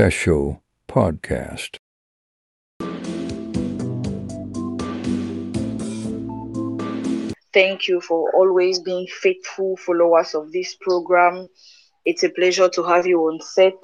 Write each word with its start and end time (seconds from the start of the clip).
Tesho 0.00 0.58
podcast. 0.88 1.76
Thank 7.52 7.86
you 7.86 8.00
for 8.00 8.32
always 8.32 8.78
being 8.78 9.06
faithful 9.08 9.76
followers 9.76 10.34
of 10.34 10.52
this 10.52 10.74
program. 10.74 11.48
It's 12.06 12.22
a 12.22 12.30
pleasure 12.30 12.70
to 12.70 12.82
have 12.84 13.06
you 13.06 13.20
on 13.26 13.42
set. 13.42 13.74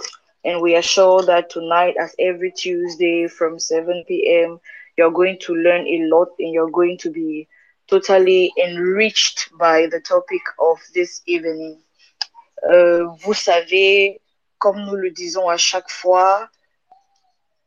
And 0.43 0.63
we 0.63 0.75
are 0.75 0.81
sure 0.81 1.23
that 1.27 1.51
tonight, 1.51 1.97
as 2.01 2.15
every 2.19 2.53
Tuesday 2.53 3.29
from 3.29 3.59
7 3.59 4.03
p.m., 4.09 4.59
you're 4.97 5.13
going 5.13 5.39
to 5.41 5.55
learn 5.55 5.87
a 5.87 6.01
lot 6.05 6.29
and 6.39 6.51
you're 6.51 6.71
going 6.71 6.97
to 6.97 7.11
be 7.11 7.47
totally 7.89 8.51
enriched 8.57 9.51
by 9.59 9.87
the 9.91 10.01
topic 10.01 10.41
of 10.61 10.79
this 10.95 11.21
evening. 11.27 11.83
Euh, 12.73 13.05
vous 13.23 13.35
savez, 13.35 14.19
comme 14.59 14.85
nous 14.85 14.97
le 14.97 15.11
disons 15.11 15.49
à 15.49 15.57
chaque 15.57 15.91
fois, 15.91 16.49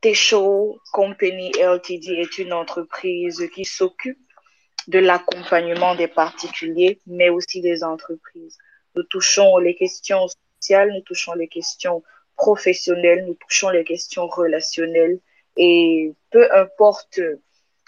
Tesho 0.01 0.79
Company 0.91 1.51
LTD 1.59 2.07
est 2.13 2.37
une 2.37 2.53
entreprise 2.53 3.49
qui 3.53 3.65
s'occupe 3.65 4.19
de 4.87 4.99
l'accompagnement 4.99 5.95
des 5.95 6.07
particuliers, 6.07 6.99
mais 7.05 7.29
aussi 7.29 7.61
des 7.61 7.83
entreprises. 7.83 8.57
Nous 8.95 9.03
touchons 9.03 9.57
les 9.57 9.75
questions 9.75 10.27
sociales, 10.59 10.91
nous 10.93 11.01
touchons 11.01 11.33
les 11.33 11.47
questions 11.47 12.01
professionnelles, 12.35 13.25
nous 13.27 13.35
touchons 13.35 13.69
les 13.69 13.83
questions 13.83 14.27
relationnelles 14.27 15.19
et 15.57 16.13
peu 16.31 16.51
importe 16.55 17.19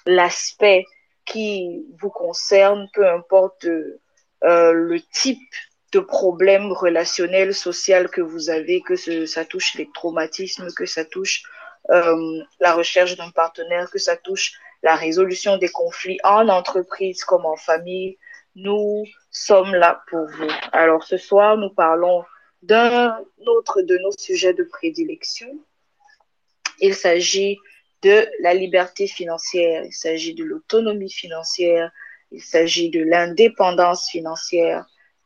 l'aspect 0.06 0.86
qui 1.26 1.86
vous 2.02 2.10
concerne, 2.10 2.90
peu 2.94 3.08
importe 3.08 3.66
euh, 3.66 4.74
le 4.74 5.00
type 5.02 5.40
de 5.92 6.00
problème 6.00 6.72
relationnel, 6.72 7.54
social 7.54 8.10
que 8.10 8.22
vous 8.22 8.50
avez, 8.50 8.82
que 8.82 8.96
ce, 8.96 9.26
ça 9.26 9.46
touche 9.46 9.76
les 9.76 9.90
traumatismes, 9.94 10.72
que 10.74 10.86
ça 10.86 11.04
touche 11.06 11.44
euh, 11.90 12.42
la 12.60 12.74
recherche 12.74 13.18
d'un 13.18 13.32
partenaire, 13.32 13.90
que 13.92 14.00
ça 14.00 14.16
touche 14.16 14.54
la 14.84 14.96
résolution 14.96 15.58
des 15.58 15.70
conflits 15.70 16.20
en 16.24 16.48
entreprise 16.48 17.24
comme 17.24 17.46
en 17.46 17.56
famille, 17.56 18.18
nous 18.56 19.06
sommes 19.30 19.76
là 19.76 20.02
pour 20.10 20.26
vous. 20.28 20.52
Alors 20.72 21.04
ce 21.04 21.18
soir, 21.18 21.58
nous 21.58 21.70
parlons 21.70 22.24
d'un 22.62 23.18
autre 23.46 23.82
de 23.82 23.98
nos 23.98 24.12
sujets 24.18 24.54
de 24.54 24.64
prédilection. 24.64 25.48
Il 26.80 26.96
s'agit 26.96 27.58
de 28.02 28.28
la 28.40 28.54
liberté 28.54 29.08
financière, 29.08 29.84
il 29.86 29.94
s'agit 29.94 30.34
de 30.34 30.44
l'autonomie 30.44 31.12
financière, 31.12 31.92
il 32.32 32.42
s'agit 32.42 32.90
de 32.90 33.04
l'indépendance 33.04 34.10
financière. 34.10 34.86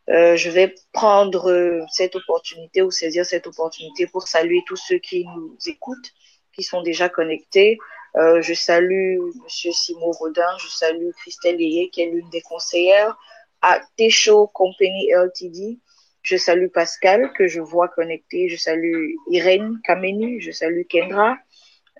Euh, 0.09 0.36
je 0.36 0.50
vais 0.50 0.75
prendre 0.94 1.86
cette 1.92 2.16
opportunité 2.16 2.81
ou 2.81 2.92
saisir 2.92 3.25
cette 3.25 3.48
opportunité 3.48 4.06
pour 4.08 4.28
saluer 4.28 4.62
tous 4.67 4.75
ceux 4.75 5.00
qui 5.00 5.25
nous 5.25 5.58
écoutent, 5.66 6.12
qui 6.53 6.64
sont 6.64 6.81
déjà 6.81 7.09
connectés. 7.09 7.78
Euh, 8.17 8.42
je 8.42 8.53
salue 8.53 9.20
Monsieur 9.44 9.72
Simon 9.73 10.12
Rodin, 10.12 10.58
je 10.59 10.67
salue 10.70 11.09
Christelle 11.17 11.59
Yeye, 11.59 11.89
qui 11.89 12.02
est 12.02 12.09
l'une 12.09 12.30
des 12.30 12.42
conseillères 12.42 13.17
à 13.62 13.81
Tesho 13.97 14.47
Company 14.47 15.09
LTD. 15.12 15.80
Je 16.22 16.38
salue 16.38 16.69
Pascal, 16.69 17.34
que 17.34 17.47
je 17.47 17.59
vois 17.59 17.90
connecté. 17.90 18.47
Je 18.47 18.56
salue 18.56 19.12
Irène 19.30 19.80
Kameni, 19.84 20.40
je 20.40 20.52
salue 20.52 20.84
Kendra, 20.90 21.38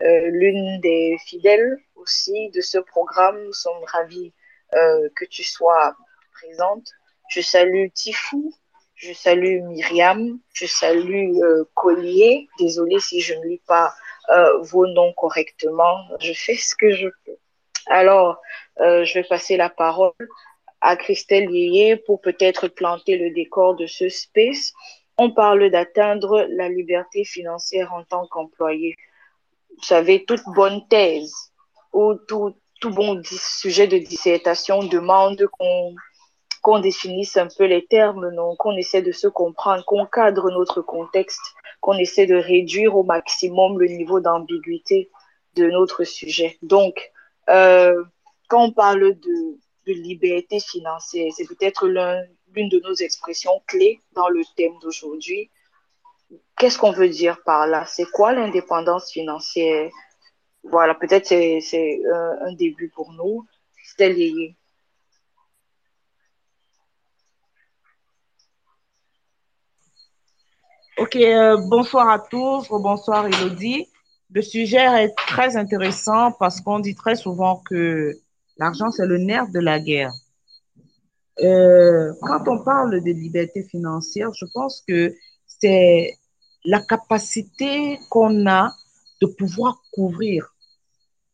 euh, 0.02 0.30
l'une 0.32 0.80
des 0.80 1.18
fidèles 1.26 1.78
aussi 1.96 2.50
de 2.52 2.62
ce 2.62 2.78
programme. 2.78 3.44
Nous 3.44 3.54
sommes 3.54 3.84
ravis 3.86 4.34
euh, 4.74 5.10
que 5.16 5.26
tu 5.26 5.44
sois 5.44 5.96
présente. 6.32 6.92
Je 7.30 7.42
salue 7.42 7.88
Tifou, 7.94 8.54
je 8.96 9.14
salue 9.14 9.62
Myriam, 9.64 10.40
je 10.54 10.66
salue 10.66 11.36
euh, 11.42 11.66
Collier. 11.74 12.48
Désolée 12.60 13.00
si 13.00 13.20
je 13.22 13.34
ne 13.34 13.46
lis 13.46 13.62
pas 13.68 13.94
euh, 14.30 14.60
vos 14.62 14.88
noms 14.88 15.14
correctement. 15.14 15.98
Je 16.20 16.34
fais 16.34 16.56
ce 16.56 16.76
que 16.76 16.92
je 16.92 17.10
peux. 17.26 17.38
Alors, 17.88 18.42
euh, 18.80 19.04
je 19.04 19.16
vais 19.16 19.24
passer 19.24 19.58
la 19.58 19.70
parole 19.70 20.14
à 20.82 20.96
Christelle 20.96 21.50
Yeye 21.52 21.98
pour 21.98 22.22
peut-être 22.22 22.68
planter 22.68 23.18
le 23.18 23.32
décor 23.32 23.76
de 23.76 23.86
ce 23.86 24.10
space. 24.10 24.74
On 25.18 25.32
parle 25.32 25.70
d'atteindre 25.70 26.46
la 26.50 26.70
liberté 26.70 27.24
financière 27.24 27.94
en 27.94 28.04
tant 28.04 28.28
qu'employé. 28.28 28.96
Vous 29.78 29.84
savez, 29.84 30.26
toute 30.26 30.44
bonne 30.56 30.88
thèse 30.88 31.34
ou 31.94 32.16
tout, 32.28 32.56
tout 32.82 32.92
bon 32.92 33.22
sujet 33.24 33.88
de 33.88 33.98
dissertation 33.98 34.84
demande 34.84 35.48
qu'on 35.48 35.96
qu'on 36.66 36.80
définisse 36.80 37.38
un 37.38 37.48
peu 37.48 37.66
les 37.66 37.86
termes, 37.86 38.32
non, 38.32 38.56
qu'on 38.56 38.76
essaie 38.76 39.04
de 39.04 39.12
se 39.12 39.28
comprendre, 39.28 39.86
qu'on 39.86 40.08
cadre 40.08 40.50
notre 40.50 40.82
contexte, 40.82 41.44
qu'on 41.80 41.94
essaie 41.94 42.26
de 42.26 42.34
réduire 42.34 42.96
au 42.96 43.04
maximum 43.04 43.78
le 43.80 43.86
niveau 43.86 44.20
d'ambiguïté 44.20 45.12
de 45.54 45.70
notre 45.70 46.06
sujet. 46.06 46.58
Donc, 46.64 47.12
euh, 47.50 48.04
quand 48.48 48.64
on 48.64 48.72
parle 48.72 49.14
de, 49.14 49.60
liberté 49.86 50.60
financière, 50.60 51.32
c'est 51.38 51.46
peut-être 51.46 51.88
l'une 51.88 52.70
de 52.70 52.80
nos 52.80 52.96
expressions 52.96 53.62
clés 53.68 54.00
dans 54.14 54.30
le 54.30 54.42
thème 54.58 54.74
d'aujourd'hui. 54.82 55.52
Qu'est-ce 56.58 56.80
qu'on 56.80 56.92
veut 56.92 57.10
dire 57.10 57.44
par 57.44 57.68
là? 57.68 57.86
C'est 57.86 58.10
quoi 58.10 58.34
l'indépendance 58.34 59.12
financière? 59.12 59.92
Voilà, 60.64 60.96
peut-être 60.96 61.28
c'est 61.28 62.02
un, 62.12 62.38
un 62.48 62.54
début 62.54 62.90
pour 62.90 63.12
nous. 63.12 63.46
C'était 63.84 64.10
lié. 64.10 64.56
Ok, 70.98 71.18
euh, 71.18 71.58
bonsoir 71.58 72.10
à 72.10 72.20
tous, 72.20 72.70
bonsoir 72.70 73.28
Elodie. 73.28 73.86
Le 74.32 74.42
sujet 74.42 75.04
est 75.04 75.14
très 75.28 75.58
intéressant 75.58 76.32
parce 76.32 76.62
qu'on 76.62 76.80
dit 76.80 76.96
très 76.96 77.18
souvent 77.18 77.62
que 77.70 78.14
l'argent, 78.58 78.90
c'est 78.92 79.06
le 79.06 79.18
nerf 79.18 79.50
de 79.50 79.60
la 79.60 79.82
guerre. 79.82 80.14
Euh, 81.44 82.14
quand 82.22 82.48
on 82.48 82.64
parle 82.64 83.04
de 83.04 83.12
liberté 83.12 83.64
financière, 83.64 84.32
je 84.40 84.46
pense 84.54 84.86
que 84.88 85.14
c'est 85.46 86.14
la 86.64 86.80
capacité 86.80 88.00
qu'on 88.10 88.48
a 88.48 88.72
de 89.22 89.28
pouvoir 89.28 89.82
couvrir 89.92 90.56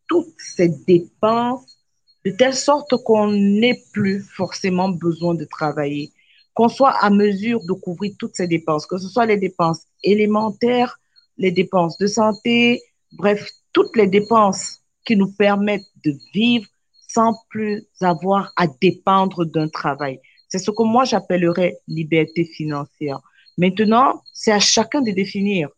toutes 0.08 0.34
ces 0.40 0.70
dépenses 0.70 1.78
de 2.26 2.32
telle 2.32 2.56
sorte 2.56 2.96
qu'on 3.04 3.32
n'ait 3.32 3.84
plus 3.94 4.22
forcément 4.22 4.90
besoin 4.90 5.36
de 5.36 5.46
travailler 5.46 6.12
qu'on 6.54 6.70
soit 6.70 6.92
à 6.92 7.10
mesure 7.10 7.64
de 7.66 7.74
couvrir 7.74 8.14
toutes 8.20 8.36
ces 8.36 8.48
dépenses, 8.48 8.86
que 8.86 8.98
ce 8.98 9.08
soit 9.08 9.26
les 9.26 9.38
dépenses 9.38 9.84
élémentaires, 10.04 11.00
les 11.38 11.52
dépenses 11.52 11.98
de 11.98 12.08
santé, 12.08 12.82
bref, 13.14 13.50
toutes 13.74 13.96
les 13.96 14.08
dépenses 14.08 14.80
qui 15.06 15.16
nous 15.16 15.32
permettent 15.32 15.88
de 16.04 16.14
vivre 16.34 16.68
sans 17.08 17.36
plus 17.50 17.88
avoir 18.02 18.52
à 18.58 18.68
dépendre 18.68 19.46
d'un 19.46 19.68
travail. 19.68 20.20
C'est 20.50 20.60
ce 20.60 20.72
que 20.72 20.84
moi 20.84 21.06
j'appellerais 21.06 21.78
liberté 21.88 22.46
financière. 22.46 23.20
Maintenant, 23.58 24.22
c'est 24.34 24.52
à 24.52 24.60
chacun 24.60 25.02
de 25.02 25.12
définir 25.12 25.70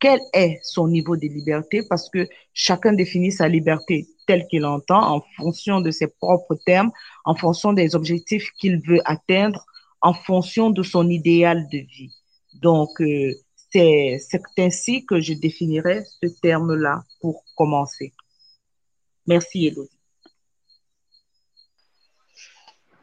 quel 0.00 0.20
est 0.32 0.58
son 0.62 0.88
niveau 0.88 1.16
de 1.16 1.26
liberté 1.26 1.82
parce 1.88 2.08
que 2.08 2.28
chacun 2.52 2.92
définit 2.92 3.32
sa 3.32 3.48
liberté 3.48 4.06
telle 4.26 4.46
qu'il 4.46 4.64
entend 4.64 5.16
en 5.16 5.22
fonction 5.36 5.80
de 5.80 5.90
ses 5.90 6.06
propres 6.06 6.56
termes, 6.66 6.92
en 7.24 7.34
fonction 7.34 7.72
des 7.72 7.96
objectifs 7.96 8.50
qu'il 8.58 8.80
veut 8.86 9.00
atteindre, 9.04 9.64
en 10.00 10.14
fonction 10.14 10.70
de 10.70 10.82
son 10.82 11.08
idéal 11.08 11.68
de 11.68 11.78
vie. 11.78 12.14
Donc, 12.54 13.00
euh, 13.00 13.32
c'est 13.70 14.20
ainsi 14.58 15.04
que 15.04 15.20
je 15.20 15.34
définirais 15.34 16.04
ce 16.22 16.28
terme-là 16.40 17.02
pour 17.20 17.44
commencer. 17.56 18.14
Merci, 19.26 19.66
Elodie. 19.66 19.90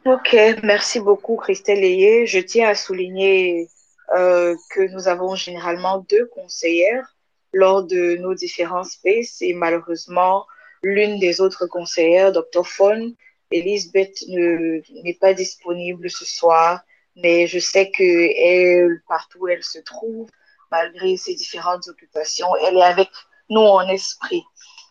Ok, 0.04 0.36
merci 0.62 1.00
beaucoup, 1.00 1.36
Christelle 1.36 1.82
Ayé. 1.82 2.26
Je 2.26 2.38
tiens 2.38 2.68
à 2.68 2.74
souligner 2.74 3.68
euh, 4.16 4.54
que 4.70 4.88
nous 4.92 5.08
avons 5.08 5.34
généralement 5.34 5.98
deux 6.08 6.26
conseillères 6.26 7.16
lors 7.52 7.82
de 7.82 8.16
nos 8.16 8.34
différents 8.34 8.84
spaces 8.84 9.42
et 9.42 9.52
malheureusement, 9.52 10.46
l'une 10.82 11.18
des 11.18 11.40
autres 11.40 11.66
conseillères, 11.66 12.32
Dr. 12.32 12.64
Fon, 12.64 13.14
Elisabeth 13.50 14.22
n'est 14.28 15.18
pas 15.20 15.34
disponible 15.34 16.08
ce 16.10 16.24
soir, 16.24 16.82
mais 17.16 17.46
je 17.46 17.58
sais 17.58 17.90
que 17.90 18.98
partout 19.08 19.38
où 19.40 19.48
elle 19.48 19.64
se 19.64 19.78
trouve, 19.78 20.28
malgré 20.70 21.16
ses 21.16 21.34
différentes 21.34 21.88
occupations, 21.88 22.48
elle 22.56 22.76
est 22.76 22.82
avec 22.82 23.08
nous 23.48 23.60
en 23.60 23.88
esprit. 23.88 24.44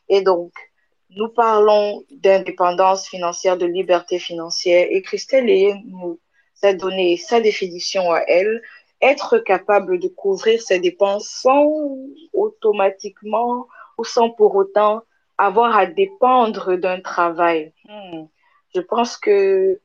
Et 0.10 0.22
donc, 0.22 0.52
nous 1.12 1.30
parlons 1.30 2.04
d'indépendance 2.12 3.08
financière, 3.08 3.58
de 3.58 3.66
liberté 3.66 4.20
financière, 4.20 4.88
et 4.90 5.02
Christelle 5.02 5.46
nous 5.86 6.20
a 6.64 6.74
donné 6.74 7.18
sa 7.18 7.40
définition 7.40 8.12
à 8.12 8.22
elle, 8.28 8.62
être 9.02 9.38
capable 9.40 10.00
de 10.00 10.08
couvrir 10.08 10.62
ses 10.62 10.80
dépenses 10.80 11.28
sans 11.28 11.70
automatiquement 12.34 13.68
ou 13.98 14.04
sans 14.04 14.30
pour 14.30 14.56
autant 14.56 15.02
avoir 15.38 15.78
à 15.78 15.86
dépendre 15.86 16.76
d'un 16.78 17.02
travail. 17.02 17.74
Hmm. 17.88 18.26
Je 18.74 18.82
pense 18.82 19.18
que 19.18 19.80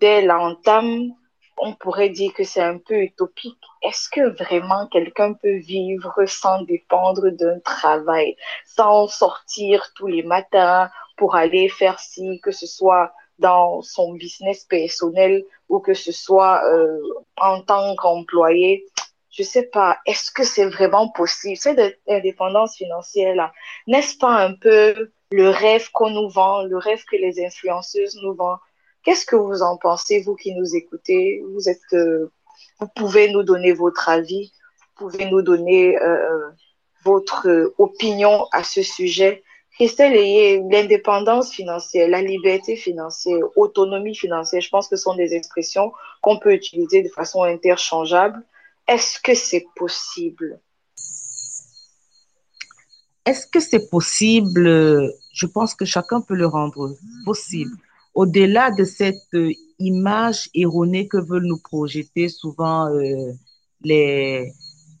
dès 0.00 0.22
l'entame, 0.22 1.12
on 1.58 1.74
pourrait 1.74 2.10
dire 2.10 2.32
que 2.34 2.44
c'est 2.44 2.62
un 2.62 2.78
peu 2.78 3.02
utopique. 3.02 3.60
Est-ce 3.82 4.08
que 4.08 4.28
vraiment 4.42 4.86
quelqu'un 4.88 5.32
peut 5.32 5.56
vivre 5.56 6.24
sans 6.26 6.62
dépendre 6.62 7.30
d'un 7.30 7.58
travail, 7.60 8.36
sans 8.64 9.08
sortir 9.08 9.92
tous 9.94 10.06
les 10.06 10.22
matins 10.22 10.90
pour 11.16 11.34
aller 11.34 11.68
faire 11.68 11.98
ci, 11.98 12.40
que 12.42 12.50
ce 12.50 12.66
soit 12.66 13.12
dans 13.38 13.82
son 13.82 14.14
business 14.14 14.64
personnel 14.64 15.44
ou 15.68 15.80
que 15.80 15.94
ce 15.94 16.12
soit 16.12 16.62
euh, 16.64 16.98
en 17.36 17.62
tant 17.62 17.94
qu'employé? 17.96 18.86
Je 19.30 19.42
sais 19.42 19.64
pas, 19.64 19.98
est-ce 20.06 20.30
que 20.30 20.44
c'est 20.44 20.66
vraiment 20.66 21.08
possible? 21.10 21.56
Cette 21.56 21.98
indépendance 22.08 22.76
financière 22.76 23.52
n'est-ce 23.86 24.16
pas 24.16 24.32
un 24.32 24.54
peu 24.54 25.10
le 25.30 25.50
rêve 25.50 25.90
qu'on 25.92 26.10
nous 26.10 26.28
vend, 26.30 26.62
le 26.62 26.78
rêve 26.78 27.04
que 27.04 27.16
les 27.16 27.44
influenceuses 27.44 28.18
nous 28.22 28.34
vendent? 28.34 28.58
Qu'est-ce 29.06 29.24
que 29.24 29.36
vous 29.36 29.62
en 29.62 29.76
pensez, 29.76 30.20
vous 30.20 30.34
qui 30.34 30.52
nous 30.52 30.74
écoutez? 30.74 31.40
Vous 31.54 31.68
êtes, 31.68 31.92
euh, 31.92 32.28
vous 32.80 32.88
pouvez 32.88 33.30
nous 33.30 33.44
donner 33.44 33.72
votre 33.72 34.08
avis, 34.08 34.52
vous 34.80 35.08
pouvez 35.08 35.26
nous 35.30 35.42
donner 35.42 35.96
euh, 35.96 36.50
votre 37.04 37.72
opinion 37.78 38.48
à 38.50 38.64
ce 38.64 38.82
sujet. 38.82 39.44
Christelle 39.76 40.68
l'indépendance 40.68 41.52
financière, 41.52 42.08
la 42.08 42.20
liberté 42.20 42.74
financière, 42.74 43.44
autonomie 43.54 44.16
financière, 44.16 44.60
je 44.60 44.70
pense 44.70 44.88
que 44.88 44.96
ce 44.96 45.04
sont 45.04 45.14
des 45.14 45.34
expressions 45.34 45.92
qu'on 46.20 46.40
peut 46.40 46.52
utiliser 46.52 47.04
de 47.04 47.08
façon 47.08 47.44
interchangeable. 47.44 48.42
Est-ce 48.88 49.20
que 49.20 49.34
c'est 49.34 49.66
possible? 49.76 50.58
Est-ce 53.24 53.46
que 53.46 53.60
c'est 53.60 53.88
possible? 53.88 55.12
Je 55.32 55.46
pense 55.46 55.76
que 55.76 55.84
chacun 55.84 56.20
peut 56.20 56.34
le 56.34 56.46
rendre 56.48 56.96
possible. 57.24 57.76
Au-delà 58.16 58.70
de 58.70 58.84
cette 58.84 59.34
euh, 59.34 59.52
image 59.78 60.48
erronée 60.54 61.06
que 61.06 61.18
veulent 61.18 61.44
nous 61.44 61.60
projeter 61.60 62.30
souvent 62.30 62.88
euh, 62.88 63.32
les, 63.82 64.50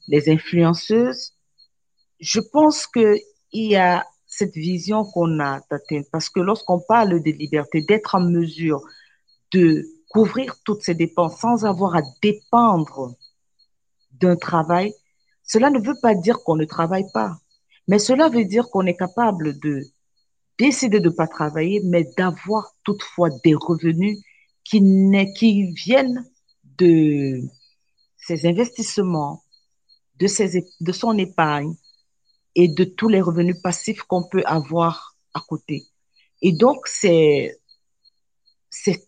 les 0.06 0.28
influenceuses, 0.28 1.32
je 2.20 2.40
pense 2.40 2.86
qu'il 2.86 3.18
y 3.52 3.74
a 3.74 4.04
cette 4.26 4.52
vision 4.52 5.06
qu'on 5.06 5.40
a 5.40 5.62
atteinte. 5.70 6.04
Parce 6.12 6.28
que 6.28 6.40
lorsqu'on 6.40 6.78
parle 6.86 7.22
de 7.22 7.30
liberté, 7.30 7.80
d'être 7.80 8.16
en 8.16 8.20
mesure 8.20 8.82
de 9.50 9.86
couvrir 10.10 10.56
toutes 10.62 10.82
ces 10.82 10.94
dépenses 10.94 11.40
sans 11.40 11.64
avoir 11.64 11.96
à 11.96 12.02
dépendre 12.20 13.14
d'un 14.12 14.36
travail, 14.36 14.92
cela 15.42 15.70
ne 15.70 15.78
veut 15.78 15.96
pas 16.02 16.14
dire 16.14 16.40
qu'on 16.44 16.56
ne 16.56 16.66
travaille 16.66 17.10
pas, 17.14 17.38
mais 17.88 17.98
cela 17.98 18.28
veut 18.28 18.44
dire 18.44 18.68
qu'on 18.68 18.84
est 18.84 18.96
capable 18.96 19.58
de 19.58 19.80
décider 20.58 21.00
de 21.00 21.08
ne 21.08 21.14
pas 21.14 21.26
travailler, 21.26 21.80
mais 21.84 22.04
d'avoir 22.16 22.72
toutefois 22.84 23.30
des 23.44 23.54
revenus 23.54 24.18
qui, 24.64 24.80
qui 25.36 25.72
viennent 25.72 26.24
de 26.78 27.42
ses 28.16 28.46
investissements, 28.46 29.42
de, 30.18 30.26
ses, 30.26 30.64
de 30.80 30.92
son 30.92 31.16
épargne 31.18 31.74
et 32.54 32.68
de 32.68 32.84
tous 32.84 33.08
les 33.08 33.20
revenus 33.20 33.60
passifs 33.62 34.02
qu'on 34.02 34.26
peut 34.28 34.42
avoir 34.46 35.16
à 35.34 35.40
côté. 35.40 35.84
Et 36.42 36.52
donc, 36.52 36.86
c'est, 36.86 37.58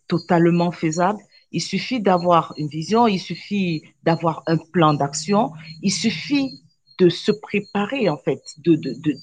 totalement 0.08 0.72
faisable 0.72 1.20
il 1.52 1.62
suffit 1.62 2.00
d'avoir 2.00 2.52
une 2.56 2.68
vision, 2.68 3.06
il 3.06 3.18
suffit 3.18 3.82
d'avoir 4.02 4.42
un 4.46 4.58
plan 4.58 4.94
d'action, 4.94 5.52
il 5.82 5.92
suffit 5.92 6.62
de 6.98 7.08
se 7.08 7.32
préparer 7.32 8.08
en 8.08 8.18
fait, 8.18 8.42
de, 8.58 8.74
de, 8.74 8.92
de, 8.94 9.14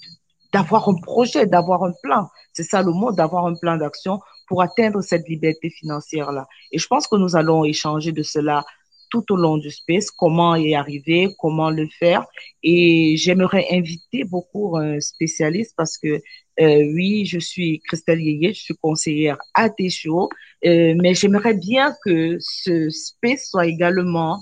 d'avoir 0.56 0.88
un 0.88 0.96
projet, 0.96 1.46
d'avoir 1.46 1.84
un 1.84 1.94
plan. 2.02 2.30
C'est 2.54 2.64
ça 2.64 2.82
le 2.82 2.92
mot, 2.92 3.12
d'avoir 3.12 3.46
un 3.46 3.56
plan 3.56 3.76
d'action 3.76 4.22
pour 4.48 4.62
atteindre 4.62 5.02
cette 5.02 5.28
liberté 5.28 5.70
financière-là. 5.70 6.48
Et 6.72 6.78
je 6.80 6.88
pense 6.88 7.08
que 7.08 7.18
nous 7.18 7.36
allons 7.36 7.66
échanger 7.66 8.14
de 8.14 8.24
cela 8.24 8.64
tout 9.12 9.26
au 9.34 9.36
long 9.36 9.58
du 9.58 9.70
space, 9.70 10.10
comment 10.12 10.56
y 10.56 10.74
arriver, 10.74 11.36
comment 11.40 11.70
le 11.70 11.88
faire. 12.00 12.26
Et 12.64 13.18
j'aimerais 13.18 13.66
inviter 13.72 14.24
beaucoup 14.24 14.78
un 14.78 15.02
spécialiste 15.02 15.74
parce 15.76 15.98
que 15.98 16.22
euh, 16.62 16.94
oui, 16.96 17.26
je 17.26 17.40
suis 17.40 17.82
Christelle 17.88 18.22
Yeye, 18.22 18.54
je 18.54 18.62
suis 18.68 18.78
conseillère 18.82 19.38
à 19.56 19.70
Técho, 19.70 20.30
euh, 20.66 20.96
mais 21.02 21.14
j'aimerais 21.14 21.54
bien 21.54 21.94
que 22.06 22.38
ce 22.40 22.90
space 22.90 23.50
soit 23.50 23.68
également 23.68 24.40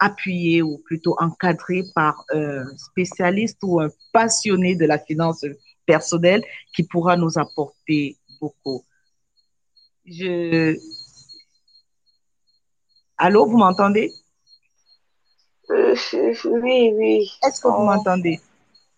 appuyé 0.00 0.62
ou 0.62 0.78
plutôt 0.78 1.14
encadré 1.18 1.84
par 1.94 2.24
un 2.32 2.64
spécialiste 2.76 3.58
ou 3.62 3.80
un 3.80 3.90
passionné 4.12 4.74
de 4.74 4.86
la 4.86 4.98
finance 4.98 5.44
personnelle 5.86 6.42
qui 6.74 6.82
pourra 6.82 7.16
nous 7.16 7.38
apporter 7.38 8.16
beaucoup. 8.40 8.84
Je, 10.04 10.76
Allô, 13.22 13.44
vous 13.44 13.58
m'entendez? 13.58 14.10
Euh, 15.68 15.94
Oui, 16.46 16.90
oui. 16.94 17.30
Est-ce 17.46 17.60
que 17.60 17.68
vous 17.68 17.84
m'entendez? 17.84 18.40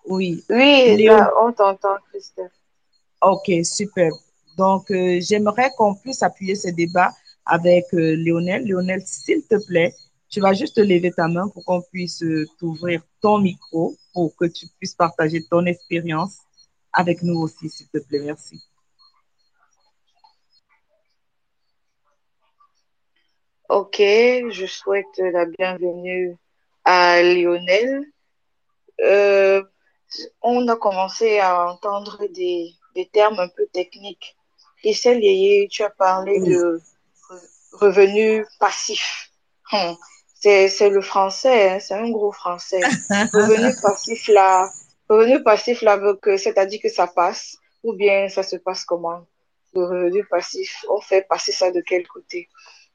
Oui. 0.07 0.45
Oui, 0.49 1.09
on 1.41 1.53
t'entend, 1.53 1.97
Christophe. 2.09 2.53
Ok, 3.21 3.51
super. 3.65 4.13
Donc, 4.57 4.91
euh, 4.93 5.19
j'aimerais 5.21 5.71
qu'on 5.77 5.97
puisse 5.97 6.23
appuyer 6.23 6.55
ce 6.55 6.69
débat 6.69 7.11
avec 7.47 7.85
euh, 7.95 8.15
Lionel. 8.17 8.65
Lionel, 8.65 9.03
s'il 9.05 9.45
te 9.45 9.57
plaît, 9.67 9.93
tu 10.33 10.41
vas 10.41 10.55
juste 10.55 10.79
lever 10.79 11.13
ta 11.13 11.29
main 11.29 11.49
pour 11.49 11.63
qu'on 11.65 11.83
puisse 11.83 12.25
t'ouvrir 12.59 13.03
ton 13.21 13.39
micro 13.39 13.95
pour 14.15 14.35
que 14.35 14.47
tu 14.47 14.67
puisses 14.79 14.95
partager 14.95 15.45
ton 15.49 15.67
expérience 15.67 16.39
avec 16.93 17.23
nous 17.23 17.39
aussi, 17.39 17.69
s'il 17.69 17.89
te 17.89 17.99
plaît. 17.99 18.21
Merci. 18.21 18.59
Ok, 23.69 23.97
je 23.99 24.67
souhaite 24.67 25.19
la 25.19 25.45
bienvenue 25.45 26.37
à 26.85 27.23
Lionel. 27.23 28.05
Euh, 29.03 29.63
on 30.41 30.67
a 30.69 30.77
commencé 30.77 31.41
à 31.41 31.71
entendre 31.71 32.27
des, 32.29 32.75
termes 33.13 33.39
un 33.39 33.49
peu 33.49 33.67
techniques. 33.73 34.37
Christelle 34.79 35.21
tu 35.71 35.83
as 35.83 35.91
parlé 35.91 36.41
de 36.41 36.81
revenus 37.73 38.47
passifs. 38.59 39.31
Hum, 39.73 39.97
c'est 40.43 40.91
le 40.91 41.01
français, 41.01 41.71
hein, 41.71 41.79
c'est 41.81 41.95
un 41.95 42.11
gros 42.11 42.33
français. 42.33 42.81
revenu 43.33 43.75
passif 43.81 44.29
là, 44.29 44.71
revenu 45.09 45.43
passif 45.43 45.83
là, 45.83 45.99
c'est-à-dire 46.37 46.81
que 46.83 46.89
ça 46.89 47.07
passe 47.07 47.57
ou 47.83 47.95
bien 47.95 48.29
ça 48.29 48.43
se 48.43 48.57
passe 48.57 48.85
comment? 48.85 49.27
Le 49.75 49.85
revenu 49.85 50.25
passif, 50.27 50.85
on 50.91 51.01
fait 51.01 51.27
passer 51.29 51.53
ça 51.53 51.71
de 51.71 51.81
quel 51.81 52.07
côté? 52.07 52.49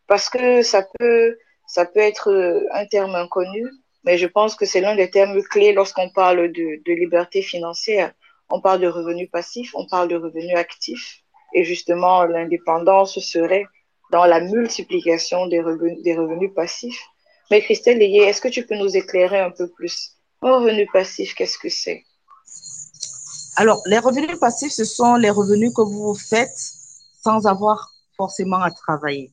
parce 0.07 0.29
que 0.29 0.61
ça 0.61 0.87
peut, 0.97 1.37
ça 1.67 1.85
peut 1.85 1.99
être 1.99 2.31
euh, 2.31 2.65
un 2.71 2.85
terme 2.85 3.15
inconnu, 3.15 3.69
mais 4.03 4.17
je 4.17 4.25
pense 4.25 4.55
que 4.55 4.65
c'est 4.65 4.81
l'un 4.81 4.95
des 4.95 5.09
termes 5.09 5.41
clés 5.43 5.73
lorsqu'on 5.73 6.09
parle 6.09 6.51
de, 6.51 6.81
de, 6.85 6.93
liberté 6.93 7.41
financière. 7.41 8.13
On 8.49 8.61
parle 8.61 8.79
de 8.79 8.87
revenus 8.87 9.29
passifs, 9.29 9.75
on 9.75 9.85
parle 9.87 10.07
de 10.07 10.15
revenus 10.15 10.55
actifs, 10.55 11.23
et 11.53 11.65
justement, 11.65 12.23
l'indépendance 12.23 13.19
serait 13.19 13.65
dans 14.11 14.25
la 14.25 14.39
multiplication 14.39 15.47
des 15.47 15.61
revenus, 15.61 16.01
des 16.03 16.15
revenus 16.15 16.51
passifs. 16.55 17.01
Mais 17.49 17.61
Christelle 17.61 18.01
est-ce 18.01 18.41
que 18.41 18.47
tu 18.47 18.65
peux 18.65 18.75
nous 18.75 18.95
éclairer 18.95 19.39
un 19.39 19.51
peu 19.51 19.67
plus? 19.69 20.11
Un 20.41 20.59
revenu 20.59 20.87
passif, 20.91 21.33
qu'est-ce 21.33 21.57
que 21.57 21.69
c'est? 21.69 22.03
Alors, 23.55 23.81
les 23.87 23.99
revenus 23.99 24.37
passifs, 24.39 24.71
ce 24.71 24.85
sont 24.85 25.15
les 25.15 25.31
revenus 25.31 25.71
que 25.75 25.81
vous 25.81 26.13
faites 26.13 26.57
sans 27.23 27.47
avoir 27.47 27.91
forcément 28.15 28.61
à 28.61 28.71
travailler 28.71 29.31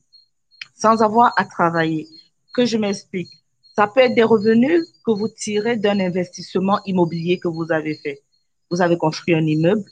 sans 0.75 1.01
avoir 1.01 1.33
à 1.37 1.45
travailler. 1.45 2.07
Que 2.53 2.65
je 2.65 2.77
m'explique. 2.77 3.31
Ça 3.75 3.87
peut 3.87 4.01
être 4.01 4.15
des 4.15 4.23
revenus 4.23 4.81
que 5.05 5.11
vous 5.11 5.27
tirez 5.27 5.77
d'un 5.77 5.99
investissement 5.99 6.79
immobilier 6.85 7.39
que 7.39 7.47
vous 7.47 7.65
avez 7.71 7.95
fait. 7.95 8.21
Vous 8.69 8.81
avez 8.81 8.97
construit 8.97 9.35
un 9.35 9.45
immeuble. 9.45 9.83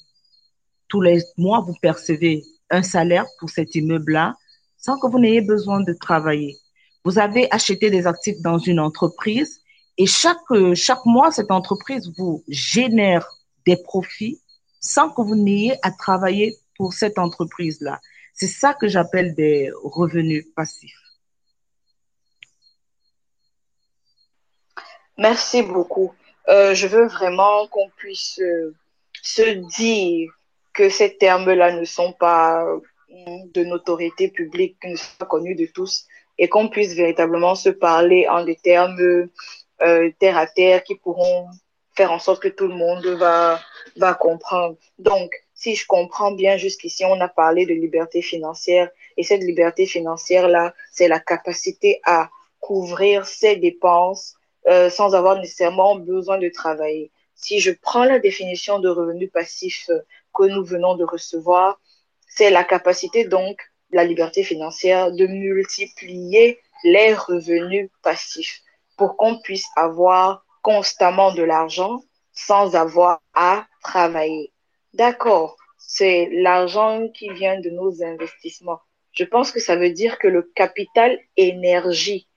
Tous 0.88 1.02
les 1.02 1.22
mois, 1.38 1.62
vous 1.62 1.76
percevez 1.82 2.44
un 2.70 2.84
salaire 2.84 3.26
pour 3.40 3.50
cet 3.50 3.76
immeuble-là 3.76 4.36
sans 4.78 5.00
que 5.00 5.08
vous 5.08 5.20
n'ayez 5.20 5.42
besoin 5.42 5.82
de 5.82 5.94
travailler. 5.94 6.58
Vous 7.04 7.20
avez 7.20 7.52
acheté 7.52 7.90
des 7.90 8.08
actifs 8.08 8.42
dans 8.42 8.58
une 8.58 8.80
entreprise 8.80 9.62
et 9.98 10.06
chaque, 10.06 10.40
chaque 10.74 11.06
mois, 11.06 11.32
cette 11.32 11.52
entreprise 11.52 12.12
vous 12.18 12.44
génère 12.48 13.28
des 13.66 13.78
profits 13.78 14.42
sans 14.80 15.10
que 15.10 15.22
vous 15.22 15.36
n'ayez 15.36 15.76
à 15.82 15.92
travailler 15.92 16.58
pour 16.78 16.94
cette 16.94 17.18
entreprise-là. 17.18 18.00
C'est 18.34 18.48
ça 18.48 18.74
que 18.74 18.88
j'appelle 18.88 19.36
des 19.36 19.72
revenus 19.84 20.46
passifs. 20.56 21.00
Merci 25.18 25.62
beaucoup. 25.62 26.12
Euh, 26.50 26.74
je 26.74 26.88
veux 26.88 27.08
vraiment 27.08 27.68
qu'on 27.68 27.90
puisse 27.90 28.40
euh, 28.40 28.76
se 29.22 29.78
dire 29.78 30.32
que 30.74 30.90
ces 30.90 31.16
termes-là 31.18 31.72
ne 31.80 31.86
sont 31.86 32.14
pas 32.14 32.66
euh, 32.66 32.80
de 33.54 33.64
notoriété 33.64 34.30
publique, 34.30 34.76
ne 34.84 34.96
sont 34.96 35.16
pas 35.20 35.28
connus 35.28 35.56
de 35.56 35.68
tous, 35.68 36.08
et 36.38 36.50
qu'on 36.50 36.68
puisse 36.70 36.94
véritablement 36.94 37.56
se 37.56 37.70
parler 37.70 38.28
en 38.28 38.44
des 38.44 38.56
termes 38.56 39.30
terre 40.20 40.38
à 40.38 40.48
terre 40.48 40.84
qui 40.84 40.96
pourront 40.96 41.48
faire 41.96 42.12
en 42.12 42.20
sorte 42.20 42.42
que 42.42 42.48
tout 42.48 42.68
le 42.68 42.76
monde 42.76 43.06
va, 43.06 43.60
va 43.98 44.14
comprendre. 44.14 44.78
Donc, 44.98 45.32
si 45.54 45.76
je 45.76 45.86
comprends 45.86 46.32
bien 46.32 46.58
jusqu'ici, 46.58 47.06
on 47.06 47.22
a 47.22 47.28
parlé 47.28 47.66
de 47.66 47.74
liberté 47.74 48.22
financière 48.22 48.90
et 49.18 49.24
cette 49.24 49.44
liberté 49.44 49.86
financière-là, 49.86 50.74
c'est 50.92 51.08
la 51.08 51.20
capacité 51.20 52.02
à 52.04 52.30
couvrir 52.60 53.26
ses 53.26 53.56
dépenses 53.58 54.36
euh, 54.68 54.90
sans 54.90 55.14
avoir 55.14 55.38
nécessairement 55.38 55.96
besoin 55.96 56.38
de 56.38 56.50
travailler. 56.50 57.12
Si 57.36 57.60
je 57.60 57.72
prends 57.72 58.06
la 58.06 58.20
définition 58.20 58.80
de 58.80 58.90
revenu 58.90 59.28
passif 59.28 59.90
euh, 59.90 60.00
que 60.34 60.44
nous 60.46 60.64
venons 60.64 60.96
de 60.96 61.04
recevoir, 61.04 61.80
c'est 62.28 62.50
la 62.50 62.64
capacité 62.64 63.26
donc, 63.26 63.58
la 63.94 64.04
liberté 64.04 64.44
financière, 64.44 65.12
de 65.12 65.26
multiplier 65.28 66.60
les 66.84 67.14
revenus 67.14 67.90
passifs 68.02 68.62
pour 68.98 69.18
qu'on 69.18 69.40
puisse 69.42 69.68
avoir 69.76 70.46
constamment 70.62 71.34
de 71.34 71.44
l'argent 71.44 72.04
sans 72.34 72.76
avoir 72.76 73.22
à 73.34 73.68
travailler. 73.84 74.52
D'accord, 74.94 75.58
c'est 75.78 76.30
l'argent 76.32 77.08
qui 77.10 77.30
vient 77.30 77.60
de 77.60 77.70
nos 77.70 78.04
investissements. 78.04 78.80
Je 79.12 79.24
pense 79.24 79.52
que 79.52 79.60
ça 79.60 79.76
veut 79.76 79.92
dire 79.92 80.18
que 80.18 80.28
le 80.28 80.42
capital 80.56 81.20
énergie 81.38 82.28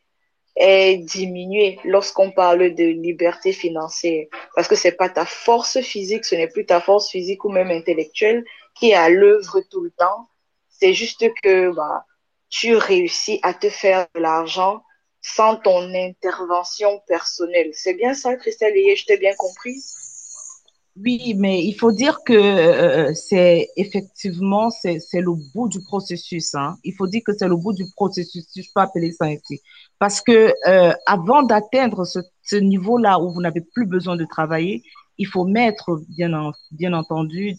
est 0.57 0.97
diminué 0.97 1.79
lorsqu'on 1.85 2.31
parle 2.31 2.75
de 2.75 2.85
liberté 2.85 3.53
financière 3.53 4.27
parce 4.55 4.69
que 4.69 4.75
c'est 4.75 4.93
pas 4.93 5.09
ta 5.09 5.27
force 5.27 5.81
physique, 5.81 6.25
ce 6.25 6.35
n'est 6.35 6.49
plus 6.49 6.67
ta 6.67 6.81
force 6.81 7.11
physique 7.11 7.45
ou 7.45 7.51
même 7.51 7.71
intellectuelle 7.71 8.45
qui 8.75 8.91
est 8.91 8.95
à 8.95 9.09
l'œuvre 9.09 9.61
tout 9.71 9.83
le 9.83 9.91
temps. 9.91 10.29
C'est 10.79 10.95
juste 10.95 11.25
que 11.43 11.75
bah, 11.75 12.05
tu 12.49 12.77
réussis 12.77 13.41
à 13.43 13.55
te 13.55 13.71
faire 13.71 14.07
de 14.15 14.21
l'argent 14.21 14.83
sans 15.23 15.57
ton 15.57 15.93
intervention 15.95 17.01
personnelle. 17.09 17.71
C'est 17.73 17.95
bien 17.95 18.15
ça, 18.15 18.37
Christelle 18.37 18.77
et 18.77 18.95
je 18.95 19.05
t'ai 19.07 19.17
bien 19.17 19.35
compris? 19.37 19.83
Oui, 20.99 21.35
mais 21.37 21.63
il 21.63 21.75
faut 21.75 21.93
dire 21.93 22.21
que 22.25 22.33
euh, 22.33 23.13
c'est 23.13 23.69
effectivement 23.77 24.71
c'est 24.71 24.99
le 25.13 25.53
bout 25.53 25.69
du 25.69 25.83
processus. 25.83 26.55
Hein. 26.55 26.79
Il 26.85 26.95
faut 26.95 27.07
dire 27.07 27.21
que 27.27 27.33
c'est 27.37 27.49
le 27.49 27.57
bout 27.57 27.75
du 27.75 27.85
processus, 27.95 28.47
si 28.49 28.63
je 28.63 28.71
peux 28.75 28.81
appeler 28.81 29.13
ça 29.13 29.27
ainsi, 29.27 29.61
parce 29.99 30.23
que 30.23 30.55
euh, 30.67 30.95
avant 31.05 31.43
d'atteindre 31.43 32.05
ce, 32.05 32.57
niveau-là 32.57 33.21
où 33.21 33.31
vous 33.31 33.43
n'avez 33.43 33.61
plus 33.61 33.85
besoin 33.85 34.17
de 34.17 34.25
travailler, 34.25 34.83
il 35.19 35.27
faut 35.27 35.45
mettre 35.45 36.01
bien 36.09 36.33
en, 36.33 36.53
bien 36.71 36.95
entendu 36.95 37.57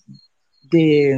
des 0.72 1.16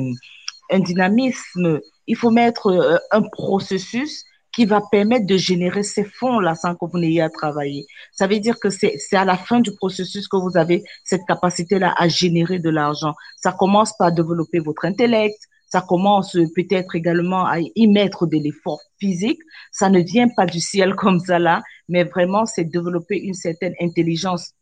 un 0.69 0.79
dynamisme. 0.79 1.79
Il 2.07 2.15
faut 2.15 2.31
mettre 2.31 2.67
euh, 2.67 2.97
un 3.11 3.21
processus 3.21 4.23
qui 4.51 4.65
va 4.65 4.81
permettre 4.91 5.25
de 5.25 5.37
générer 5.37 5.83
ces 5.83 6.03
fonds-là 6.03 6.55
sans 6.55 6.73
que 6.75 6.85
vous 6.91 6.99
n'ayez 6.99 7.21
à 7.21 7.29
travailler. 7.29 7.85
Ça 8.11 8.27
veut 8.27 8.39
dire 8.39 8.59
que 8.59 8.69
c'est 8.69 8.97
à 9.13 9.23
la 9.23 9.37
fin 9.37 9.59
du 9.59 9.75
processus 9.75 10.27
que 10.27 10.37
vous 10.37 10.57
avez 10.57 10.83
cette 11.03 11.21
capacité-là 11.27 11.93
à 11.95 12.07
générer 12.07 12.59
de 12.59 12.69
l'argent. 12.69 13.13
Ça 13.37 13.51
commence 13.51 13.95
par 13.97 14.11
développer 14.11 14.59
votre 14.59 14.85
intellect, 14.85 15.37
ça 15.69 15.81
commence 15.87 16.35
peut-être 16.55 16.95
également 16.95 17.45
à 17.45 17.59
y 17.59 17.87
mettre 17.87 18.25
de 18.25 18.37
l'effort 18.37 18.81
physique. 18.99 19.39
Ça 19.71 19.89
ne 19.89 19.99
vient 19.99 20.27
pas 20.35 20.47
du 20.47 20.59
ciel 20.59 20.95
comme 21.01 21.19
ça 21.19 21.37
là, 21.37 21.61
mais 21.87 22.03
vraiment 22.03 22.45
c'est 22.45 22.63
développer 22.63 23.19
une 23.19 23.35
certaine 23.35 23.75
intelligence 23.79 24.53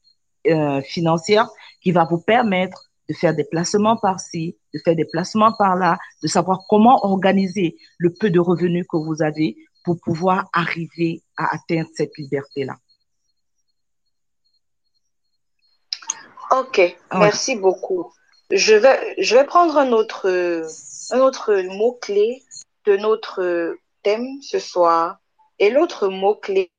euh, 0.47 0.81
financière 0.81 1.49
qui 1.81 1.91
va 1.91 2.05
vous 2.05 2.19
permettre 2.19 2.86
de 3.09 3.13
faire 3.13 3.33
des 3.35 3.43
placements 3.45 3.97
par-ci, 3.97 4.57
de 4.73 4.79
faire 4.83 4.95
des 4.95 5.05
placements 5.05 5.53
par-là, 5.57 5.97
de 6.21 6.27
savoir 6.27 6.61
comment 6.69 7.05
organiser 7.05 7.77
le 7.97 8.13
peu 8.13 8.29
de 8.29 8.39
revenus 8.39 8.85
que 8.89 8.97
vous 8.97 9.21
avez 9.21 9.55
pour 9.83 9.99
pouvoir 10.01 10.49
arriver 10.53 11.23
à 11.37 11.55
atteindre 11.55 11.89
cette 11.95 12.17
liberté-là. 12.17 12.75
Ok, 16.51 16.97
merci 17.13 17.55
beaucoup. 17.55 18.11
Je 18.51 18.73
vais, 18.73 19.15
je 19.21 19.35
vais 19.35 19.43
prendre 19.43 19.77
un 19.77 19.91
autre, 19.91 20.27
un 21.11 21.19
autre 21.19 21.53
mot-clé 21.53 22.43
de 22.85 22.95
notre 22.97 23.75
thème 24.03 24.27
ce 24.41 24.59
soir. 24.59 25.17
Et 25.59 25.69
l'autre 25.69 26.07
mot-clé, 26.07 26.71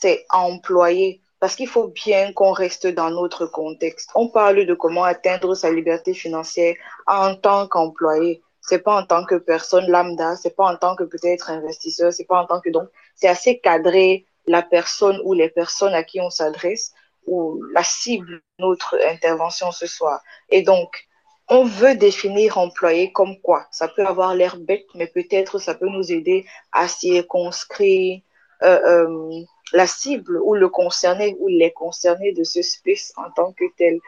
c'est 0.00 0.26
employé. 0.30 1.22
Parce 1.44 1.56
qu'il 1.56 1.68
faut 1.68 1.88
bien 1.88 2.32
qu'on 2.32 2.52
reste 2.52 2.86
dans 2.86 3.10
notre 3.10 3.44
contexte. 3.44 4.08
On 4.14 4.28
parle 4.30 4.64
de 4.64 4.72
comment 4.72 5.04
atteindre 5.04 5.54
sa 5.54 5.70
liberté 5.70 6.14
financière 6.14 6.74
en 7.06 7.34
tant 7.34 7.68
qu'employé 7.68 8.40
c'est 8.62 8.78
pas 8.78 8.98
en 8.98 9.04
tant 9.04 9.26
que 9.26 9.34
personne 9.34 9.86
lambda, 9.90 10.36
c'est 10.36 10.56
pas 10.56 10.64
en 10.72 10.78
tant 10.78 10.96
que 10.96 11.04
peut-être 11.04 11.50
investisseur, 11.50 12.14
c'est 12.14 12.24
pas 12.24 12.40
en 12.40 12.46
tant 12.46 12.62
que 12.62 12.70
donc, 12.70 12.88
c'est 13.14 13.28
assez 13.28 13.58
cadré 13.58 14.24
la 14.46 14.62
personne 14.62 15.20
ou 15.22 15.34
les 15.34 15.50
personnes 15.50 15.92
à 15.92 16.02
qui 16.02 16.18
on 16.18 16.30
s'adresse 16.30 16.94
ou 17.26 17.62
la 17.74 17.84
cible 17.84 18.36
de 18.36 18.42
notre 18.60 18.96
intervention 19.06 19.70
ce 19.70 19.86
soir. 19.86 20.22
Et 20.48 20.62
donc, 20.62 21.06
on 21.48 21.64
veut 21.64 21.94
définir 21.94 22.56
employé 22.56 23.12
comme 23.12 23.38
quoi 23.42 23.66
Ça 23.70 23.88
peut 23.88 24.06
avoir 24.06 24.34
l'air 24.34 24.56
bête, 24.56 24.86
mais 24.94 25.08
peut-être 25.08 25.58
ça 25.58 25.74
peut 25.74 25.90
nous 25.90 26.10
aider 26.10 26.46
à 26.72 26.88
circonscrire 26.88 28.22
euh, 28.22 28.22
euh, 28.22 28.23
la 28.60 29.86
cible 29.86 30.40
ou 30.42 30.54
le 30.54 30.68
concerné 30.68 31.36
ou 31.40 31.48
les 31.48 31.72
concernés 31.72 32.32
de 32.32 32.44
ce 32.44 32.62
space 32.62 33.12
en 33.16 33.30
tant 33.30 33.52
que 33.52 33.64
tel. 33.76 34.00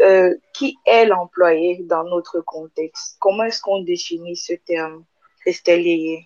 Euh, 0.00 0.36
qui 0.54 0.78
est 0.86 1.06
l'employé 1.06 1.82
dans 1.82 2.04
notre 2.04 2.40
contexte? 2.40 3.16
Comment 3.18 3.44
est-ce 3.44 3.60
qu'on 3.60 3.82
définit 3.82 4.36
ce 4.36 4.52
terme, 4.52 5.04
Christelle 5.40 6.20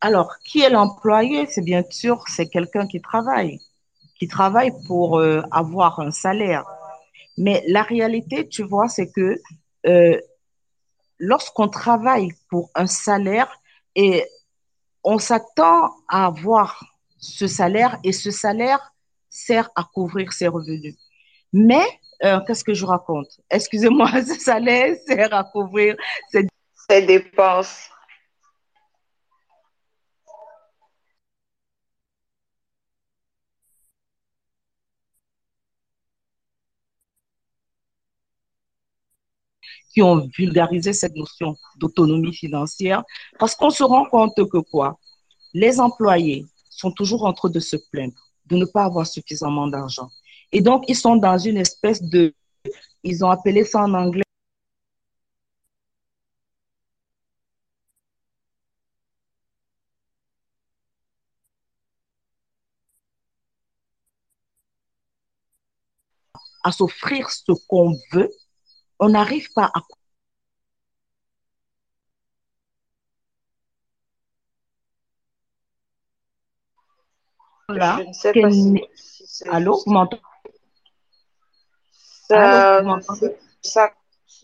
Alors, 0.00 0.34
qui 0.44 0.62
est 0.62 0.70
l'employé? 0.70 1.46
C'est 1.46 1.62
bien 1.62 1.84
sûr, 1.88 2.24
c'est 2.26 2.48
quelqu'un 2.48 2.88
qui 2.88 3.00
travaille, 3.00 3.60
qui 4.18 4.26
travaille 4.26 4.72
pour 4.88 5.20
euh, 5.20 5.42
avoir 5.52 6.00
un 6.00 6.10
salaire. 6.10 6.64
Mais 7.38 7.62
la 7.68 7.82
réalité, 7.82 8.48
tu 8.48 8.64
vois, 8.64 8.88
c'est 8.88 9.12
que 9.12 9.40
euh, 9.86 10.20
lorsqu'on 11.18 11.68
travaille 11.68 12.30
pour 12.48 12.70
un 12.74 12.86
salaire 12.86 13.60
et 13.94 14.24
on 15.04 15.18
s'attend 15.18 15.90
à 16.08 16.26
avoir 16.26 16.84
ce 17.18 17.46
salaire 17.46 17.98
et 18.04 18.12
ce 18.12 18.30
salaire 18.30 18.92
sert 19.28 19.70
à 19.76 19.84
couvrir 19.84 20.32
ses 20.32 20.48
revenus. 20.48 20.96
Mais, 21.52 21.84
euh, 22.24 22.40
qu'est-ce 22.46 22.64
que 22.64 22.74
je 22.74 22.84
raconte? 22.84 23.40
Excusez-moi, 23.50 24.10
ce 24.26 24.34
salaire 24.40 24.96
sert 25.06 25.32
à 25.34 25.44
couvrir 25.44 25.96
ses, 26.30 26.46
ses 26.88 27.02
dépenses. 27.02 27.88
Qui 39.92 40.02
ont 40.02 40.28
vulgarisé 40.36 40.92
cette 40.92 41.16
notion 41.16 41.56
d'autonomie 41.76 42.34
financière, 42.34 43.02
parce 43.38 43.54
qu'on 43.54 43.70
se 43.70 43.82
rend 43.82 44.04
compte 44.06 44.34
que 44.36 44.58
quoi? 44.58 44.98
Les 45.52 45.80
employés 45.80 46.46
sont 46.68 46.92
toujours 46.92 47.24
en 47.24 47.32
train 47.32 47.50
de 47.50 47.60
se 47.60 47.76
plaindre 47.90 48.14
de 48.46 48.56
ne 48.56 48.64
pas 48.64 48.84
avoir 48.84 49.06
suffisamment 49.06 49.68
d'argent. 49.68 50.08
Et 50.52 50.60
donc, 50.60 50.84
ils 50.88 50.96
sont 50.96 51.16
dans 51.16 51.38
une 51.38 51.56
espèce 51.56 52.02
de, 52.02 52.34
ils 53.04 53.24
ont 53.24 53.30
appelé 53.30 53.64
ça 53.64 53.82
en 53.82 53.94
anglais, 53.94 54.22
à 66.62 66.72
s'offrir 66.72 67.30
ce 67.30 67.52
qu'on 67.68 67.96
veut, 68.12 68.30
on 69.00 69.08
n'arrive 69.08 69.52
pas 69.52 69.70
à 69.74 69.82
là. 77.72 77.98
Je 78.00 78.08
ne 78.08 78.12
sais 78.12 78.32
pas 78.32 78.48
Allô, 79.50 79.80
vous 79.86 79.92
m'entendez? 79.92 80.22
Ça, 83.62 83.92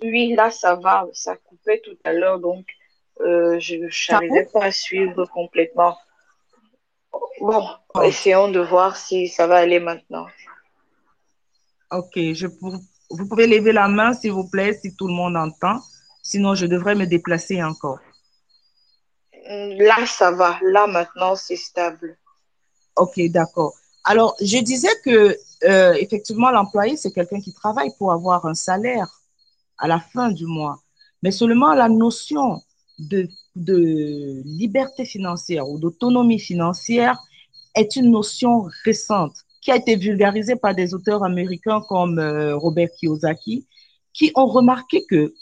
oui, 0.02 0.34
là, 0.34 0.50
ça 0.50 0.74
va. 0.74 1.06
Ça 1.12 1.36
coupait 1.36 1.80
tout 1.84 1.96
à 2.04 2.12
l'heure, 2.12 2.40
donc 2.40 2.66
euh, 3.20 3.58
je 3.60 3.76
n'arrivais 4.10 4.48
pas 4.52 4.64
à 4.64 4.70
suivre 4.70 5.26
complètement. 5.26 5.96
Bon, 7.40 7.66
oh. 7.94 8.02
essayons 8.02 8.48
de 8.48 8.60
voir 8.60 8.96
si 8.96 9.28
ça 9.28 9.46
va 9.46 9.56
aller 9.56 9.80
maintenant. 9.80 10.26
Ok, 11.90 12.12
je 12.16 12.46
vous 13.10 13.26
pouvez 13.26 13.46
lever 13.46 13.72
la 13.72 13.88
main, 13.88 14.12
s'il 14.12 14.32
vous 14.32 14.48
plaît, 14.48 14.78
si 14.80 14.94
tout 14.94 15.06
le 15.06 15.14
monde 15.14 15.36
entend. 15.36 15.80
Sinon, 16.22 16.54
je 16.54 16.66
devrais 16.66 16.94
me 16.94 17.06
déplacer 17.06 17.62
encore. 17.62 18.00
Là, 19.48 20.04
ça 20.06 20.32
va. 20.32 20.58
Là, 20.62 20.86
maintenant, 20.86 21.36
c'est 21.36 21.56
stable. 21.56 22.18
Ok, 22.96 23.20
d'accord. 23.28 23.74
Alors, 24.04 24.34
je 24.40 24.58
disais 24.58 24.90
que 25.04 25.36
euh, 25.64 25.94
effectivement, 25.94 26.50
l'employé, 26.50 26.96
c'est 26.96 27.12
quelqu'un 27.12 27.40
qui 27.40 27.52
travaille 27.52 27.90
pour 27.98 28.12
avoir 28.12 28.46
un 28.46 28.54
salaire 28.54 29.08
à 29.78 29.88
la 29.88 30.00
fin 30.00 30.30
du 30.30 30.46
mois. 30.46 30.80
Mais 31.22 31.30
seulement 31.30 31.74
la 31.74 31.88
notion 31.88 32.62
de, 32.98 33.28
de 33.54 34.42
liberté 34.44 35.04
financière 35.04 35.68
ou 35.68 35.78
d'autonomie 35.78 36.38
financière 36.38 37.18
est 37.74 37.96
une 37.96 38.10
notion 38.10 38.68
récente 38.84 39.45
qui 39.66 39.72
a 39.72 39.76
été 39.76 39.96
vulgarisée 39.96 40.54
par 40.54 40.76
des 40.76 40.94
auteurs 40.94 41.24
américains 41.24 41.80
comme 41.88 42.20
euh, 42.20 42.56
Robert 42.56 42.88
Kiyosaki 42.96 43.66
qui 44.12 44.30
ont 44.36 44.46
remarqué 44.46 45.04
que 45.10 45.34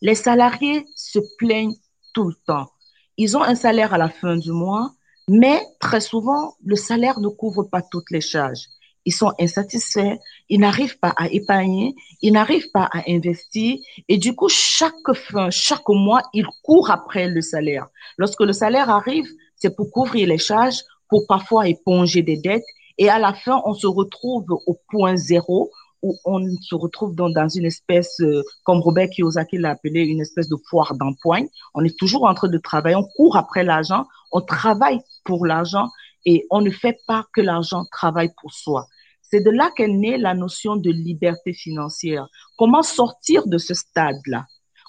les 0.00 0.14
salariés 0.14 0.86
se 0.94 1.18
plaignent 1.36 1.74
tout 2.14 2.28
le 2.28 2.36
temps. 2.46 2.68
Ils 3.16 3.36
ont 3.36 3.42
un 3.42 3.56
salaire 3.56 3.92
à 3.92 3.98
la 3.98 4.10
fin 4.10 4.36
du 4.36 4.52
mois, 4.52 4.92
mais 5.26 5.60
très 5.80 6.00
souvent, 6.00 6.54
le 6.64 6.76
salaire 6.76 7.18
ne 7.18 7.26
couvre 7.26 7.64
pas 7.64 7.82
toutes 7.82 8.12
les 8.12 8.20
charges. 8.20 8.66
Ils 9.04 9.12
sont 9.12 9.32
insatisfaits, 9.40 10.18
ils 10.48 10.60
n'arrivent 10.60 11.00
pas 11.00 11.12
à 11.16 11.26
épargner, 11.28 11.96
ils 12.22 12.32
n'arrivent 12.32 12.70
pas 12.72 12.88
à 12.92 13.02
investir. 13.08 13.76
Et 14.06 14.18
du 14.18 14.36
coup, 14.36 14.48
chaque 14.48 15.12
fin, 15.14 15.50
chaque 15.50 15.88
mois, 15.88 16.22
ils 16.32 16.46
courent 16.62 16.92
après 16.92 17.26
le 17.26 17.40
salaire. 17.40 17.88
Lorsque 18.18 18.42
le 18.42 18.52
salaire 18.52 18.88
arrive, 18.88 19.26
c'est 19.56 19.74
pour 19.74 19.90
couvrir 19.90 20.28
les 20.28 20.38
charges, 20.38 20.84
pour 21.08 21.26
parfois 21.26 21.68
éponger 21.68 22.22
des 22.22 22.36
dettes. 22.36 22.64
Et 22.98 23.08
à 23.08 23.18
la 23.18 23.34
fin, 23.34 23.60
on 23.64 23.74
se 23.74 23.86
retrouve 23.86 24.46
au 24.48 24.80
point 24.90 25.16
zéro 25.16 25.70
où 26.02 26.16
on 26.24 26.40
se 26.60 26.74
retrouve 26.74 27.14
dans, 27.14 27.48
une 27.48 27.64
espèce, 27.64 28.20
euh, 28.20 28.42
comme 28.64 28.80
Robert 28.80 29.08
Kiyosaki 29.08 29.58
l'a 29.58 29.70
appelé, 29.70 30.02
une 30.02 30.20
espèce 30.20 30.48
de 30.48 30.56
foire 30.68 30.94
d'empoigne. 30.94 31.48
On 31.74 31.84
est 31.84 31.98
toujours 31.98 32.24
en 32.24 32.34
train 32.34 32.48
de 32.48 32.58
travailler, 32.58 32.96
on 32.96 33.08
court 33.16 33.36
après 33.36 33.64
l'argent, 33.64 34.06
on 34.32 34.40
travaille 34.40 35.00
pour 35.24 35.46
l'argent 35.46 35.88
et 36.24 36.46
on 36.50 36.60
ne 36.60 36.70
fait 36.70 36.98
pas 37.06 37.24
que 37.32 37.40
l'argent 37.40 37.84
travaille 37.90 38.30
pour 38.40 38.52
soi. 38.52 38.86
C'est 39.22 39.40
de 39.40 39.50
là 39.50 39.70
qu'est 39.74 39.88
née 39.88 40.18
la 40.18 40.34
notion 40.34 40.76
de 40.76 40.90
liberté 40.90 41.52
financière. 41.52 42.28
Comment 42.56 42.82
sortir 42.82 43.46
de 43.46 43.58
ce 43.58 43.74
stade-là? 43.74 44.46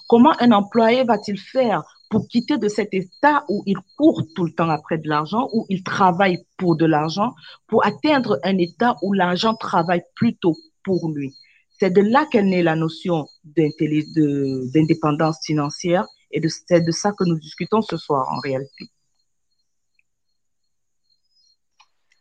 Comment 0.08 0.34
un 0.40 0.52
employé 0.52 1.04
va-t-il 1.04 1.38
faire 1.38 1.82
pour 2.10 2.26
quitter 2.28 2.58
de 2.58 2.68
cet 2.68 2.94
état 2.94 3.44
où 3.48 3.62
il 3.66 3.76
court 3.96 4.22
tout 4.34 4.44
le 4.44 4.52
temps 4.52 4.70
après 4.70 4.98
de 4.98 5.08
l'argent, 5.08 5.48
où 5.52 5.66
il 5.68 5.82
travaille 5.82 6.44
pour 6.56 6.76
de 6.76 6.86
l'argent, 6.86 7.34
pour 7.66 7.84
atteindre 7.84 8.38
un 8.44 8.56
état 8.58 8.96
où 9.02 9.12
l'argent 9.12 9.54
travaille 9.54 10.02
plutôt 10.14 10.56
pour 10.84 11.10
lui. 11.10 11.34
C'est 11.78 11.90
de 11.90 12.00
là 12.00 12.26
qu'est 12.30 12.42
née 12.42 12.62
la 12.62 12.74
notion 12.74 13.28
d'indépendance 13.44 15.38
financière 15.44 16.06
et 16.30 16.40
c'est 16.48 16.80
de 16.80 16.90
ça 16.90 17.12
que 17.12 17.24
nous 17.24 17.38
discutons 17.38 17.82
ce 17.82 17.96
soir 17.96 18.26
en 18.30 18.40
réalité. 18.40 18.90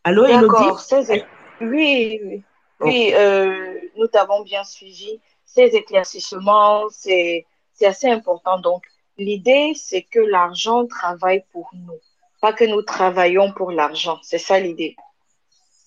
Allô, 0.03 0.25
Elodie? 0.25 1.23
Oui, 1.59 2.19
oui, 2.23 2.43
oui 2.79 3.13
euh, 3.13 3.79
nous 3.97 4.07
t'avons 4.07 4.43
bien 4.43 4.63
suivi. 4.63 5.19
Ces 5.43 5.75
éclaircissements, 5.75 6.87
c'est 6.89 7.45
assez 7.81 8.09
important. 8.09 8.59
Donc, 8.59 8.83
l'idée, 9.17 9.73
c'est 9.75 10.03
que 10.03 10.19
l'argent 10.19 10.85
travaille 10.87 11.43
pour 11.51 11.69
nous, 11.73 11.99
pas 12.41 12.53
que 12.53 12.63
nous 12.63 12.81
travaillons 12.81 13.51
pour 13.53 13.71
l'argent. 13.71 14.19
C'est 14.23 14.37
ça 14.37 14.59
l'idée. 14.59 14.95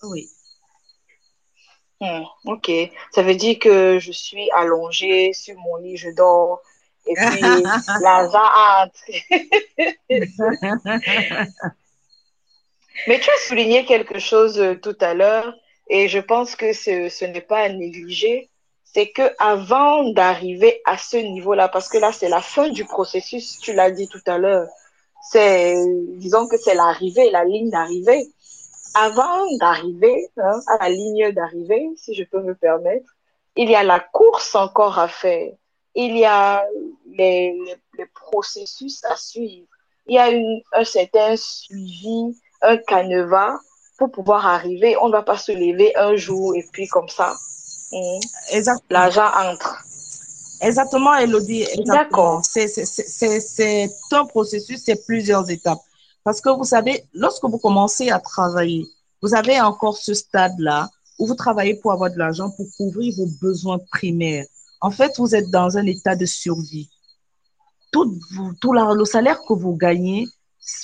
Oui. 0.03 0.29
Hmm, 1.99 2.23
ok. 2.45 2.71
Ça 3.11 3.21
veut 3.21 3.35
dire 3.35 3.59
que 3.59 3.99
je 3.99 4.11
suis 4.11 4.49
allongée 4.51 5.33
sur 5.33 5.55
mon 5.57 5.77
lit, 5.77 5.97
je 5.97 6.09
dors. 6.09 6.61
Et 7.05 7.13
puis, 7.13 7.41
l'argent 8.01 8.49
entre. 8.79 9.01
Mais 13.07 13.19
tu 13.19 13.29
as 13.29 13.47
souligné 13.47 13.85
quelque 13.85 14.19
chose 14.19 14.59
euh, 14.59 14.75
tout 14.75 14.97
à 14.99 15.13
l'heure 15.13 15.55
et 15.89 16.07
je 16.07 16.19
pense 16.19 16.55
que 16.55 16.73
ce, 16.73 17.09
ce 17.09 17.25
n'est 17.25 17.41
pas 17.41 17.61
à 17.61 17.69
négliger. 17.69 18.50
C'est 18.93 19.11
que 19.11 19.33
avant 19.39 20.03
d'arriver 20.11 20.81
à 20.85 20.97
ce 20.97 21.17
niveau-là, 21.17 21.69
parce 21.69 21.87
que 21.87 21.97
là, 21.97 22.11
c'est 22.11 22.27
la 22.27 22.41
fin 22.41 22.69
du 22.69 22.83
processus, 22.85 23.57
tu 23.59 23.73
l'as 23.73 23.91
dit 23.91 24.07
tout 24.09 24.21
à 24.27 24.37
l'heure. 24.37 24.67
C'est, 25.29 25.75
disons 26.17 26.47
que 26.47 26.57
c'est 26.57 26.75
l'arrivée, 26.75 27.29
la 27.31 27.45
ligne 27.45 27.69
d'arrivée. 27.69 28.27
Avant 28.93 29.45
d'arriver 29.59 30.27
hein, 30.37 30.59
à 30.67 30.77
la 30.83 30.89
ligne 30.89 31.31
d'arrivée, 31.31 31.89
si 31.95 32.13
je 32.15 32.23
peux 32.25 32.41
me 32.41 32.53
permettre, 32.53 33.05
il 33.55 33.69
y 33.69 33.75
a 33.75 33.83
la 33.83 34.01
course 34.01 34.55
encore 34.55 34.99
à 34.99 35.07
faire. 35.07 35.53
Il 35.95 36.17
y 36.17 36.25
a 36.25 36.65
les, 37.11 37.57
les, 37.97 38.05
processus 38.07 39.03
à 39.05 39.15
suivre. 39.15 39.67
Il 40.07 40.15
y 40.15 40.17
a 40.17 40.31
un 40.73 40.83
certain 40.83 41.35
suivi 41.37 42.35
un 42.61 42.77
canevas 42.77 43.57
pour 43.97 44.11
pouvoir 44.11 44.47
arriver. 44.47 44.97
On 44.97 45.07
ne 45.07 45.13
va 45.13 45.23
pas 45.23 45.37
se 45.37 45.51
lever 45.51 45.95
un 45.95 46.15
jour 46.15 46.55
et 46.55 46.65
puis 46.71 46.87
comme 46.87 47.09
ça, 47.09 47.35
hmm, 47.91 48.19
l'argent 48.89 49.29
entre. 49.35 49.83
Exactement, 50.61 51.15
Elodie. 51.15 51.65
D'accord. 51.85 52.41
C'est 52.45 53.89
un 54.11 54.25
processus, 54.25 54.83
c'est 54.85 55.05
plusieurs 55.05 55.49
étapes. 55.49 55.81
Parce 56.23 56.39
que 56.39 56.49
vous 56.49 56.65
savez, 56.65 57.03
lorsque 57.13 57.43
vous 57.43 57.57
commencez 57.57 58.11
à 58.11 58.19
travailler, 58.19 58.85
vous 59.21 59.33
avez 59.33 59.59
encore 59.59 59.97
ce 59.97 60.13
stade-là 60.13 60.89
où 61.17 61.27
vous 61.27 61.35
travaillez 61.35 61.75
pour 61.75 61.91
avoir 61.91 62.11
de 62.11 62.17
l'argent 62.17 62.49
pour 62.51 62.65
couvrir 62.77 63.13
vos 63.17 63.27
besoins 63.41 63.79
primaires. 63.91 64.45
En 64.81 64.91
fait, 64.91 65.13
vous 65.17 65.35
êtes 65.35 65.49
dans 65.49 65.77
un 65.77 65.85
état 65.85 66.15
de 66.15 66.25
survie. 66.25 66.89
Tout, 67.91 68.19
tout 68.61 68.73
le 68.73 69.05
salaire 69.05 69.41
que 69.47 69.53
vous 69.53 69.75
gagnez, 69.75 70.27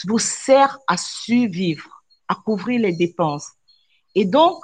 vous 0.08 0.20
sert 0.20 0.80
à 0.88 0.98
survivre, 0.98 2.04
à 2.28 2.36
couvrir 2.36 2.82
les 2.82 2.94
dépenses. 2.94 3.48
Et 4.14 4.26
donc, 4.26 4.64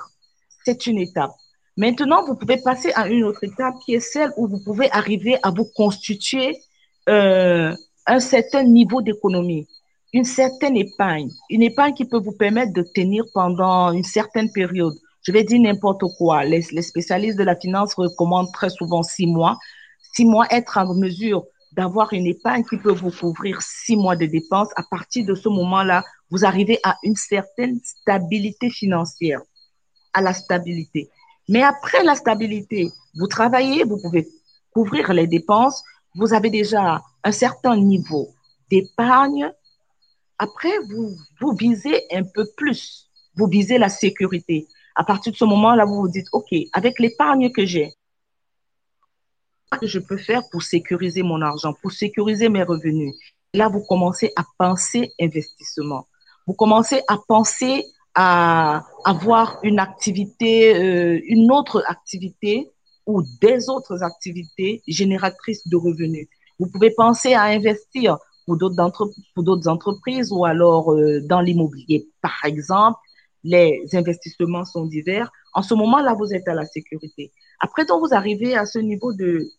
c'est 0.65 0.85
une 0.87 0.97
étape. 0.97 1.33
Maintenant, 1.75 2.23
vous 2.25 2.35
pouvez 2.35 2.57
passer 2.57 2.91
à 2.93 3.07
une 3.07 3.23
autre 3.23 3.43
étape 3.43 3.75
qui 3.83 3.95
est 3.95 3.99
celle 3.99 4.31
où 4.37 4.47
vous 4.47 4.63
pouvez 4.63 4.91
arriver 4.91 5.37
à 5.41 5.49
vous 5.49 5.67
constituer 5.75 6.57
euh, 7.09 7.75
un 8.05 8.19
certain 8.19 8.63
niveau 8.63 9.01
d'économie, 9.01 9.67
une 10.13 10.23
certaine 10.23 10.77
épargne, 10.77 11.31
une 11.49 11.63
épargne 11.63 11.95
qui 11.95 12.05
peut 12.05 12.19
vous 12.19 12.33
permettre 12.33 12.73
de 12.73 12.83
tenir 12.93 13.23
pendant 13.33 13.91
une 13.91 14.03
certaine 14.03 14.51
période. 14.51 14.93
Je 15.23 15.31
vais 15.31 15.43
dire 15.43 15.59
n'importe 15.61 16.03
quoi. 16.17 16.43
Les, 16.43 16.63
les 16.71 16.81
spécialistes 16.83 17.39
de 17.39 17.43
la 17.43 17.55
finance 17.55 17.95
recommandent 17.95 18.51
très 18.53 18.69
souvent 18.69 19.01
six 19.01 19.25
mois. 19.25 19.57
Six 20.13 20.25
mois, 20.25 20.45
être 20.51 20.77
en 20.77 20.93
mesure 20.93 21.43
d'avoir 21.71 22.13
une 22.13 22.27
épargne 22.27 22.63
qui 22.63 22.77
peut 22.77 22.91
vous 22.91 23.09
couvrir 23.09 23.59
six 23.63 23.95
mois 23.95 24.15
de 24.15 24.27
dépenses. 24.27 24.69
À 24.75 24.83
partir 24.83 25.25
de 25.25 25.33
ce 25.33 25.49
moment-là, 25.49 26.03
vous 26.29 26.45
arrivez 26.45 26.79
à 26.83 26.97
une 27.03 27.15
certaine 27.15 27.79
stabilité 27.83 28.69
financière, 28.69 29.41
à 30.13 30.21
la 30.21 30.33
stabilité. 30.33 31.09
Mais 31.49 31.61
après 31.61 32.03
la 32.03 32.15
stabilité, 32.15 32.91
vous 33.15 33.27
travaillez, 33.27 33.83
vous 33.83 34.01
pouvez 34.01 34.27
couvrir 34.73 35.13
les 35.13 35.27
dépenses, 35.27 35.83
vous 36.15 36.33
avez 36.33 36.49
déjà 36.49 37.01
un 37.23 37.31
certain 37.31 37.75
niveau 37.77 38.29
d'épargne. 38.69 39.51
Après, 40.37 40.77
vous, 40.89 41.15
vous 41.39 41.55
visez 41.55 42.03
un 42.11 42.23
peu 42.23 42.45
plus, 42.57 43.09
vous 43.35 43.47
visez 43.47 43.77
la 43.77 43.89
sécurité. 43.89 44.67
À 44.95 45.03
partir 45.03 45.31
de 45.31 45.37
ce 45.37 45.45
moment-là, 45.45 45.85
vous 45.85 46.01
vous 46.01 46.09
dites, 46.09 46.27
OK, 46.33 46.53
avec 46.73 46.99
l'épargne 46.99 47.51
que 47.51 47.65
j'ai, 47.65 47.93
que 49.77 49.87
je 49.87 49.99
peux 49.99 50.17
faire 50.17 50.47
pour 50.51 50.61
sécuriser 50.61 51.23
mon 51.23 51.41
argent, 51.41 51.73
pour 51.81 51.91
sécuriser 51.91 52.49
mes 52.49 52.63
revenus? 52.63 53.15
Là, 53.53 53.69
vous 53.69 53.81
commencez 53.81 54.31
à 54.35 54.43
penser 54.57 55.11
investissement. 55.19 56.07
Vous 56.47 56.53
commencez 56.53 57.01
à 57.07 57.17
penser 57.27 57.85
à 58.15 58.85
avoir 59.05 59.59
une 59.63 59.79
activité, 59.79 60.75
euh, 60.75 61.19
une 61.25 61.51
autre 61.51 61.83
activité 61.87 62.71
ou 63.05 63.23
des 63.41 63.69
autres 63.69 64.03
activités 64.03 64.81
génératrices 64.87 65.67
de 65.67 65.75
revenus. 65.75 66.27
Vous 66.59 66.67
pouvez 66.67 66.91
penser 66.91 67.33
à 67.33 67.43
investir 67.43 68.17
pour 68.45 68.57
d'autres 68.57 69.67
entreprises 69.67 70.31
ou 70.31 70.45
alors 70.45 70.93
euh, 70.93 71.21
dans 71.21 71.41
l'immobilier. 71.41 72.07
Par 72.21 72.39
exemple, 72.45 72.99
les 73.43 73.83
investissements 73.93 74.65
sont 74.65 74.85
divers. 74.85 75.31
En 75.53 75.61
ce 75.61 75.73
moment-là, 75.73 76.13
vous 76.13 76.33
êtes 76.33 76.47
à 76.47 76.53
la 76.53 76.65
sécurité. 76.65 77.31
Après, 77.59 77.85
quand 77.85 77.99
vous 77.99 78.13
arrivez 78.13 78.55
à 78.55 78.65
ce 78.65 78.79
niveau 78.79 79.13
de 79.13 79.49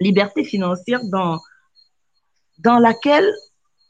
liberté 0.00 0.44
financière 0.44 1.04
dans, 1.04 1.38
dans 2.58 2.78
laquelle 2.78 3.28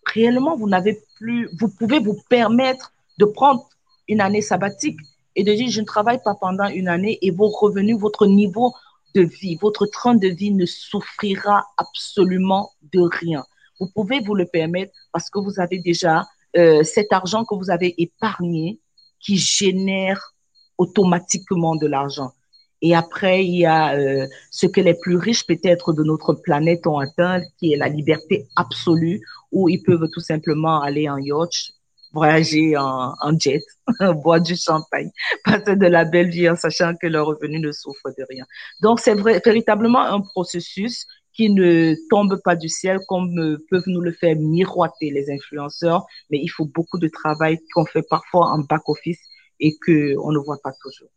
réellement 0.06 0.56
vous 0.56 0.68
n'avez 0.68 1.00
plus, 1.16 1.48
vous 1.58 1.68
pouvez 1.68 1.98
vous 1.98 2.18
permettre 2.28 2.92
de 3.18 3.24
prendre 3.24 3.68
une 4.08 4.20
année 4.20 4.42
sabbatique 4.42 4.98
et 5.36 5.44
de 5.44 5.52
dire 5.52 5.70
je 5.70 5.80
ne 5.80 5.86
travaille 5.86 6.20
pas 6.24 6.34
pendant 6.34 6.68
une 6.68 6.88
année 6.88 7.18
et 7.22 7.30
vos 7.30 7.48
revenus, 7.48 7.96
votre 7.96 8.26
niveau 8.26 8.74
de 9.14 9.22
vie, 9.22 9.56
votre 9.56 9.86
train 9.86 10.14
de 10.14 10.28
vie 10.28 10.52
ne 10.52 10.66
souffrira 10.66 11.64
absolument 11.76 12.72
de 12.92 13.00
rien. 13.00 13.44
Vous 13.80 13.88
pouvez 13.94 14.20
vous 14.20 14.34
le 14.34 14.46
permettre 14.46 14.92
parce 15.12 15.30
que 15.30 15.38
vous 15.38 15.60
avez 15.60 15.78
déjà 15.78 16.26
euh, 16.56 16.82
cet 16.82 17.12
argent 17.12 17.44
que 17.44 17.54
vous 17.54 17.70
avez 17.70 17.94
épargné 18.00 18.80
qui 19.20 19.36
génère 19.36 20.34
automatiquement 20.78 21.76
de 21.76 21.86
l'argent. 21.86 22.32
Et 22.80 22.94
après, 22.94 23.44
il 23.44 23.56
y 23.56 23.66
a 23.66 23.96
euh, 23.96 24.26
ce 24.50 24.66
que 24.66 24.80
les 24.80 24.94
plus 24.94 25.16
riches 25.16 25.46
peut-être 25.46 25.92
de 25.92 26.04
notre 26.04 26.34
planète 26.34 26.86
ont 26.86 26.98
atteint, 26.98 27.40
qui 27.58 27.72
est 27.72 27.76
la 27.76 27.88
liberté 27.88 28.46
absolue, 28.54 29.20
où 29.50 29.68
ils 29.68 29.82
peuvent 29.82 30.08
tout 30.12 30.20
simplement 30.20 30.80
aller 30.80 31.08
en 31.08 31.18
yacht, 31.18 31.72
voyager 32.12 32.76
en, 32.76 33.38
jet, 33.38 33.62
boire 34.22 34.40
du 34.40 34.56
champagne, 34.56 35.10
passer 35.44 35.76
de 35.76 35.86
la 35.86 36.04
belle 36.04 36.30
vie 36.30 36.48
en 36.48 36.56
sachant 36.56 36.94
que 37.00 37.06
leurs 37.06 37.26
revenus 37.26 37.60
ne 37.60 37.72
souffrent 37.72 38.10
de 38.16 38.24
rien. 38.28 38.44
Donc, 38.80 39.00
c'est 39.00 39.14
véritablement 39.14 40.00
un 40.00 40.20
processus 40.20 41.06
qui 41.32 41.50
ne 41.50 41.94
tombe 42.10 42.40
pas 42.42 42.56
du 42.56 42.68
ciel 42.68 42.98
comme 43.06 43.38
euh, 43.38 43.64
peuvent 43.70 43.86
nous 43.86 44.00
le 44.00 44.12
faire 44.12 44.34
miroiter 44.36 45.10
les 45.10 45.30
influenceurs, 45.30 46.04
mais 46.30 46.38
il 46.42 46.48
faut 46.48 46.64
beaucoup 46.64 46.98
de 46.98 47.08
travail 47.08 47.58
qu'on 47.72 47.86
fait 47.86 48.02
parfois 48.02 48.48
en 48.48 48.58
back-office 48.58 49.20
et 49.60 49.76
que 49.78 50.16
on 50.18 50.32
ne 50.32 50.38
voit 50.38 50.58
pas 50.62 50.72
toujours. 50.82 51.10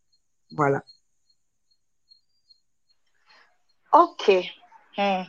Voilà. 0.52 0.82
Ok. 3.92 4.30
Hmm. 4.96 5.22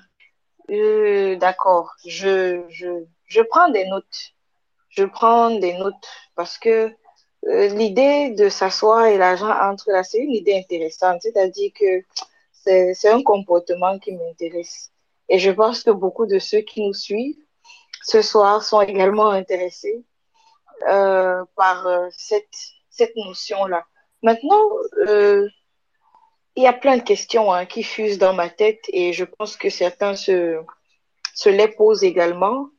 Euh, 0.70 1.36
d'accord. 1.38 1.92
Je, 2.06 2.64
je, 2.70 3.06
je 3.26 3.42
prends 3.50 3.70
des 3.70 3.88
notes. 3.88 4.34
Je 4.96 5.06
prends 5.06 5.50
des 5.50 5.74
notes 5.74 6.08
parce 6.36 6.58
que 6.60 6.96
euh, 7.48 7.68
l'idée 7.70 8.32
de 8.32 8.48
s'asseoir 8.48 9.08
et 9.08 9.18
l'argent 9.18 9.50
entre 9.50 9.92
là, 9.92 10.04
c'est 10.04 10.20
une 10.20 10.34
idée 10.34 10.56
intéressante. 10.56 11.22
C'est-à-dire 11.22 11.72
que 11.78 12.04
c'est, 12.54 13.10
un 13.10 13.24
comportement 13.24 13.98
qui 14.00 14.14
m'intéresse. 14.14 14.92
Et 15.30 15.40
je 15.40 15.52
pense 15.52 15.84
que 15.84 15.92
beaucoup 15.92 16.28
de 16.28 16.40
ceux 16.40 16.62
qui 16.62 16.86
nous 16.86 16.94
suivent 16.94 17.36
ce 18.04 18.22
soir 18.22 18.64
sont 18.64 18.82
également 18.82 19.30
intéressés 19.30 20.04
euh, 20.88 21.44
par 21.56 21.88
euh, 21.88 22.08
cette, 22.12 22.56
cette 22.90 23.16
notion-là. 23.16 23.86
Maintenant, 24.22 24.62
il 26.56 26.64
y 26.64 26.68
a 26.68 26.74
plein 26.74 26.98
de 26.98 27.04
questions 27.04 27.52
hein, 27.52 27.66
qui 27.66 27.84
fusent 27.84 28.20
dans 28.20 28.34
ma 28.34 28.50
tête 28.50 28.84
et 28.90 29.12
je 29.12 29.26
pense 29.26 29.58
que 29.58 29.70
certains 29.70 30.16
se, 30.16 30.62
se 31.34 31.50
les 31.50 31.68
posent 31.68 32.04
également. 32.04 32.70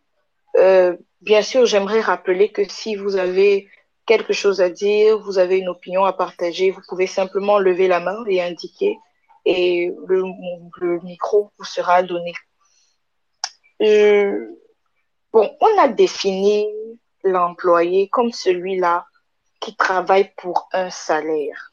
Bien 1.25 1.41
sûr, 1.41 1.65
j'aimerais 1.65 2.03
rappeler 2.03 2.53
que 2.53 2.69
si 2.69 2.97
vous 2.97 3.17
avez 3.17 3.71
quelque 4.05 4.35
chose 4.35 4.61
à 4.61 4.69
dire, 4.69 5.19
vous 5.21 5.39
avez 5.39 5.57
une 5.57 5.71
opinion 5.71 6.05
à 6.05 6.13
partager, 6.13 6.71
vous 6.71 6.83
pouvez 6.87 7.07
simplement 7.07 7.59
lever 7.59 7.89
la 7.89 7.99
main 7.99 8.23
et 8.27 8.43
indiquer 8.43 8.99
et 9.47 9.91
le, 10.07 10.23
le 10.81 11.01
micro 11.01 11.51
vous 11.59 11.65
sera 11.65 12.03
donné. 12.03 12.35
Euh, 13.81 14.49
bon, 15.33 15.51
on 15.63 15.79
a 15.79 15.89
défini 15.89 16.69
l'employé 17.23 18.11
comme 18.11 18.31
celui-là 18.31 19.07
qui 19.61 19.75
travaille 19.77 20.31
pour 20.37 20.69
un 20.73 20.91
salaire. 20.91 21.71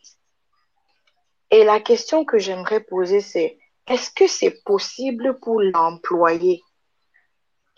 Et 1.49 1.65
la 1.65 1.81
question 1.81 2.23
que 2.23 2.37
j'aimerais 2.37 2.79
poser, 2.79 3.19
c'est 3.19 3.59
est-ce 3.87 4.11
que 4.11 4.27
c'est 4.27 4.63
possible 4.63 5.37
pour 5.41 5.61
l'employé 5.61 6.61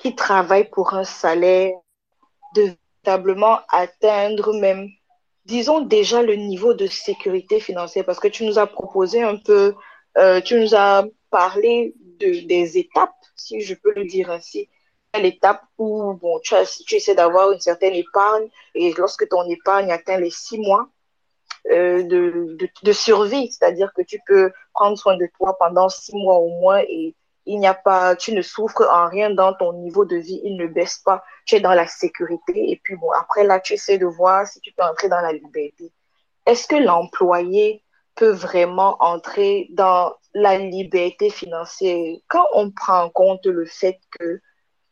qui 0.03 0.15
travaille 0.15 0.69
pour 0.69 0.93
un 0.93 1.05
salaire 1.05 1.71
de 2.55 2.75
véritablement 3.05 3.59
atteindre 3.69 4.53
même, 4.53 4.89
disons 5.45 5.79
déjà 5.79 6.21
le 6.21 6.35
niveau 6.35 6.73
de 6.73 6.87
sécurité 6.87 7.61
financière. 7.61 8.05
Parce 8.05 8.19
que 8.19 8.27
tu 8.27 8.45
nous 8.45 8.59
as 8.59 8.67
proposé 8.67 9.23
un 9.23 9.37
peu, 9.37 9.75
euh, 10.17 10.41
tu 10.41 10.59
nous 10.59 10.75
as 10.75 11.05
parlé 11.29 11.93
de, 12.19 12.45
des 12.45 12.77
étapes, 12.77 13.15
si 13.37 13.61
je 13.61 13.75
peux 13.75 13.93
le 13.93 14.03
dire 14.03 14.29
ainsi, 14.29 14.67
l'étape 15.17 15.63
où 15.77 16.13
bon, 16.15 16.39
tu, 16.39 16.53
as, 16.53 16.83
tu 16.85 16.95
essaies 16.95 17.15
d'avoir 17.15 17.53
une 17.53 17.61
certaine 17.61 17.93
épargne 17.93 18.49
et 18.75 18.93
lorsque 18.97 19.27
ton 19.29 19.47
épargne 19.49 19.89
atteint 19.89 20.17
les 20.17 20.31
six 20.31 20.57
mois 20.57 20.89
euh, 21.71 22.03
de, 22.03 22.57
de, 22.59 22.67
de, 22.83 22.91
survie, 22.91 23.49
c'est-à-dire 23.51 23.93
que 23.95 24.01
tu 24.01 24.19
peux 24.27 24.51
prendre 24.73 24.97
soin 24.97 25.15
de 25.15 25.29
toi 25.37 25.55
pendant 25.57 25.87
six 25.87 26.13
mois 26.13 26.37
au 26.39 26.49
moins 26.49 26.79
et 26.79 27.15
il 27.45 27.59
n'y 27.59 27.67
a 27.67 27.73
pas, 27.73 28.15
tu 28.15 28.33
ne 28.33 28.41
souffres 28.41 28.87
en 28.89 29.07
rien 29.07 29.29
dans 29.29 29.53
ton 29.53 29.73
niveau 29.73 30.05
de 30.05 30.15
vie, 30.15 30.39
il 30.43 30.57
ne 30.57 30.67
baisse 30.67 30.99
pas, 30.99 31.23
tu 31.45 31.55
es 31.55 31.59
dans 31.59 31.73
la 31.73 31.87
sécurité. 31.87 32.71
Et 32.71 32.79
puis 32.83 32.95
bon, 32.95 33.11
après 33.11 33.43
là, 33.43 33.59
tu 33.59 33.73
essaies 33.73 33.97
de 33.97 34.05
voir 34.05 34.47
si 34.47 34.59
tu 34.61 34.71
peux 34.73 34.83
entrer 34.83 35.09
dans 35.09 35.21
la 35.21 35.33
liberté. 35.33 35.91
Est-ce 36.45 36.67
que 36.67 36.75
l'employé 36.75 37.83
peut 38.15 38.31
vraiment 38.31 38.95
entrer 39.01 39.67
dans 39.71 40.15
la 40.33 40.57
liberté 40.57 41.29
financière? 41.29 42.17
Quand 42.27 42.45
on 42.53 42.71
prend 42.71 43.03
en 43.03 43.09
compte 43.09 43.45
le 43.45 43.65
fait 43.65 43.99
que 44.19 44.41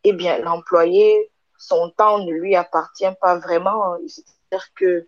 eh 0.04 0.14
bien, 0.14 0.40
l'employé, 0.40 1.32
son 1.58 1.92
temps 1.92 2.20
ne 2.20 2.32
lui 2.32 2.56
appartient 2.56 3.14
pas 3.22 3.38
vraiment. 3.38 3.96
C'est-à-dire 4.08 4.68
que 4.76 5.06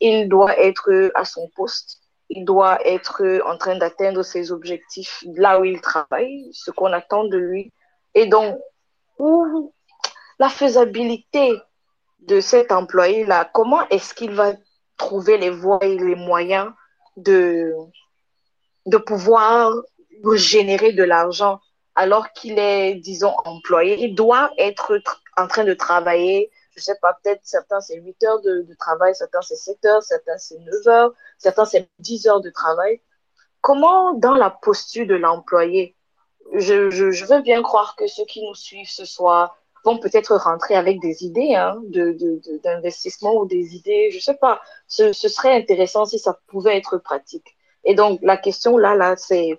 il 0.00 0.28
doit 0.28 0.58
être 0.58 1.10
à 1.14 1.24
son 1.24 1.48
poste, 1.54 1.99
il 2.30 2.44
doit 2.44 2.78
être 2.86 3.22
en 3.44 3.58
train 3.58 3.76
d'atteindre 3.76 4.22
ses 4.22 4.52
objectifs 4.52 5.24
là 5.34 5.60
où 5.60 5.64
il 5.64 5.80
travaille, 5.80 6.48
ce 6.52 6.70
qu'on 6.70 6.92
attend 6.92 7.24
de 7.24 7.36
lui. 7.36 7.72
Et 8.14 8.26
donc, 8.26 8.58
où 9.18 9.72
la 10.38 10.48
faisabilité 10.48 11.60
de 12.20 12.40
cet 12.40 12.70
employé-là, 12.70 13.50
comment 13.52 13.86
est-ce 13.88 14.14
qu'il 14.14 14.30
va 14.30 14.52
trouver 14.96 15.38
les 15.38 15.50
voies 15.50 15.84
et 15.84 15.98
les 15.98 16.14
moyens 16.14 16.70
de, 17.16 17.74
de 18.86 18.96
pouvoir 18.96 19.72
générer 20.34 20.92
de 20.92 21.02
l'argent 21.02 21.60
alors 21.96 22.32
qu'il 22.32 22.58
est, 22.58 22.94
disons, 22.94 23.34
employé? 23.44 24.04
Il 24.04 24.14
doit 24.14 24.50
être 24.56 25.00
en 25.36 25.48
train 25.48 25.64
de 25.64 25.74
travailler, 25.74 26.50
je 26.80 26.86
sais 26.86 26.98
pas, 27.00 27.18
peut-être 27.22 27.40
certains 27.44 27.80
c'est 27.80 27.96
8 27.96 28.24
heures 28.24 28.40
de, 28.40 28.66
travail, 28.78 29.14
certains 29.14 29.42
c'est 29.42 29.56
7 29.56 29.84
heures, 29.84 30.02
certains 30.02 30.38
c'est 30.38 30.58
9 30.58 30.88
heures, 30.88 31.14
certains 31.38 31.64
c'est 31.64 31.88
10 31.98 32.26
heures 32.26 32.40
de 32.40 32.50
travail. 32.50 33.00
Comment, 33.60 34.14
dans 34.14 34.34
la 34.34 34.50
posture 34.50 35.06
de 35.06 35.14
l'employé, 35.14 35.96
je, 36.54 37.26
veux 37.26 37.42
bien 37.42 37.62
croire 37.62 37.94
que 37.96 38.06
ceux 38.06 38.24
qui 38.24 38.42
nous 38.46 38.54
suivent 38.54 38.90
ce 38.90 39.04
soir 39.04 39.56
vont 39.84 39.98
peut-être 39.98 40.36
rentrer 40.36 40.74
avec 40.74 41.00
des 41.00 41.24
idées 41.24 41.54
hein, 41.54 41.80
d'investissement 42.64 43.34
ou 43.34 43.46
des 43.46 43.76
idées, 43.76 44.10
je 44.10 44.18
sais 44.18 44.34
pas. 44.34 44.60
Ce, 44.88 45.12
ce 45.12 45.28
serait 45.28 45.54
intéressant 45.54 46.06
si 46.06 46.18
ça 46.18 46.38
pouvait 46.48 46.76
être 46.76 46.98
pratique. 46.98 47.56
Et 47.84 47.94
donc, 47.94 48.20
la 48.22 48.36
question 48.36 48.76
là, 48.76 48.94
là, 48.94 49.16
c'est 49.16 49.58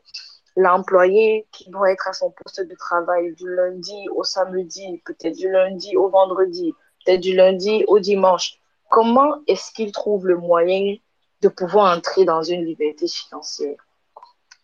l'employé 0.55 1.47
qui 1.51 1.69
doit 1.69 1.91
être 1.91 2.07
à 2.07 2.13
son 2.13 2.31
poste 2.31 2.61
de 2.61 2.75
travail 2.75 3.33
du 3.35 3.53
lundi 3.55 4.07
au 4.15 4.23
samedi, 4.23 5.01
peut-être 5.05 5.37
du 5.37 5.49
lundi 5.49 5.95
au 5.95 6.09
vendredi, 6.09 6.73
peut-être 7.05 7.21
du 7.21 7.35
lundi 7.35 7.83
au 7.87 7.99
dimanche. 7.99 8.59
Comment 8.89 9.35
est-ce 9.47 9.71
qu'il 9.71 9.91
trouve 9.91 10.27
le 10.27 10.37
moyen 10.37 10.95
de 11.41 11.47
pouvoir 11.47 11.97
entrer 11.97 12.25
dans 12.25 12.43
une 12.43 12.65
liberté 12.65 13.07
financière? 13.07 13.77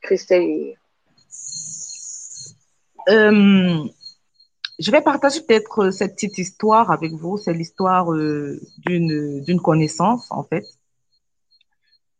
Christelle 0.01 0.75
euh, 3.09 3.83
Je 4.79 4.91
vais 4.91 5.01
partager 5.01 5.41
peut-être 5.41 5.91
cette 5.91 6.15
petite 6.15 6.37
histoire 6.37 6.91
avec 6.91 7.13
vous. 7.13 7.37
C'est 7.37 7.53
l'histoire 7.53 8.13
euh, 8.13 8.59
d'une 8.85 9.61
connaissance, 9.61 10.27
en 10.29 10.43
fait. 10.43 10.65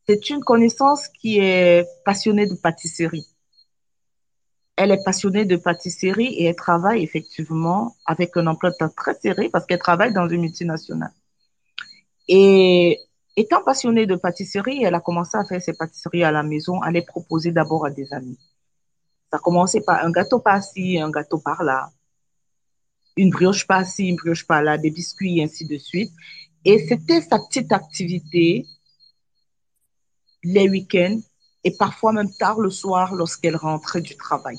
C'est 0.08 0.30
une 0.30 0.42
connaissance 0.42 1.10
qui 1.10 1.40
est 1.40 1.86
passionnée 2.06 2.48
de 2.48 2.56
pâtisserie 2.56 3.28
elle 4.78 4.92
est 4.92 5.04
passionnée 5.04 5.44
de 5.44 5.56
pâtisserie 5.56 6.36
et 6.36 6.46
elle 6.46 6.56
travaille 6.56 7.04
effectivement 7.04 7.96
avec 8.06 8.38
un 8.38 8.46
emploi 8.46 8.70
de 8.70 8.76
temps 8.76 8.94
très 8.96 9.16
serré 9.16 9.50
parce 9.50 9.66
qu'elle 9.66 9.80
travaille 9.80 10.14
dans 10.14 10.30
une 10.30 10.42
multinationale. 10.42 11.12
Et 12.28 13.00
étant 13.36 13.64
passionnée 13.64 14.06
de 14.06 14.16
pâtisserie, 14.16 14.84
elle 14.84 14.94
a 14.94 15.00
commencé 15.00 15.36
à 15.36 15.44
faire 15.46 15.62
ses 15.62 15.74
pâtisseries 15.74 16.24
à 16.24 16.32
la 16.32 16.44
maison, 16.44 16.80
à 16.82 16.92
les 16.92 17.02
proposer 17.02 17.52
d'abord 17.52 17.88
à 17.88 17.90
des 17.90 18.14
amis. 18.14 18.38
Ça 19.32 19.38
a 19.38 19.40
commencé 19.40 19.82
par 19.82 20.06
un 20.06 20.12
gâteau 20.12 20.40
par-ci, 20.40 21.00
un 21.00 21.10
gâteau 21.10 21.40
par-là, 21.40 21.90
une 23.18 23.32
brioche 23.32 23.66
par-ci, 23.66 24.10
une 24.10 24.16
brioche 24.16 24.46
par-là, 24.46 24.78
des 24.78 24.92
biscuits, 24.92 25.40
et 25.40 25.44
ainsi 25.44 25.66
de 25.66 25.78
suite. 25.80 26.12
Et 26.64 26.88
c'était 26.88 27.22
sa 27.22 27.40
petite 27.40 27.72
activité 27.72 28.68
les 30.44 30.70
week-ends 30.70 31.20
et 31.68 31.72
parfois 31.72 32.14
même 32.14 32.34
tard 32.34 32.62
le 32.62 32.70
soir 32.70 33.14
lorsqu'elle 33.14 33.58
rentrait 33.58 34.00
du 34.00 34.16
travail. 34.16 34.58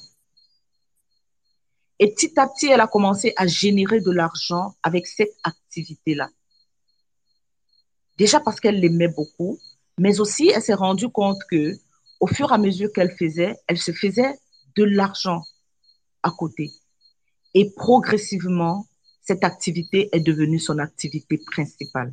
Et 1.99 2.13
petit 2.13 2.39
à 2.39 2.47
petit, 2.47 2.67
elle 2.67 2.83
a 2.83 2.87
commencé 2.87 3.33
à 3.39 3.47
générer 3.47 4.03
de 4.03 4.11
l'argent 4.11 4.77
avec 4.83 5.07
cette 5.07 5.35
activité-là. 5.43 6.29
Déjà 8.19 8.41
parce 8.41 8.61
qu'elle 8.61 8.79
l'aimait 8.79 9.09
beaucoup, 9.09 9.59
mais 9.99 10.21
aussi 10.21 10.51
elle 10.55 10.61
s'est 10.61 10.75
rendue 10.75 11.09
compte 11.09 11.41
que 11.51 11.79
au 12.21 12.27
fur 12.27 12.51
et 12.51 12.55
à 12.55 12.59
mesure 12.59 12.93
qu'elle 12.93 13.17
faisait, 13.17 13.57
elle 13.67 13.79
se 13.79 13.93
faisait 13.93 14.39
de 14.77 14.85
l'argent 14.85 15.43
à 16.23 16.31
côté. 16.31 16.71
Et 17.55 17.71
progressivement, 17.71 18.87
cette 19.23 19.45
activité 19.45 20.11
est 20.13 20.21
devenue 20.21 20.59
son 20.59 20.79
activité 20.79 21.41
principale. 21.53 22.13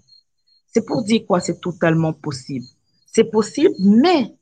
C'est 0.74 0.86
pour 0.86 1.04
dire 1.04 1.26
quoi? 1.28 1.42
C'est 1.42 1.60
totalement 1.60 2.14
possible. 2.14 2.66
C'est 3.06 3.30
possible, 3.30 3.76
mais 3.80 4.34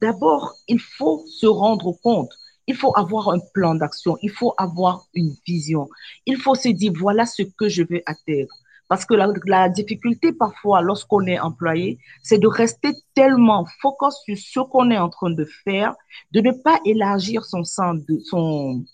d'abord, 0.00 0.54
il 0.68 0.80
faut 0.80 1.24
se 1.26 1.46
rendre 1.46 1.92
compte 2.02 2.32
il 2.70 2.76
faut 2.76 2.96
avoir 2.96 3.30
un 3.30 3.40
plan 3.52 3.74
d'action, 3.74 4.16
il 4.22 4.30
faut 4.30 4.54
avoir 4.56 5.06
une 5.14 5.34
vision. 5.44 5.88
Il 6.24 6.36
faut 6.36 6.54
se 6.54 6.68
dire, 6.68 6.92
voilà 6.96 7.26
ce 7.26 7.42
que 7.42 7.68
je 7.68 7.82
veux 7.82 8.02
atteindre. 8.06 8.54
Parce 8.88 9.04
que 9.04 9.14
la, 9.14 9.68
difficulté 9.68 10.32
parfois, 10.32 10.80
lorsqu'on 10.80 11.26
est 11.26 11.38
employé, 11.38 11.98
c'est 12.22 12.38
de 12.38 12.46
rester 12.46 12.92
tellement 13.14 13.66
focus 13.80 14.14
sur 14.24 14.36
ce 14.36 14.60
qu'on 14.70 14.90
est 14.90 14.98
en 14.98 15.08
train 15.08 15.30
de 15.30 15.46
faire, 15.64 15.94
de 16.32 16.40
ne 16.40 16.52
pas 16.52 16.78
élargir 16.84 17.44
son 17.44 17.64
sens 17.64 17.96
de, 18.08 18.18
son, 18.30 18.84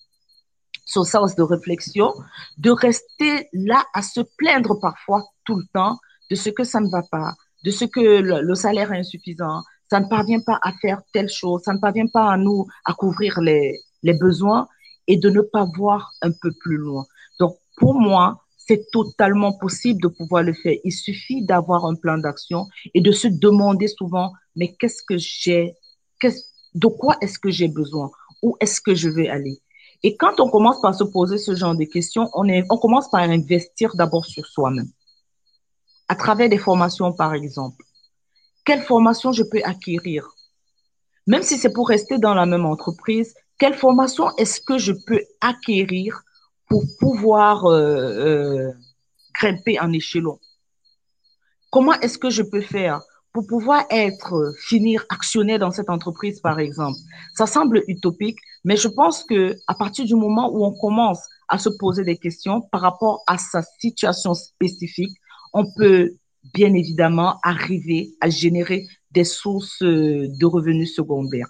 sens 0.87 1.35
de 1.35 1.43
réflexion, 1.43 2.15
de 2.59 2.71
rester 2.71 3.49
là 3.53 3.85
à 3.95 4.03
se 4.03 4.21
plaindre 4.39 4.79
parfois 4.81 5.23
tout 5.45 5.57
le 5.57 5.65
temps 5.73 5.99
de 6.31 6.35
ce 6.35 6.51
que 6.51 6.65
ça 6.65 6.81
ne 6.81 6.89
va 6.89 7.03
pas, 7.11 7.35
de 7.65 7.71
ce 7.71 7.85
que 7.85 8.21
le 8.21 8.55
salaire 8.55 8.93
est 8.93 9.01
insuffisant, 9.01 9.63
ça 9.91 10.01
ne 10.01 10.07
parvient 10.09 10.41
pas 10.41 10.59
à 10.63 10.73
faire 10.81 11.03
telle 11.13 11.29
chose, 11.29 11.63
ça 11.65 11.73
ne 11.73 11.79
parvient 11.79 12.07
pas 12.07 12.33
à 12.33 12.37
nous 12.37 12.67
à 12.85 12.93
couvrir 12.93 13.41
les, 13.41 13.81
les 14.03 14.15
besoins 14.15 14.69
et 15.07 15.17
de 15.17 15.31
ne 15.31 15.41
pas 15.41 15.67
voir 15.77 16.13
un 16.23 16.33
peu 16.33 16.53
plus 16.61 16.77
loin. 16.77 17.05
Donc, 17.39 17.57
pour 17.77 17.95
moi, 17.95 18.43
c'est 18.57 18.91
totalement 18.91 19.53
possible 19.53 20.01
de 20.03 20.09
pouvoir 20.09 20.43
le 20.43 20.53
faire. 20.53 20.75
Il 20.85 20.93
suffit 20.93 21.45
d'avoir 21.45 21.85
un 21.87 21.95
plan 21.95 22.19
d'action 22.19 22.67
et 22.95 23.01
de 23.01 23.13
se 23.13 23.29
demander 23.29 23.87
souvent, 23.87 24.33
mais 24.57 24.75
qu'est-ce 24.75 25.03
que 25.03 25.17
j'ai, 25.19 25.75
de 26.75 26.87
quoi 26.89 27.17
est-ce 27.21 27.39
que 27.39 27.51
j'ai 27.51 27.69
besoin? 27.69 28.11
Où 28.43 28.57
est-ce 28.61 28.81
que 28.81 28.95
je 28.95 29.09
vais 29.09 29.29
aller? 29.29 29.61
Et 30.03 30.17
quand 30.17 30.41
on 30.41 30.51
commence 30.51 30.81
par 30.83 30.95
se 30.95 31.05
poser 31.05 31.39
ce 31.39 31.55
genre 31.55 31.77
de 31.77 31.85
questions, 31.85 32.29
on, 32.35 32.49
est, 32.49 32.65
on 32.71 32.77
commence 32.77 33.09
par 33.11 33.21
investir 33.23 33.95
d'abord 33.95 34.27
sur 34.27 34.45
soi-même. 34.47 34.91
À 36.09 36.17
travers 36.17 36.49
des 36.49 36.59
formations, 36.59 37.13
par 37.13 37.35
exemple. 37.35 37.86
Quelle 38.67 38.83
formation 38.83 39.31
je 39.31 39.45
peux 39.45 39.63
acquérir? 39.63 40.29
Même 41.29 41.43
si 41.43 41.57
c'est 41.57 41.73
pour 41.73 41.89
rester 41.89 42.19
dans 42.19 42.35
la 42.35 42.47
même 42.47 42.67
entreprise, 42.67 43.33
quelle 43.59 43.75
formation 43.75 44.29
est-ce 44.39 44.61
que 44.61 44.77
je 44.77 44.93
peux 45.07 45.21
acquérir 45.41 46.23
pour 46.69 46.83
pouvoir 46.99 47.67
euh, 47.67 47.79
euh, 47.79 48.73
grimper 49.33 49.79
en 49.79 49.93
échelon? 49.93 50.41
Comment 51.71 51.95
est-ce 52.01 52.19
que 52.19 52.29
je 52.29 52.43
peux 52.43 52.61
faire 52.61 53.03
pour 53.33 53.47
pouvoir 53.47 53.85
être, 53.89 54.53
finir 54.59 55.05
actionnaire 55.11 55.61
dans 55.61 55.71
cette 55.71 55.89
entreprise, 55.89 56.41
par 56.41 56.59
exemple? 56.59 56.99
Ça 57.35 57.47
semble 57.47 57.85
utopique, 57.87 58.39
mais 58.65 58.77
je 58.77 58.89
pense 58.89 59.23
que 59.23 59.55
à 59.69 59.75
partir 59.75 60.07
du 60.07 60.17
moment 60.17 60.51
où 60.53 60.65
on 60.65 60.77
commence 60.77 61.21
à 61.49 61.59
se 61.59 61.69
poser 61.69 62.03
des 62.03 62.17
questions 62.17 62.63
par 62.73 62.81
rapport 62.81 63.23
à 63.29 63.39
sa 63.39 63.63
situation 63.79 64.35
spécifique, 64.35 65.17
on 65.53 65.73
peut 65.73 66.17
bien 66.55 66.75
évidemment 66.75 67.39
arriver 67.43 68.11
à 68.21 68.29
générer 68.29 68.87
des 69.11 69.25
sources 69.25 69.83
de 69.83 70.47
revenus 70.47 70.95
secondaires. 70.95 71.49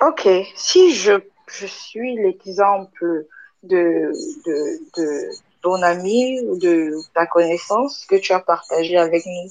Ok, 0.00 0.28
si 0.54 0.92
je, 0.94 1.12
suis 1.48 2.16
l'exemple 2.16 3.26
de, 3.62 4.12
de, 4.44 4.78
de 4.96 5.30
ton 5.62 5.82
ami 5.82 6.40
ou 6.42 6.58
de 6.58 6.92
ta 7.14 7.26
connaissance 7.26 8.04
que 8.06 8.16
tu 8.16 8.32
as 8.32 8.40
partagé 8.40 8.96
avec 8.96 9.24
nous, 9.24 9.50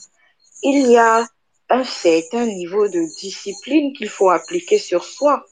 il 0.62 0.92
y 0.92 0.98
a 0.98 1.28
un 1.70 1.84
certain 1.84 2.46
niveau 2.46 2.88
de 2.88 3.02
discipline 3.20 3.94
qu'il 3.94 4.10
faut 4.10 4.30
appliquer 4.30 4.78
sur 4.78 5.04
soi. 5.04 5.46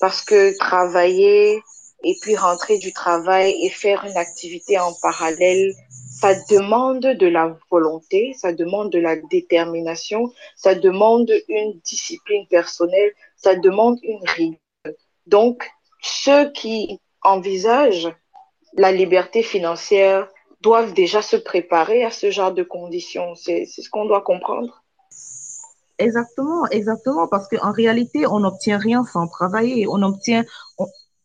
Parce 0.00 0.22
que 0.22 0.56
travailler 0.58 1.62
et 2.04 2.16
puis 2.20 2.36
rentrer 2.36 2.78
du 2.78 2.92
travail 2.92 3.54
et 3.62 3.70
faire 3.70 4.04
une 4.04 4.16
activité 4.16 4.78
en 4.78 4.92
parallèle, 5.00 5.72
ça 6.10 6.34
demande 6.50 7.00
de 7.00 7.26
la 7.26 7.56
volonté, 7.70 8.32
ça 8.34 8.52
demande 8.52 8.90
de 8.90 8.98
la 8.98 9.16
détermination, 9.16 10.32
ça 10.56 10.74
demande 10.74 11.30
une 11.48 11.80
discipline 11.84 12.46
personnelle, 12.48 13.12
ça 13.36 13.54
demande 13.56 13.98
une 14.02 14.20
rigueur. 14.28 14.60
Donc, 15.26 15.68
ceux 16.00 16.50
qui 16.52 17.00
envisagent 17.22 18.12
la 18.76 18.92
liberté 18.92 19.42
financière 19.42 20.28
doivent 20.60 20.94
déjà 20.94 21.22
se 21.22 21.36
préparer 21.36 22.04
à 22.04 22.10
ce 22.10 22.30
genre 22.30 22.52
de 22.52 22.62
conditions. 22.62 23.34
C'est 23.34 23.66
ce 23.66 23.88
qu'on 23.90 24.06
doit 24.06 24.22
comprendre. 24.22 24.82
Exactement, 25.98 26.66
exactement, 26.70 27.28
parce 27.28 27.48
qu'en 27.48 27.72
réalité, 27.72 28.26
on 28.26 28.40
n'obtient 28.40 28.78
rien 28.78 29.04
sans 29.04 29.28
travailler. 29.28 29.86
On 29.88 30.02
obtient, 30.02 30.44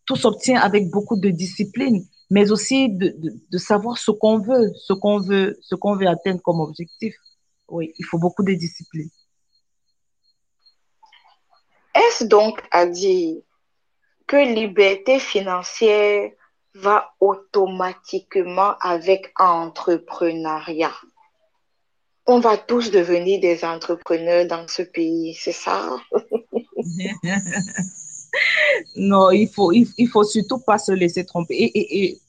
tout 0.07 0.15
s'obtient 0.15 0.59
avec 0.59 0.89
beaucoup 0.89 1.17
de 1.17 1.29
discipline, 1.29 2.03
mais 2.31 2.49
aussi 2.49 2.89
de, 2.89 3.09
de, 3.09 3.33
de 3.51 3.57
savoir 3.57 3.97
ce 3.97 4.09
qu'on 4.09 4.39
veut, 4.39 4.71
ce 4.75 4.93
qu'on 4.93 5.19
veut, 5.19 5.57
ce 5.61 5.75
qu'on 5.75 5.95
veut 5.95 6.07
atteindre 6.07 6.41
comme 6.41 6.61
objectif. 6.61 7.13
Oui, 7.67 7.93
il 7.99 8.05
faut 8.05 8.17
beaucoup 8.17 8.43
de 8.43 8.53
discipline. 8.53 9.09
Est-ce 11.93 12.23
donc 12.23 12.63
à 12.71 12.85
dire 12.85 13.41
que 14.27 14.37
liberté 14.37 15.19
financière 15.19 16.31
va 16.73 17.13
automatiquement 17.19 18.77
avec 18.79 19.33
entrepreneuriat? 19.37 20.95
On 22.25 22.39
va 22.39 22.57
tous 22.57 22.91
devenir 22.91 23.39
des 23.41 23.65
entrepreneurs 23.65 24.47
dans 24.47 24.67
ce 24.67 24.83
pays, 24.83 25.33
c'est 25.33 25.51
ça? 25.51 25.97
non, 28.95 29.31
il 29.31 29.47
faut, 29.47 29.71
il, 29.71 30.07
faut 30.07 30.23
surtout 30.23 30.59
pas 30.59 30.77
se 30.77 30.91
laisser 30.91 31.25
tromper. 31.25 31.55
Et, 31.55 32.05
et, 32.05 32.19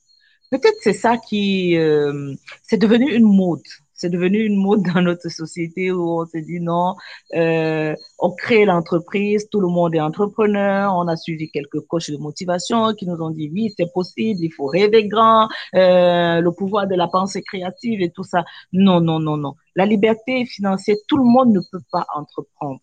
peut-être 0.51 0.79
c'est 0.81 0.93
ça 0.95 1.17
qui, 1.19 1.77
euh, 1.77 2.35
c'est 2.63 2.79
devenu 2.79 3.15
une 3.15 3.25
mode 3.25 3.63
c'est 3.99 4.11
devenu 4.11 4.45
une 4.45 4.57
mode 4.57 4.83
dans 4.95 5.03
notre 5.03 5.29
société 5.29 5.91
où 5.91 6.21
on 6.21 6.25
se 6.25 6.39
dit 6.39 6.61
non, 6.61 6.95
euh, 7.35 7.95
on 8.21 8.31
crée 8.31 8.65
l'entreprise, 8.65 9.49
tout 9.51 9.61
le 9.61 9.67
monde 9.67 9.95
est 9.95 10.01
entrepreneur, 10.01 10.95
on 10.95 11.09
a 11.09 11.17
suivi 11.17 11.51
quelques 11.51 11.81
coachs 11.81 12.11
de 12.11 12.17
motivation 12.17 12.95
qui 12.95 13.07
nous 13.07 13.21
ont 13.21 13.31
dit 13.31 13.51
oui, 13.53 13.75
c'est 13.77 13.93
possible, 13.93 14.41
il 14.41 14.53
faut 14.53 14.67
rêver 14.67 15.09
grand, 15.09 15.49
euh, 15.75 16.41
le 16.41 16.53
pouvoir 16.53 16.87
de 16.87 16.95
la 16.95 17.09
pensée 17.09 17.43
créative 17.43 18.01
et 18.01 18.11
tout 18.11 18.23
ça. 18.23 18.45
Non, 18.73 19.01
non, 19.01 19.19
non, 19.19 19.37
non. 19.37 19.55
La 19.75 19.85
liberté 19.85 20.47
financière, 20.47 20.97
tout 21.09 21.19
le 21.19 21.25
monde 21.25 21.53
ne 21.53 21.61
peut 21.73 21.83
pas 21.91 22.07
entreprendre. 22.15 22.81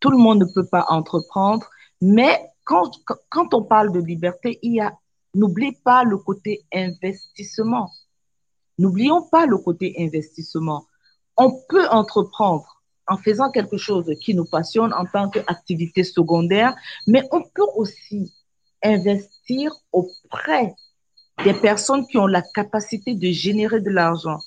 Tout 0.00 0.10
le 0.10 0.16
monde 0.16 0.38
ne 0.38 0.46
peut 0.54 0.66
pas 0.66 0.86
entreprendre, 0.88 1.68
mais 2.00 2.50
quand, 2.64 2.90
quand 3.28 3.54
on 3.54 3.62
parle 3.62 3.92
de 3.92 4.00
liberté, 4.00 4.58
il 4.62 4.74
y 4.74 4.80
a, 4.80 4.96
n'oublie 5.34 5.72
pas 5.72 6.04
le 6.04 6.18
côté 6.18 6.64
investissement. 6.72 7.90
N'oublions 8.78 9.22
pas 9.22 9.46
le 9.46 9.58
côté 9.58 9.94
investissement. 9.98 10.86
On 11.36 11.60
peut 11.68 11.88
entreprendre 11.88 12.82
en 13.06 13.16
faisant 13.16 13.50
quelque 13.50 13.78
chose 13.78 14.12
qui 14.20 14.34
nous 14.34 14.44
passionne 14.44 14.92
en 14.92 15.06
tant 15.06 15.30
qu'activité 15.30 16.04
secondaire, 16.04 16.76
mais 17.06 17.22
on 17.32 17.42
peut 17.42 17.66
aussi 17.74 18.32
investir 18.82 19.72
auprès 19.92 20.74
des 21.44 21.54
personnes 21.54 22.06
qui 22.06 22.18
ont 22.18 22.26
la 22.26 22.42
capacité 22.42 23.14
de 23.14 23.30
générer 23.30 23.80
de 23.80 23.90
l'argent. 23.90 24.38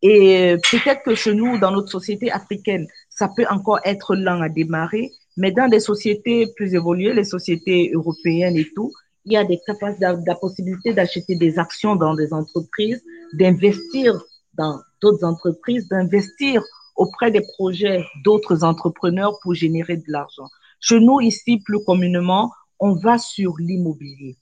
Et 0.00 0.56
peut-être 0.70 1.02
que 1.04 1.14
chez 1.14 1.34
nous, 1.34 1.58
dans 1.58 1.70
notre 1.70 1.90
société 1.90 2.30
africaine, 2.30 2.86
ça 3.08 3.28
peut 3.34 3.46
encore 3.50 3.80
être 3.84 4.16
lent 4.16 4.40
à 4.40 4.48
démarrer, 4.48 5.12
mais 5.36 5.52
dans 5.52 5.68
des 5.68 5.80
sociétés 5.80 6.46
plus 6.56 6.74
évoluées, 6.74 7.14
les 7.14 7.24
sociétés 7.24 7.90
européennes 7.94 8.56
et 8.56 8.68
tout, 8.74 8.92
il 9.24 9.32
y 9.32 9.36
a 9.36 9.44
des 9.44 9.60
capacités, 9.66 10.06
la 10.26 10.34
possibilité 10.34 10.92
d'acheter 10.92 11.36
des 11.36 11.58
actions 11.58 11.96
dans 11.96 12.14
des 12.14 12.32
entreprises, 12.32 13.02
d'investir 13.34 14.20
dans 14.54 14.80
d'autres 15.00 15.24
entreprises, 15.24 15.88
d'investir 15.88 16.62
auprès 16.96 17.30
des 17.30 17.42
projets 17.56 18.04
d'autres 18.24 18.64
entrepreneurs 18.64 19.38
pour 19.42 19.54
générer 19.54 19.96
de 19.96 20.04
l'argent. 20.08 20.48
Chez 20.80 21.00
nous, 21.00 21.20
ici, 21.20 21.58
plus 21.58 21.82
communément, 21.84 22.50
on 22.78 22.92
va 22.94 23.16
sur 23.16 23.54
l'immobilier. 23.58 24.36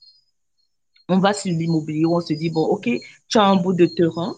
On 1.07 1.19
va 1.19 1.33
sur 1.33 1.51
l'immobilier, 1.51 2.05
on 2.05 2.21
se 2.21 2.33
dit, 2.33 2.49
bon, 2.49 2.63
OK, 2.63 2.89
tu 3.27 3.37
as 3.37 3.45
un 3.45 3.55
bout 3.55 3.73
de 3.73 3.85
terrain, 3.85 4.35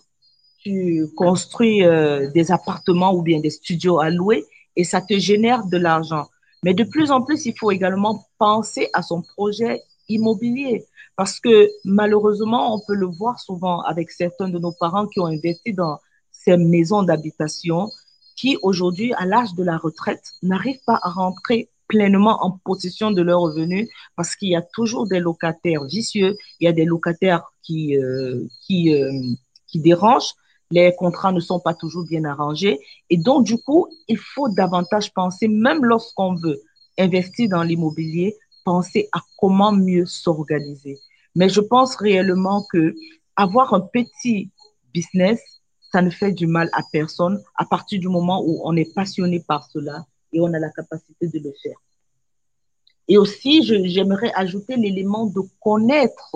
tu 0.60 1.08
construis 1.16 1.84
euh, 1.84 2.30
des 2.32 2.52
appartements 2.52 3.14
ou 3.14 3.22
bien 3.22 3.40
des 3.40 3.50
studios 3.50 4.00
à 4.00 4.10
louer 4.10 4.46
et 4.76 4.84
ça 4.84 5.02
te 5.02 5.18
génère 5.18 5.66
de 5.66 5.78
l'argent. 5.78 6.28
Mais 6.64 6.74
de 6.74 6.84
plus 6.84 7.12
en 7.12 7.22
plus, 7.22 7.46
il 7.46 7.58
faut 7.58 7.72
également 7.72 8.26
penser 8.38 8.90
à 8.94 9.02
son 9.02 9.22
projet 9.22 9.82
immobilier. 10.10 10.86
Parce 11.16 11.40
que 11.40 11.70
malheureusement, 11.86 12.74
on 12.76 12.80
peut 12.80 12.96
le 12.96 13.06
voir 13.06 13.40
souvent 13.40 13.82
avec 13.82 14.12
certains 14.12 14.50
de 14.50 14.58
nos 14.58 14.72
parents 14.72 15.08
qui 15.08 15.20
ont 15.20 15.28
investi 15.28 15.74
dans 15.74 16.00
ces 16.32 16.58
maisons 16.58 17.04
d'habitation 17.04 17.90
qui 18.36 18.58
aujourd'hui, 18.62 19.14
à 19.14 19.26
l'âge 19.26 19.54
de 19.54 19.64
la 19.64 19.78
retraite, 19.78 20.34
n'arrivent 20.42 20.84
pas 20.86 21.00
à 21.04 21.10
rentrer 21.10 21.70
pleinement 21.88 22.44
en 22.44 22.52
possession 22.66 23.12
de 23.12 23.22
leurs 23.22 23.42
revenus 23.42 23.88
parce 24.16 24.36
qu'il 24.36 24.50
y 24.50 24.56
a 24.56 24.62
toujours 24.62 25.08
des 25.08 25.20
locataires 25.20 25.84
vicieux, 25.86 26.36
il 26.60 26.66
y 26.66 26.68
a 26.68 26.72
des 26.72 26.86
locataires 26.86 27.44
qui, 27.62 27.98
euh, 27.98 28.40
qui, 28.62 28.94
euh, 28.94 29.12
qui 29.68 29.80
dérangent, 29.80 30.34
les 30.74 30.92
contrats 30.96 31.32
ne 31.32 31.40
sont 31.40 31.60
pas 31.60 31.76
toujours 31.76 32.06
bien 32.06 32.24
arrangés. 32.26 32.80
Et 33.12 33.18
donc, 33.18 33.46
du 33.46 33.58
coup, 33.60 33.88
il 34.08 34.18
faut 34.18 34.50
davantage 34.50 35.14
penser, 35.14 35.48
même 35.48 35.86
lorsqu'on 35.86 36.34
veut 36.34 36.60
investir 36.98 37.50
dans 37.50 37.62
l'immobilier, 37.62 38.36
penser 38.66 39.08
à 39.12 39.20
comment 39.38 39.72
mieux 39.72 40.08
s'organiser. 40.08 40.98
Mais 41.36 41.50
je 41.50 41.62
pense 41.62 41.96
réellement 41.96 42.66
que 42.72 42.96
avoir 43.36 43.74
un 43.76 43.82
petit 43.82 44.50
business, 44.94 45.40
ça 45.92 46.02
ne 46.02 46.10
fait 46.10 46.32
du 46.32 46.48
mal 46.48 46.70
à 46.74 46.82
personne 46.92 47.40
à 47.56 47.66
partir 47.66 48.00
du 48.00 48.08
moment 48.08 48.42
où 48.44 48.62
on 48.64 48.76
est 48.76 48.92
passionné 48.96 49.44
par 49.48 49.70
cela 49.72 50.06
et 50.32 50.42
on 50.42 50.52
a 50.54 50.60
la 50.60 50.72
capacité 50.72 51.28
de 51.28 51.38
le 51.38 51.54
faire. 51.62 51.78
Et 53.08 53.18
aussi, 53.20 53.64
j'aimerais 53.64 54.32
ajouter 54.34 54.76
l'élément 54.76 55.28
de 55.28 55.42
connaître, 55.60 56.36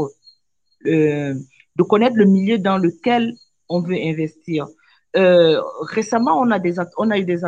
euh, 0.86 1.34
de 1.76 1.84
connaître 1.84 2.18
le 2.18 2.26
milieu 2.26 2.60
dans 2.60 2.78
lequel 2.78 3.36
on 3.70 3.82
veut 3.82 3.98
investir. 3.98 4.68
Euh, 5.16 5.62
récemment, 5.82 6.40
on 6.40 6.52
a, 6.52 6.60
des, 6.60 6.76
on 6.98 7.10
a 7.12 7.18
eu 7.18 7.26
des, 7.26 7.42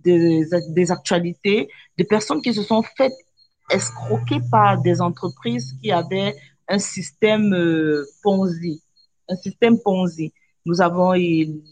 des, 0.00 0.44
des 0.68 0.92
actualités 0.92 1.68
de 1.96 2.04
personnes 2.04 2.42
qui 2.42 2.54
se 2.54 2.62
sont 2.62 2.82
faites 2.82 3.16
escroqués 3.70 4.40
par 4.50 4.80
des 4.80 5.00
entreprises 5.00 5.74
qui 5.80 5.92
avaient 5.92 6.34
un 6.68 6.78
système 6.78 7.54
euh, 7.54 8.04
Ponzi, 8.22 8.82
un 9.28 9.36
système 9.36 9.78
Ponzi. 9.80 10.32
Nous 10.64 10.80
avons 10.80 11.14
eu 11.14 11.62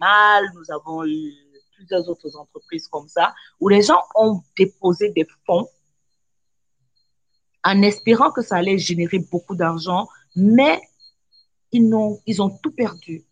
Mal, 0.00 0.44
nous 0.54 0.74
avons 0.74 1.06
eu 1.06 1.32
plusieurs 1.76 2.08
autres 2.08 2.36
entreprises 2.36 2.88
comme 2.88 3.08
ça, 3.08 3.34
où 3.60 3.68
les 3.68 3.82
gens 3.82 4.02
ont 4.14 4.42
déposé 4.58 5.10
des 5.10 5.26
fonds 5.46 5.68
en 7.64 7.82
espérant 7.82 8.30
que 8.30 8.42
ça 8.42 8.56
allait 8.56 8.78
générer 8.78 9.18
beaucoup 9.18 9.56
d'argent, 9.56 10.08
mais 10.34 10.80
ils 11.76 11.94
ont, 11.94 12.20
ils 12.26 12.42
ont 12.42 12.50
tout 12.62 12.72
perdu. 12.72 13.24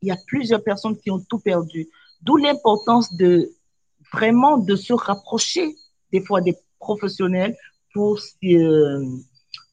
Il 0.00 0.08
y 0.08 0.10
a 0.10 0.18
plusieurs 0.26 0.62
personnes 0.62 0.96
qui 0.98 1.10
ont 1.10 1.20
tout 1.20 1.38
perdu. 1.38 1.88
D'où 2.22 2.36
l'importance 2.36 3.14
de 3.14 3.50
vraiment 4.12 4.58
de 4.58 4.76
se 4.76 4.92
rapprocher 4.92 5.74
des 6.12 6.20
fois 6.20 6.40
des 6.40 6.56
professionnels 6.78 7.56
pour, 7.92 8.18
euh, 8.44 9.06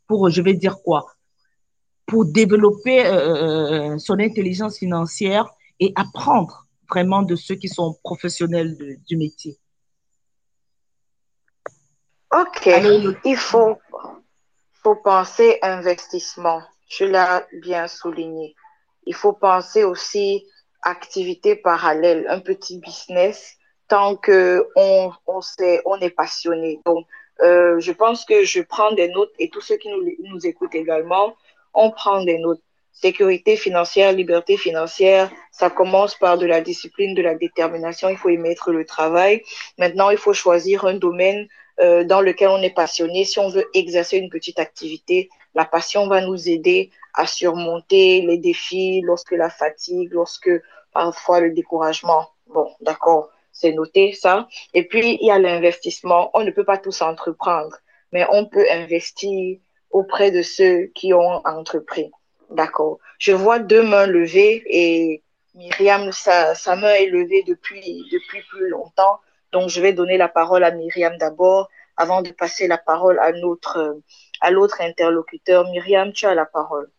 pour 0.07 0.29
je 0.29 0.41
vais 0.41 0.53
dire 0.53 0.77
quoi, 0.83 1.05
pour 2.05 2.25
développer 2.25 3.05
euh, 3.05 3.97
son 3.97 4.19
intelligence 4.19 4.77
financière 4.77 5.49
et 5.79 5.91
apprendre 5.95 6.67
vraiment 6.89 7.21
de 7.21 7.35
ceux 7.35 7.55
qui 7.55 7.69
sont 7.69 7.97
professionnels 8.03 8.75
du 9.07 9.17
métier. 9.17 9.57
Ok, 12.31 12.69
il 13.25 13.37
faut, 13.37 13.77
faut 14.83 14.95
penser 14.95 15.57
investissement. 15.61 16.61
Je 16.89 17.05
l'ai 17.05 17.59
bien 17.61 17.87
souligné. 17.87 18.55
Il 19.05 19.15
faut 19.15 19.33
penser 19.33 19.83
aussi 19.83 20.45
activité 20.81 21.55
parallèle, 21.55 22.25
un 22.29 22.39
petit 22.39 22.79
business, 22.79 23.57
tant 23.87 24.15
que 24.15 24.67
on, 24.75 25.41
sait, 25.41 25.81
on 25.85 25.99
est 25.99 26.09
passionné. 26.09 26.79
Donc, 26.85 27.05
euh, 27.41 27.79
je 27.79 27.91
pense 27.91 28.25
que 28.25 28.43
je 28.43 28.61
prends 28.61 28.91
des 28.91 29.09
notes 29.09 29.31
et 29.39 29.49
tous 29.49 29.61
ceux 29.61 29.77
qui 29.77 29.89
nous, 29.89 30.03
nous 30.23 30.45
écoutent 30.45 30.75
également, 30.75 31.35
on 31.73 31.91
prend 31.91 32.23
des 32.23 32.37
notes. 32.39 32.61
Sécurité 32.91 33.55
financière, 33.55 34.11
liberté 34.11 34.57
financière, 34.57 35.31
ça 35.51 35.69
commence 35.69 36.15
par 36.15 36.37
de 36.37 36.45
la 36.45 36.59
discipline, 36.59 37.15
de 37.15 37.21
la 37.21 37.35
détermination. 37.35 38.09
Il 38.09 38.17
faut 38.17 38.29
y 38.29 38.37
mettre 38.37 38.71
le 38.71 38.83
travail. 38.83 39.41
Maintenant, 39.77 40.09
il 40.09 40.17
faut 40.17 40.33
choisir 40.33 40.83
un 40.83 40.95
domaine 40.95 41.47
euh, 41.79 42.03
dans 42.03 42.19
lequel 42.19 42.49
on 42.49 42.61
est 42.61 42.73
passionné. 42.73 43.23
Si 43.23 43.39
on 43.39 43.47
veut 43.47 43.69
exercer 43.73 44.17
une 44.17 44.29
petite 44.29 44.59
activité, 44.59 45.29
la 45.55 45.65
passion 45.65 46.07
va 46.07 46.21
nous 46.21 46.49
aider 46.49 46.91
à 47.13 47.25
surmonter 47.25 48.21
les 48.21 48.37
défis 48.37 49.01
lorsque 49.01 49.31
la 49.31 49.49
fatigue, 49.49 50.11
lorsque 50.11 50.51
parfois 50.93 51.39
le 51.39 51.51
découragement. 51.51 52.29
Bon, 52.47 52.69
d'accord, 52.81 53.29
c'est 53.51 53.71
noté 53.73 54.13
ça. 54.13 54.47
Et 54.73 54.87
puis, 54.87 55.17
il 55.21 55.27
y 55.27 55.31
a 55.31 55.39
l'investissement. 55.39 56.29
On 56.33 56.43
ne 56.43 56.51
peut 56.51 56.63
pas 56.63 56.77
tous 56.77 57.01
entreprendre, 57.01 57.77
mais 58.11 58.25
on 58.31 58.45
peut 58.45 58.65
investir 58.71 59.57
auprès 59.91 60.31
de 60.31 60.41
ceux 60.41 60.85
qui 60.95 61.13
ont 61.13 61.41
entrepris. 61.45 62.11
D'accord. 62.51 62.99
Je 63.19 63.31
vois 63.31 63.59
deux 63.59 63.83
mains 63.83 64.07
levées 64.07 64.63
et 64.65 65.23
Myriam, 65.55 66.11
sa, 66.11 66.55
sa 66.55 66.75
main 66.75 66.93
est 66.93 67.07
levée 67.07 67.43
depuis, 67.43 68.05
depuis 68.11 68.41
plus 68.49 68.69
longtemps. 68.69 69.19
Donc, 69.51 69.69
je 69.69 69.81
vais 69.81 69.93
donner 69.93 70.17
la 70.17 70.29
parole 70.29 70.63
à 70.63 70.71
Myriam 70.71 71.17
d'abord 71.17 71.69
avant 71.97 72.21
de 72.21 72.31
passer 72.31 72.67
la 72.67 72.77
parole 72.77 73.19
à 73.19 73.31
notre, 73.33 73.99
à 74.41 74.51
l'autre 74.51 74.81
interlocuteur. 74.81 75.69
Myriam, 75.69 76.11
tu 76.11 76.25
as 76.25 76.35
la 76.35 76.45
parole. 76.45 76.89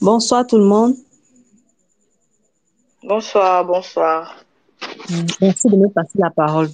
Bonsoir 0.00 0.46
tout 0.46 0.58
le 0.58 0.64
monde. 0.64 0.94
Bonsoir, 3.02 3.64
bonsoir. 3.64 4.36
Merci 5.40 5.68
de 5.68 5.76
me 5.76 5.88
passer 5.88 6.18
la 6.18 6.30
parole. 6.30 6.68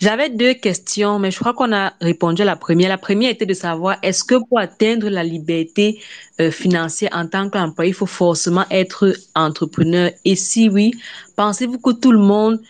J'avais 0.00 0.28
deux 0.28 0.54
questions, 0.54 1.18
mais 1.18 1.30
je 1.30 1.38
crois 1.38 1.54
qu'on 1.54 1.72
a 1.72 1.92
répondu 2.00 2.42
à 2.42 2.44
la 2.44 2.56
première. 2.56 2.88
La 2.88 2.98
première 2.98 3.30
était 3.30 3.46
de 3.46 3.54
savoir, 3.54 3.96
est-ce 4.02 4.24
que 4.24 4.36
pour 4.36 4.58
atteindre 4.58 5.08
la 5.08 5.22
liberté 5.22 6.00
euh, 6.40 6.50
financière 6.50 7.10
en 7.12 7.26
tant 7.26 7.50
qu'employé, 7.50 7.90
il 7.90 7.94
faut 7.94 8.06
forcément 8.06 8.64
être 8.70 9.14
entrepreneur? 9.34 10.10
Et 10.24 10.36
si 10.36 10.68
oui, 10.68 10.92
pensez-vous 11.36 11.78
que 11.78 11.92
tout 11.92 12.12
le 12.12 12.18
monde 12.18 12.60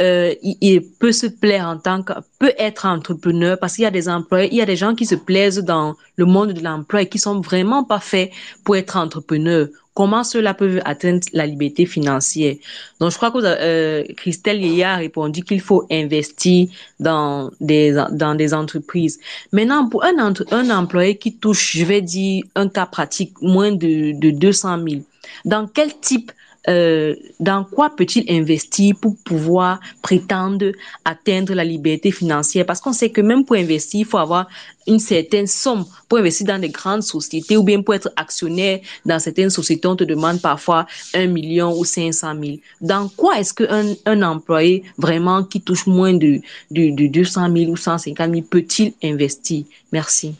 euh, 0.00 0.34
il, 0.42 0.82
peut 1.00 1.10
se 1.10 1.26
plaire 1.26 1.66
en 1.66 1.76
tant 1.76 2.02
que, 2.02 2.12
peut 2.38 2.52
être 2.56 2.86
entrepreneur 2.86 3.58
parce 3.58 3.74
qu'il 3.74 3.82
y 3.82 3.86
a 3.86 3.90
des 3.90 4.08
employés, 4.08 4.48
il 4.52 4.56
y 4.56 4.62
a 4.62 4.66
des 4.66 4.76
gens 4.76 4.94
qui 4.94 5.06
se 5.06 5.16
plaisent 5.16 5.58
dans 5.58 5.96
le 6.16 6.24
monde 6.24 6.52
de 6.52 6.62
l'emploi 6.62 7.02
et 7.02 7.08
qui 7.08 7.18
sont 7.18 7.40
vraiment 7.40 7.82
pas 7.82 7.98
faits 7.98 8.30
pour 8.64 8.76
être 8.76 8.96
entrepreneurs. 8.96 9.66
Comment 9.94 10.22
cela 10.22 10.54
peut 10.54 10.78
atteindre 10.84 11.26
la 11.32 11.46
liberté 11.46 11.84
financière? 11.84 12.54
Donc, 13.00 13.10
je 13.10 13.16
crois 13.16 13.32
que 13.32 13.38
euh, 13.42 14.04
Christelle 14.16 14.64
Yaya 14.64 14.92
a 14.92 14.96
répondu 14.98 15.42
qu'il 15.42 15.60
faut 15.60 15.84
investir 15.90 16.68
dans 17.00 17.50
des, 17.60 18.00
dans 18.12 18.36
des 18.36 18.54
entreprises. 18.54 19.18
Maintenant, 19.50 19.88
pour 19.88 20.04
un, 20.04 20.32
un 20.52 20.70
employé 20.70 21.16
qui 21.18 21.36
touche, 21.36 21.76
je 21.76 21.84
vais 21.84 22.02
dire, 22.02 22.44
un 22.54 22.68
cas 22.68 22.86
pratique, 22.86 23.32
moins 23.42 23.72
de, 23.72 24.16
de 24.16 24.30
200 24.30 24.78
000, 24.88 25.02
dans 25.44 25.66
quel 25.66 25.98
type 25.98 26.30
euh, 26.68 27.14
dans 27.38 27.64
quoi 27.64 27.90
peut-il 27.94 28.30
investir 28.30 28.96
pour 29.00 29.16
pouvoir 29.24 29.80
prétendre 30.02 30.72
atteindre 31.04 31.54
la 31.54 31.64
liberté 31.64 32.10
financière? 32.10 32.66
Parce 32.66 32.80
qu'on 32.80 32.92
sait 32.92 33.10
que 33.10 33.20
même 33.20 33.44
pour 33.44 33.56
investir, 33.56 34.00
il 34.00 34.06
faut 34.06 34.18
avoir 34.18 34.48
une 34.86 34.98
certaine 34.98 35.46
somme 35.46 35.84
pour 36.08 36.18
investir 36.18 36.46
dans 36.46 36.58
des 36.58 36.68
grandes 36.68 37.02
sociétés 37.02 37.56
ou 37.56 37.62
bien 37.62 37.80
pour 37.82 37.94
être 37.94 38.10
actionnaire 38.16 38.80
dans 39.06 39.18
certaines 39.18 39.50
sociétés, 39.50 39.86
on 39.86 39.96
te 39.96 40.04
demande 40.04 40.40
parfois 40.40 40.86
un 41.14 41.26
million 41.26 41.78
ou 41.78 41.84
500 41.84 42.34
000. 42.42 42.56
Dans 42.80 43.08
quoi 43.08 43.38
est-ce 43.38 43.54
qu'un 43.54 43.94
un 44.04 44.22
employé 44.22 44.82
vraiment 44.96 45.44
qui 45.44 45.60
touche 45.60 45.86
moins 45.86 46.14
de, 46.14 46.40
de, 46.70 46.90
de 46.90 47.06
200 47.06 47.54
000 47.56 47.70
ou 47.70 47.76
150 47.76 48.30
000 48.30 48.42
peut-il 48.50 48.94
investir? 49.02 49.64
Merci. 49.92 50.34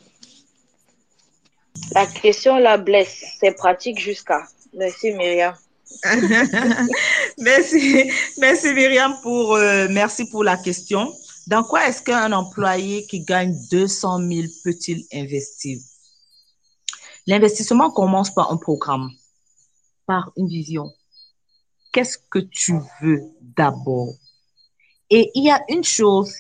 La 1.93 2.07
question 2.07 2.59
la 2.59 2.77
blesse. 2.77 3.25
C'est 3.41 3.53
pratique 3.53 3.99
jusqu'à. 3.99 4.43
Merci 4.75 5.13
Myriam. 5.13 5.55
merci, 7.39 8.11
merci 8.39 8.73
Myriam 8.75 9.17
pour, 9.23 9.55
euh, 9.55 9.89
merci 9.91 10.29
pour 10.31 10.45
la 10.45 10.57
question. 10.57 11.13
Dans 11.47 11.65
quoi 11.65 11.89
est-ce 11.89 12.03
qu'un 12.03 12.33
employé 12.33 13.07
qui 13.07 13.25
gagne 13.25 13.57
200 13.71 14.19
000 14.19 14.47
peut-il 14.65 15.05
investir? 15.13 15.79
L'investissement 17.27 17.91
commence 17.91 18.33
par 18.33 18.53
un 18.53 18.57
programme, 18.57 19.11
par 20.07 20.31
une 20.37 20.49
vision. 20.49 20.91
Qu'est-ce 21.93 22.19
que 22.31 22.39
tu 22.39 22.75
veux 23.01 23.23
d'abord? 23.41 24.15
Et 25.11 25.31
il 25.35 25.45
y 25.45 25.51
a 25.51 25.63
une 25.69 25.85
chose 25.85 26.33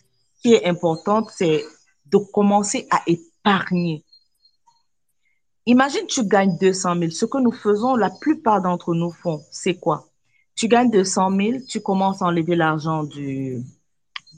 qui 0.42 0.54
est 0.54 0.66
importante, 0.66 1.30
c'est 1.34 1.64
de 2.06 2.18
commencer 2.18 2.86
à 2.90 3.02
épargner. 3.06 4.04
Imagine, 5.68 6.06
tu 6.06 6.26
gagnes 6.26 6.56
200 6.58 6.94
000. 6.98 7.10
Ce 7.10 7.26
que 7.26 7.36
nous 7.36 7.52
faisons, 7.52 7.94
la 7.94 8.08
plupart 8.08 8.62
d'entre 8.62 8.94
nous 8.94 9.10
font, 9.10 9.42
c'est 9.50 9.74
quoi? 9.74 10.06
Tu 10.56 10.66
gagnes 10.66 10.90
200 10.90 11.30
000, 11.30 11.52
tu 11.68 11.82
commences 11.82 12.22
à 12.22 12.24
enlever 12.24 12.56
l'argent 12.56 13.04
du, 13.04 13.58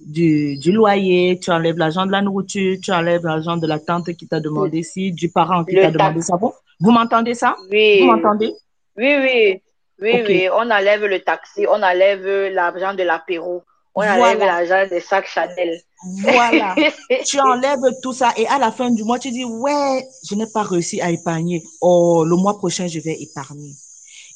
du, 0.04 0.56
du, 0.56 0.72
loyer, 0.72 1.38
tu 1.40 1.52
enlèves 1.52 1.78
l'argent 1.78 2.04
de 2.04 2.10
la 2.10 2.20
nourriture, 2.20 2.78
tu 2.82 2.90
enlèves 2.90 3.24
l'argent 3.24 3.56
de 3.56 3.66
la 3.68 3.78
tante 3.78 4.12
qui 4.14 4.26
t'a 4.26 4.40
demandé 4.40 4.82
si, 4.82 5.12
du 5.12 5.30
parent 5.30 5.64
qui 5.64 5.76
t'a 5.76 5.92
demandé 5.92 6.20
ça. 6.20 6.34
Vous 6.36 6.90
m'entendez 6.90 7.34
ça? 7.34 7.56
Oui. 7.70 8.00
Vous 8.00 8.06
m'entendez? 8.06 8.52
Oui, 8.96 9.14
oui. 9.20 9.62
Oui, 10.02 10.24
oui. 10.26 10.48
On 10.52 10.68
enlève 10.68 11.04
le 11.04 11.20
taxi, 11.20 11.64
on 11.68 11.80
enlève 11.80 12.26
l'argent 12.52 12.92
de 12.92 13.04
l'apéro, 13.04 13.62
on 13.94 14.02
enlève 14.02 14.38
l'argent 14.38 14.86
des 14.88 15.00
sacs 15.00 15.26
Chanel. 15.26 15.80
Voilà. 16.22 16.74
tu 17.26 17.40
enlèves 17.40 17.80
tout 18.02 18.12
ça 18.12 18.32
et 18.36 18.46
à 18.46 18.58
la 18.58 18.70
fin 18.72 18.90
du 18.90 19.04
mois, 19.04 19.18
tu 19.18 19.30
dis, 19.30 19.44
ouais, 19.44 20.06
je 20.28 20.34
n'ai 20.34 20.46
pas 20.46 20.62
réussi 20.62 21.00
à 21.00 21.10
épargner. 21.10 21.62
Oh, 21.80 22.24
le 22.24 22.36
mois 22.36 22.56
prochain, 22.58 22.86
je 22.86 23.00
vais 23.00 23.20
épargner. 23.20 23.72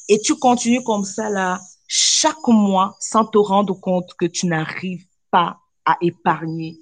Et 0.07 0.19
tu 0.19 0.35
continues 0.35 0.83
comme 0.83 1.03
ça, 1.05 1.29
là, 1.29 1.59
chaque 1.87 2.47
mois, 2.47 2.95
sans 2.99 3.25
te 3.25 3.37
rendre 3.37 3.73
compte 3.79 4.13
que 4.17 4.25
tu 4.25 4.47
n'arrives 4.47 5.05
pas 5.31 5.57
à 5.85 5.97
épargner 6.01 6.79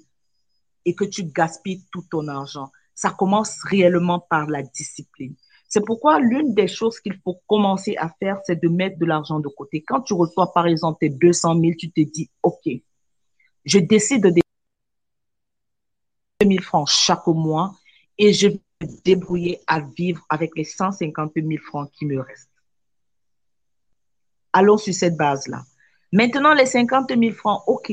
et 0.84 0.94
que 0.94 1.04
tu 1.04 1.24
gaspilles 1.24 1.84
tout 1.92 2.04
ton 2.10 2.28
argent. 2.28 2.70
Ça 2.94 3.10
commence 3.10 3.56
réellement 3.64 4.20
par 4.20 4.46
la 4.46 4.62
discipline. 4.62 5.34
C'est 5.74 5.84
pourquoi 5.84 6.20
l'une 6.20 6.54
des 6.54 6.68
choses 6.68 7.00
qu'il 7.00 7.18
faut 7.24 7.40
commencer 7.48 7.96
à 7.96 8.08
faire, 8.08 8.38
c'est 8.44 8.62
de 8.62 8.68
mettre 8.68 8.96
de 8.96 9.06
l'argent 9.06 9.40
de 9.40 9.48
côté. 9.48 9.82
Quand 9.82 10.02
tu 10.02 10.14
reçois, 10.14 10.52
par 10.52 10.68
exemple, 10.68 10.98
tes 11.00 11.08
200 11.08 11.60
000, 11.60 11.72
tu 11.76 11.90
te 11.90 12.00
dis, 12.00 12.30
OK, 12.44 12.62
je 13.64 13.78
décide 13.80 14.22
de 14.22 14.40
000 16.40 16.62
francs 16.62 16.88
chaque 16.88 17.26
mois 17.26 17.74
et 18.18 18.32
je 18.32 18.46
vais 18.46 18.60
me 18.82 18.86
débrouiller 19.04 19.62
à 19.66 19.80
vivre 19.80 20.24
avec 20.28 20.56
les 20.56 20.62
150 20.62 21.32
000 21.34 21.48
francs 21.60 21.90
qui 21.90 22.06
me 22.06 22.20
restent. 22.20 22.52
Allons 24.52 24.78
sur 24.78 24.94
cette 24.94 25.16
base-là. 25.16 25.64
Maintenant, 26.12 26.54
les 26.54 26.66
50 26.66 27.08
000 27.08 27.32
francs, 27.32 27.64
OK, 27.66 27.92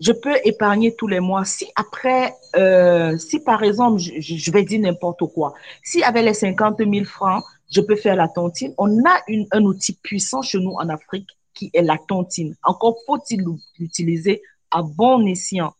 je 0.00 0.12
peux 0.12 0.36
épargner 0.44 0.94
tous 0.94 1.08
les 1.08 1.20
mois. 1.20 1.44
Si 1.44 1.66
après, 1.74 2.34
euh, 2.56 3.16
si 3.18 3.40
par 3.40 3.62
exemple, 3.62 3.98
je, 3.98 4.50
vais 4.50 4.62
dire 4.62 4.80
n'importe 4.80 5.24
quoi, 5.32 5.54
si 5.82 6.02
avec 6.02 6.24
les 6.24 6.34
50 6.34 6.78
000 6.78 7.04
francs, 7.04 7.44
je 7.70 7.80
peux 7.80 7.96
faire 7.96 8.16
la 8.16 8.28
tontine, 8.28 8.74
on 8.78 8.98
a 9.04 9.20
une, 9.28 9.46
un 9.50 9.62
outil 9.62 9.94
puissant 9.94 10.42
chez 10.42 10.58
nous 10.58 10.72
en 10.72 10.88
Afrique 10.88 11.28
qui 11.52 11.70
est 11.74 11.82
la 11.82 11.98
tontine. 11.98 12.54
Encore 12.62 12.96
faut-il 13.06 13.44
l'utiliser 13.78 14.42
à 14.70 14.82
bon 14.82 15.26
escient 15.26 15.74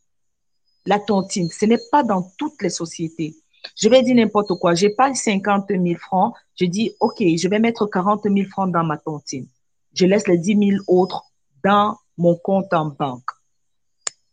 la 0.87 0.99
tontine, 0.99 1.49
ce 1.51 1.67
n'est 1.67 1.81
pas 1.93 2.03
dans 2.03 2.31
toutes 2.39 2.63
les 2.63 2.71
sociétés. 2.71 3.37
Je 3.77 3.89
vais 3.89 4.03
dire 4.03 4.15
n'importe 4.17 4.59
quoi. 4.59 4.75
J'ai 4.75 4.91
pas 4.91 5.13
50 5.13 5.67
000 5.69 5.85
francs. 5.99 6.35
Je 6.59 6.65
dis, 6.65 6.93
OK, 7.01 7.19
je 7.19 7.49
vais 7.49 7.59
mettre 7.59 7.87
40 7.87 8.23
000 8.25 8.49
francs 8.49 8.73
dans 8.73 8.85
ma 8.85 8.97
tontine. 8.97 9.47
Je 9.95 10.07
laisse 10.07 10.27
les 10.27 10.39
10 10.39 10.71
000 10.71 10.83
autres 10.87 11.25
dans 11.63 11.99
mon 12.17 12.37
compte 12.37 12.73
en 12.73 12.87
banque. 12.87 13.29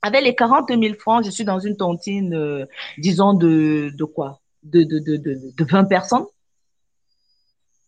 Avec 0.05 0.23
les 0.23 0.35
40 0.35 0.69
000 0.69 0.93
francs, 0.99 1.25
je 1.25 1.31
suis 1.31 1.45
dans 1.45 1.57
une 1.57 1.77
tontine, 1.77 2.35
euh, 2.35 2.67
disons, 2.99 3.33
de, 3.33 3.91
quoi? 4.03 4.39
De, 4.61 4.83
de, 4.83 4.99
de, 4.99 5.17
de, 5.17 5.51
de 5.57 5.63
20 5.63 5.85
personnes. 5.85 6.25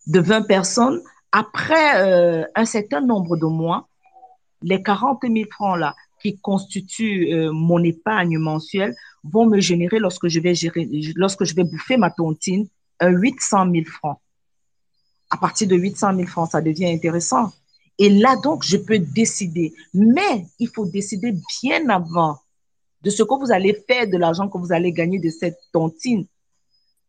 De 0.08 0.18
20 0.18 0.42
personnes. 0.42 1.00
Après 1.30 2.02
euh, 2.02 2.44
un 2.56 2.64
certain 2.64 3.02
nombre 3.02 3.36
de 3.36 3.46
mois, 3.46 3.86
les 4.62 4.82
40 4.82 5.20
000 5.22 5.48
francs 5.48 5.78
là 5.78 5.94
qui 6.20 6.36
constituent 6.40 7.32
euh, 7.32 7.52
mon 7.52 7.84
épargne 7.84 8.36
mensuelle 8.38 8.96
vont 9.22 9.46
me 9.46 9.60
générer 9.60 10.00
lorsque 10.00 10.26
je 10.26 10.40
vais 10.40 11.64
bouffer 11.64 11.98
ma 11.98 12.10
tontine, 12.10 12.66
un 12.98 13.10
800 13.10 13.70
000 13.70 13.84
francs. 13.84 14.18
À 15.30 15.36
partir 15.36 15.68
de 15.68 15.76
800 15.76 16.16
000 16.16 16.26
francs, 16.26 16.50
ça 16.50 16.60
devient 16.62 16.90
intéressant. 16.90 17.52
Et 17.98 18.10
là, 18.10 18.36
donc, 18.36 18.62
je 18.64 18.76
peux 18.76 18.98
décider. 18.98 19.74
Mais 19.92 20.46
il 20.58 20.68
faut 20.68 20.86
décider 20.86 21.34
bien 21.62 21.88
avant 21.88 22.38
de 23.02 23.10
ce 23.10 23.22
que 23.22 23.34
vous 23.38 23.52
allez 23.52 23.74
faire 23.86 24.08
de 24.08 24.16
l'argent 24.16 24.48
que 24.48 24.58
vous 24.58 24.72
allez 24.72 24.92
gagner 24.92 25.18
de 25.18 25.30
cette 25.30 25.58
tontine 25.72 26.26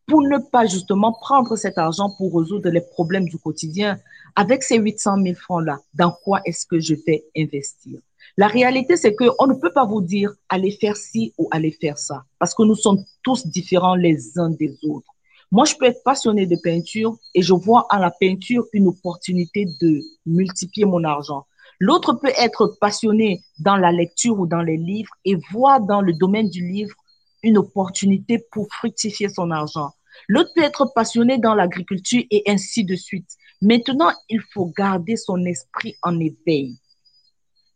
pour 0.08 0.22
ne 0.22 0.40
pas 0.40 0.66
justement 0.66 1.14
prendre 1.14 1.56
cet 1.56 1.78
argent 1.78 2.10
pour 2.18 2.40
résoudre 2.40 2.70
les 2.70 2.82
problèmes 2.82 3.26
du 3.26 3.38
quotidien. 3.38 4.00
Avec 4.36 4.64
ces 4.64 4.78
800 4.78 5.22
000 5.24 5.36
francs-là, 5.36 5.80
dans 5.94 6.12
quoi 6.24 6.42
est-ce 6.46 6.66
que 6.66 6.80
je 6.80 6.96
vais 7.06 7.26
investir? 7.38 8.00
La 8.38 8.48
réalité, 8.48 8.96
c'est 8.96 9.16
qu'on 9.16 9.48
ne 9.48 9.54
peut 9.54 9.74
pas 9.74 9.86
vous 9.86 10.02
dire 10.02 10.34
allez 10.50 10.72
faire 10.72 10.98
ci 10.98 11.34
ou 11.38 11.48
allez 11.52 11.72
faire 11.72 11.98
ça, 11.98 12.24
parce 12.38 12.54
que 12.54 12.64
nous 12.64 12.76
sommes 12.76 13.04
tous 13.24 13.46
différents 13.48 13.96
les 13.96 14.38
uns 14.40 14.50
des 14.50 14.78
autres. 14.84 15.08
Moi, 15.52 15.66
je 15.66 15.76
peux 15.76 15.86
être 15.86 16.04
passionné 16.04 16.46
de 16.46 16.56
peinture 16.64 17.18
et 17.34 17.42
je 17.42 17.54
vois 17.54 17.88
à 17.90 18.00
la 18.00 18.12
peinture 18.12 18.66
une 18.72 18.88
opportunité 18.88 19.66
de 19.82 20.02
multiplier 20.26 20.86
mon 20.86 21.04
argent. 21.04 21.48
L'autre 21.80 22.14
peut 22.14 22.32
être 22.38 22.78
passionné 22.80 23.42
dans 23.60 23.78
la 23.78 23.92
lecture 23.92 24.38
ou 24.38 24.46
dans 24.46 24.62
les 24.62 24.78
livres 24.78 25.14
et 25.26 25.38
voir 25.52 25.82
dans 25.82 26.02
le 26.02 26.14
domaine 26.14 26.50
du 26.50 26.68
livre 26.68 26.94
une 27.42 27.58
opportunité 27.58 28.46
pour 28.52 28.68
fructifier 28.72 29.30
son 29.30 29.50
argent. 29.50 29.92
L'autre 30.28 30.52
peut 30.54 30.64
être 30.64 30.92
passionné 30.94 31.38
dans 31.38 31.56
l'agriculture 31.56 32.24
et 32.30 32.44
ainsi 32.48 32.84
de 32.84 32.96
suite. 32.96 33.30
Maintenant, 33.62 34.12
il 34.30 34.42
faut 34.54 34.66
garder 34.78 35.16
son 35.16 35.44
esprit 35.46 35.96
en 36.04 36.20
éveil. 36.20 36.78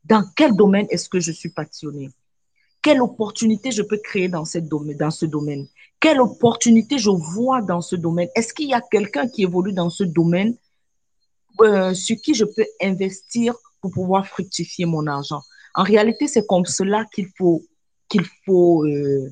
Dans 0.04 0.24
quel 0.36 0.56
domaine 0.56 0.88
est-ce 0.90 1.10
que 1.10 1.20
je 1.20 1.32
suis 1.32 1.50
passionné? 1.50 2.10
Quelle 2.82 3.02
opportunité 3.02 3.72
je 3.72 3.82
peux 3.82 4.00
créer 4.04 4.28
dans 4.28 4.44
ce 4.46 4.60
domaine? 5.26 5.68
Quelle 6.04 6.20
opportunité 6.20 6.98
je 6.98 7.10
vois 7.10 7.62
dans 7.62 7.80
ce 7.80 7.96
domaine? 7.96 8.28
Est-ce 8.36 8.54
qu'il 8.54 8.68
y 8.68 8.74
a 8.74 8.82
quelqu'un 8.82 9.26
qui 9.26 9.44
évolue 9.44 9.72
dans 9.72 9.90
ce 9.90 10.04
domaine 10.04 10.54
euh, 11.62 11.94
sur 11.94 12.18
qui 12.18 12.34
je 12.34 12.44
peux 12.44 12.66
investir 12.82 13.56
pour 13.80 13.90
pouvoir 13.92 14.28
fructifier 14.28 14.86
mon 14.86 15.08
argent? 15.08 15.42
En 15.76 15.84
réalité, 15.84 16.28
c'est 16.28 16.46
comme 16.46 16.66
cela 16.66 17.06
qu'il 17.16 17.30
faut, 17.38 17.64
euh, 18.86 19.30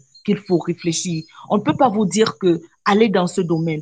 réfléchir. 0.65 1.25
On 1.49 1.57
ne 1.57 1.61
peut 1.61 1.75
pas 1.75 1.89
vous 1.89 2.05
dire 2.05 2.37
que 2.37 2.61
aller 2.85 3.09
dans 3.09 3.27
ce 3.27 3.41
domaine. 3.41 3.81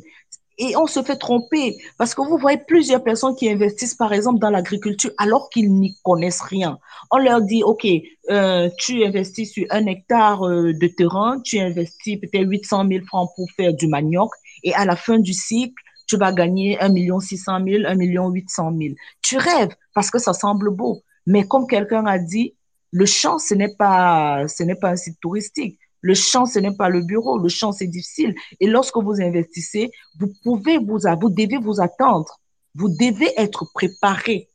Et 0.62 0.76
on 0.76 0.86
se 0.86 1.02
fait 1.02 1.16
tromper 1.16 1.78
parce 1.96 2.14
que 2.14 2.20
vous 2.20 2.36
voyez 2.36 2.58
plusieurs 2.58 3.02
personnes 3.02 3.34
qui 3.34 3.48
investissent, 3.48 3.94
par 3.94 4.12
exemple, 4.12 4.38
dans 4.40 4.50
l'agriculture 4.50 5.10
alors 5.16 5.48
qu'ils 5.48 5.72
n'y 5.72 5.96
connaissent 6.04 6.42
rien. 6.42 6.78
On 7.10 7.16
leur 7.16 7.40
dit, 7.40 7.62
OK, 7.64 7.88
euh, 8.30 8.68
tu 8.78 9.02
investis 9.02 9.50
sur 9.50 9.64
un 9.70 9.86
hectare 9.86 10.46
euh, 10.46 10.74
de 10.74 10.86
terrain, 10.86 11.40
tu 11.42 11.58
investis 11.58 12.20
peut-être 12.20 12.46
800 12.46 12.88
000 12.88 13.06
francs 13.06 13.30
pour 13.36 13.46
faire 13.56 13.72
du 13.72 13.88
manioc 13.88 14.30
et 14.62 14.74
à 14.74 14.84
la 14.84 14.96
fin 14.96 15.18
du 15.18 15.32
cycle, 15.32 15.82
tu 16.06 16.18
vas 16.18 16.30
gagner 16.30 16.78
1 16.78 17.20
600 17.20 17.64
000, 17.64 17.84
1 17.86 18.30
800 18.30 18.72
000. 18.78 18.94
Tu 19.22 19.38
rêves 19.38 19.74
parce 19.94 20.10
que 20.10 20.18
ça 20.18 20.34
semble 20.34 20.70
beau. 20.70 21.02
Mais 21.26 21.46
comme 21.46 21.66
quelqu'un 21.66 22.04
a 22.04 22.18
dit, 22.18 22.54
le 22.92 23.06
champ, 23.06 23.38
ce 23.38 23.54
n'est 23.54 23.74
pas, 23.74 24.46
ce 24.46 24.62
n'est 24.62 24.74
pas 24.74 24.90
un 24.90 24.96
site 24.96 25.18
touristique. 25.20 25.79
Le 26.00 26.14
champ, 26.14 26.46
ce 26.46 26.58
n'est 26.58 26.74
pas 26.74 26.88
le 26.88 27.02
bureau. 27.02 27.38
Le 27.38 27.48
champ, 27.48 27.72
c'est 27.72 27.86
difficile. 27.86 28.34
Et 28.58 28.66
lorsque 28.66 28.96
vous 28.96 29.20
investissez, 29.20 29.90
vous 30.18 30.32
pouvez 30.42 30.78
vous, 30.78 30.98
vous 31.20 31.30
devez 31.30 31.58
vous 31.58 31.80
attendre. 31.80 32.40
Vous 32.74 32.88
devez 32.88 33.32
être 33.36 33.70
préparé 33.74 34.48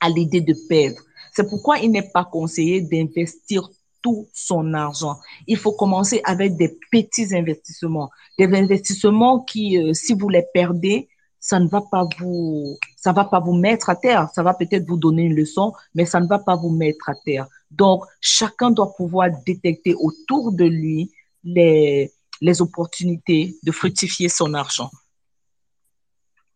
à 0.00 0.08
l'idée 0.08 0.40
de 0.40 0.54
perdre. 0.68 1.00
C'est 1.32 1.48
pourquoi 1.48 1.78
il 1.78 1.90
n'est 1.90 2.10
pas 2.10 2.24
conseillé 2.24 2.80
d'investir 2.80 3.68
tout 4.02 4.28
son 4.32 4.72
argent. 4.74 5.18
Il 5.46 5.58
faut 5.58 5.72
commencer 5.72 6.20
avec 6.24 6.56
des 6.56 6.78
petits 6.90 7.34
investissements, 7.34 8.10
des 8.38 8.46
investissements 8.46 9.40
qui, 9.40 9.78
euh, 9.78 9.92
si 9.92 10.14
vous 10.14 10.28
les 10.28 10.44
perdez, 10.54 11.08
ça 11.38 11.58
ne 11.58 11.68
va 11.68 11.80
pas 11.80 12.06
vous, 12.18 12.78
ça 12.96 13.12
va 13.12 13.24
pas 13.24 13.40
vous 13.40 13.54
mettre 13.54 13.90
à 13.90 13.96
terre. 13.96 14.28
Ça 14.34 14.42
va 14.42 14.54
peut-être 14.54 14.86
vous 14.86 14.98
donner 14.98 15.22
une 15.22 15.34
leçon, 15.34 15.72
mais 15.94 16.04
ça 16.04 16.20
ne 16.20 16.26
va 16.26 16.38
pas 16.38 16.56
vous 16.56 16.70
mettre 16.70 17.08
à 17.08 17.14
terre. 17.14 17.46
Donc, 17.70 18.04
chacun 18.20 18.70
doit 18.70 18.92
pouvoir 18.94 19.30
détecter 19.46 19.94
autour 19.94 20.52
de 20.52 20.64
lui 20.64 21.12
les, 21.44 22.12
les 22.40 22.60
opportunités 22.60 23.54
de 23.62 23.72
fructifier 23.72 24.28
son 24.28 24.54
argent. 24.54 24.90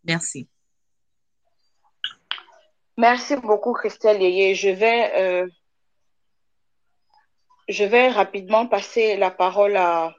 Merci. 0.04 0.48
Merci 2.96 3.36
beaucoup, 3.36 3.72
Christelle 3.72 4.22
vais, 4.70 5.12
euh, 5.16 5.48
je 7.68 7.84
vais 7.84 8.08
rapidement 8.08 8.66
passer 8.66 9.16
la 9.16 9.30
parole 9.30 9.76
à, 9.76 10.14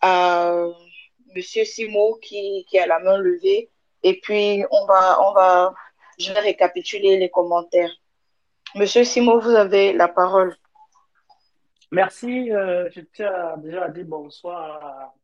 à 0.00 0.52
Monsieur 1.34 1.64
Simo 1.64 2.18
qui, 2.22 2.64
a 2.78 2.86
la 2.86 3.00
main 3.00 3.18
levée. 3.18 3.70
Et 4.02 4.20
puis, 4.20 4.64
on 4.70 4.86
va, 4.86 5.20
on 5.26 5.32
va, 5.32 5.74
je 6.18 6.32
vais 6.32 6.40
récapituler 6.40 7.16
les 7.16 7.30
commentaires. 7.30 7.92
Monsieur 8.74 9.04
Simo, 9.04 9.40
vous 9.40 9.50
avez 9.50 9.92
la 9.92 10.08
parole. 10.08 10.54
Merci. 11.92 12.52
Euh, 12.52 12.90
je 12.90 13.00
tiens 13.00 13.56
déjà 13.58 13.84
à 13.84 13.88
dire 13.88 14.04
bonsoir 14.04 14.84
à 14.84 15.14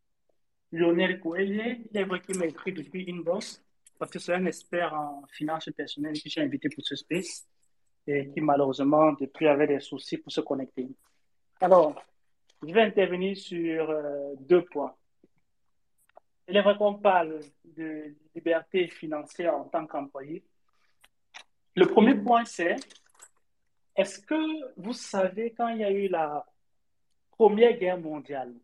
Lionel 0.71 1.21
Coelho. 1.21 1.63
Il 1.91 1.99
est 1.99 2.05
vrai 2.05 2.21
qu'il 2.21 2.39
m'a 2.39 2.47
écrit 2.47 2.73
depuis 2.73 3.05
Inbox 3.11 3.63
parce 3.99 4.11
que 4.11 4.19
c'est 4.19 4.33
un 4.33 4.47
expert 4.47 4.95
en 4.95 5.25
finances 5.31 5.69
personnelles 5.77 6.15
que 6.15 6.29
j'ai 6.29 6.41
invité 6.41 6.69
pour 6.71 6.85
ce 6.85 6.97
space 6.97 7.47
et 8.07 8.29
qui 8.31 8.41
malheureusement 8.41 9.13
depuis 9.13 9.49
avait 9.49 9.67
des 9.67 9.81
soucis 9.81 10.17
pour 10.17 10.33
se 10.33 10.41
connecter. 10.41 10.89
Alors, 11.61 11.95
je 12.67 12.73
vais 12.73 12.83
intervenir 12.83 13.37
sur 13.37 13.91
euh, 13.91 14.35
deux 14.41 14.65
points. 14.65 14.95
Il 16.49 16.57
est 16.57 16.63
vrai 16.63 16.77
qu'on 16.77 16.95
parle 16.95 17.41
de 17.65 18.15
liberté 18.35 18.89
financière 18.89 19.55
en 19.55 19.65
tant 19.65 19.87
qu'employé. 19.87 20.43
Le 21.75 21.87
premier 21.87 22.15
point, 22.15 22.45
c'est 22.45 22.77
est-ce 23.97 24.21
que 24.21 24.81
vous 24.81 24.93
savez 24.93 25.53
quand 25.53 25.69
il 25.69 25.81
y 25.81 25.85
a 25.85 25.91
eu 25.91 26.09
la 26.09 26.45
Première 27.31 27.77
Guerre 27.79 27.99
mondiale, 27.99 28.55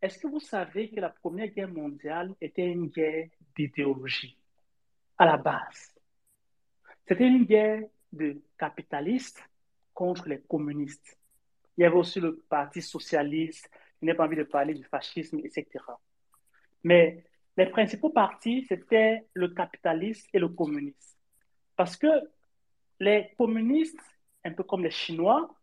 est-ce 0.00 0.18
que 0.18 0.28
vous 0.28 0.40
savez 0.40 0.90
que 0.90 1.00
la 1.00 1.10
Première 1.10 1.48
Guerre 1.48 1.68
mondiale 1.68 2.34
était 2.40 2.66
une 2.66 2.86
guerre 2.86 3.28
d'idéologie 3.56 4.38
à 5.18 5.26
la 5.26 5.36
base? 5.36 5.94
C'était 7.06 7.26
une 7.26 7.44
guerre 7.44 7.82
de 8.12 8.42
capitalistes 8.58 9.42
contre 9.92 10.28
les 10.28 10.40
communistes. 10.42 11.18
Il 11.76 11.82
y 11.82 11.84
avait 11.84 11.96
aussi 11.96 12.20
le 12.20 12.36
Parti 12.48 12.80
socialiste, 12.80 13.70
je 14.00 14.06
n'ai 14.06 14.14
pas 14.14 14.24
envie 14.24 14.36
de 14.36 14.44
parler 14.44 14.74
du 14.74 14.84
fascisme, 14.84 15.38
etc. 15.40 15.66
Mais 16.84 17.24
les 17.56 17.66
principaux 17.66 18.10
partis, 18.10 18.64
c'était 18.68 19.26
le 19.34 19.48
capitaliste 19.48 20.28
et 20.32 20.38
le 20.38 20.48
communiste. 20.48 21.18
Parce 21.74 21.96
que 21.96 22.06
les 23.00 23.30
communistes, 23.36 24.00
un 24.44 24.52
peu 24.52 24.62
comme 24.62 24.82
les 24.82 24.90
Chinois, 24.90 25.54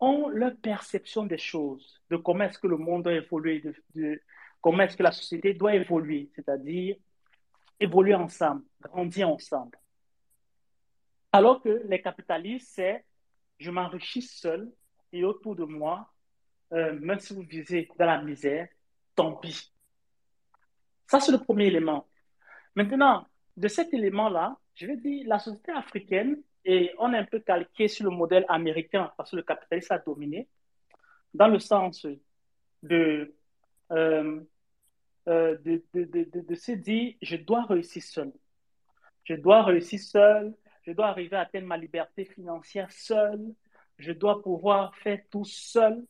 ont 0.00 0.28
leur 0.28 0.56
perception 0.56 1.24
des 1.24 1.38
choses, 1.38 2.02
de 2.10 2.16
comment 2.16 2.44
est-ce 2.44 2.58
que 2.58 2.66
le 2.66 2.76
monde 2.76 3.04
doit 3.04 3.14
évoluer, 3.14 3.62
de, 3.94 4.20
comment 4.60 4.82
est-ce 4.82 4.96
que 4.96 5.02
la 5.02 5.12
société 5.12 5.54
doit 5.54 5.74
évoluer, 5.74 6.30
c'est-à-dire 6.34 6.96
évoluer 7.80 8.14
ensemble, 8.14 8.62
grandir 8.80 9.28
ensemble. 9.28 9.78
Alors 11.32 11.60
que 11.62 11.82
les 11.88 12.00
capitalistes, 12.00 12.70
c'est 12.74 13.04
je 13.58 13.70
m'enrichis 13.70 14.22
seul 14.22 14.70
et 15.12 15.24
autour 15.24 15.56
de 15.56 15.64
moi, 15.64 16.12
euh, 16.72 16.98
même 17.00 17.20
si 17.20 17.34
vous 17.34 17.42
visez 17.42 17.88
dans 17.98 18.06
la 18.06 18.20
misère, 18.22 18.68
tant 19.14 19.32
pis. 19.36 19.72
Ça, 21.06 21.20
c'est 21.20 21.32
le 21.32 21.38
premier 21.38 21.66
élément. 21.66 22.06
Maintenant, 22.74 23.26
de 23.56 23.68
cet 23.68 23.94
élément-là, 23.94 24.58
je 24.74 24.86
vais 24.86 24.96
dire, 24.96 25.24
la 25.26 25.38
société 25.38 25.72
africaine, 25.72 26.42
et 26.64 26.92
on 26.98 27.12
est 27.12 27.18
un 27.18 27.24
peu 27.24 27.40
calqué 27.40 27.88
sur 27.88 28.04
le 28.04 28.10
modèle 28.10 28.44
américain 28.48 29.12
parce 29.16 29.30
que 29.30 29.36
le 29.36 29.42
capitalisme 29.42 29.92
a 29.92 29.98
dominé, 29.98 30.48
dans 31.32 31.48
le 31.48 31.58
sens 31.58 32.06
de, 32.82 33.34
euh, 33.92 34.40
euh, 35.28 35.58
de, 35.58 35.82
de, 35.92 36.54
se 36.54 36.72
dire, 36.72 37.14
je 37.20 37.36
dois 37.36 37.64
réussir 37.64 38.02
seul. 38.02 38.32
Je 39.24 39.34
dois 39.34 39.62
réussir 39.62 40.00
seul, 40.00 40.54
je 40.82 40.92
dois 40.92 41.06
arriver 41.06 41.36
à 41.36 41.40
atteindre 41.40 41.66
ma 41.66 41.76
liberté 41.76 42.24
financière 42.24 42.90
seul, 42.90 43.40
je 43.98 44.12
dois 44.12 44.42
pouvoir 44.42 44.94
faire 44.96 45.20
tout 45.30 45.44
seul, 45.44 46.04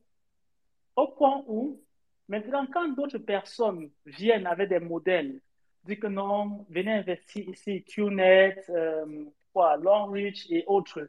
au 0.96 1.08
point 1.08 1.44
où, 1.46 1.80
maintenant, 2.28 2.66
quand 2.72 2.88
d'autres 2.88 3.18
personnes 3.18 3.90
viennent 4.06 4.46
avec 4.46 4.68
des 4.68 4.80
modèles 4.80 5.40
dit 5.84 5.98
que 5.98 6.06
non, 6.06 6.66
venez 6.70 6.92
investir 6.92 7.48
ici, 7.48 7.84
QNet, 7.84 8.64
euh, 8.70 9.24
quoi, 9.52 9.76
Longreach 9.76 10.46
et 10.50 10.64
autres. 10.66 11.08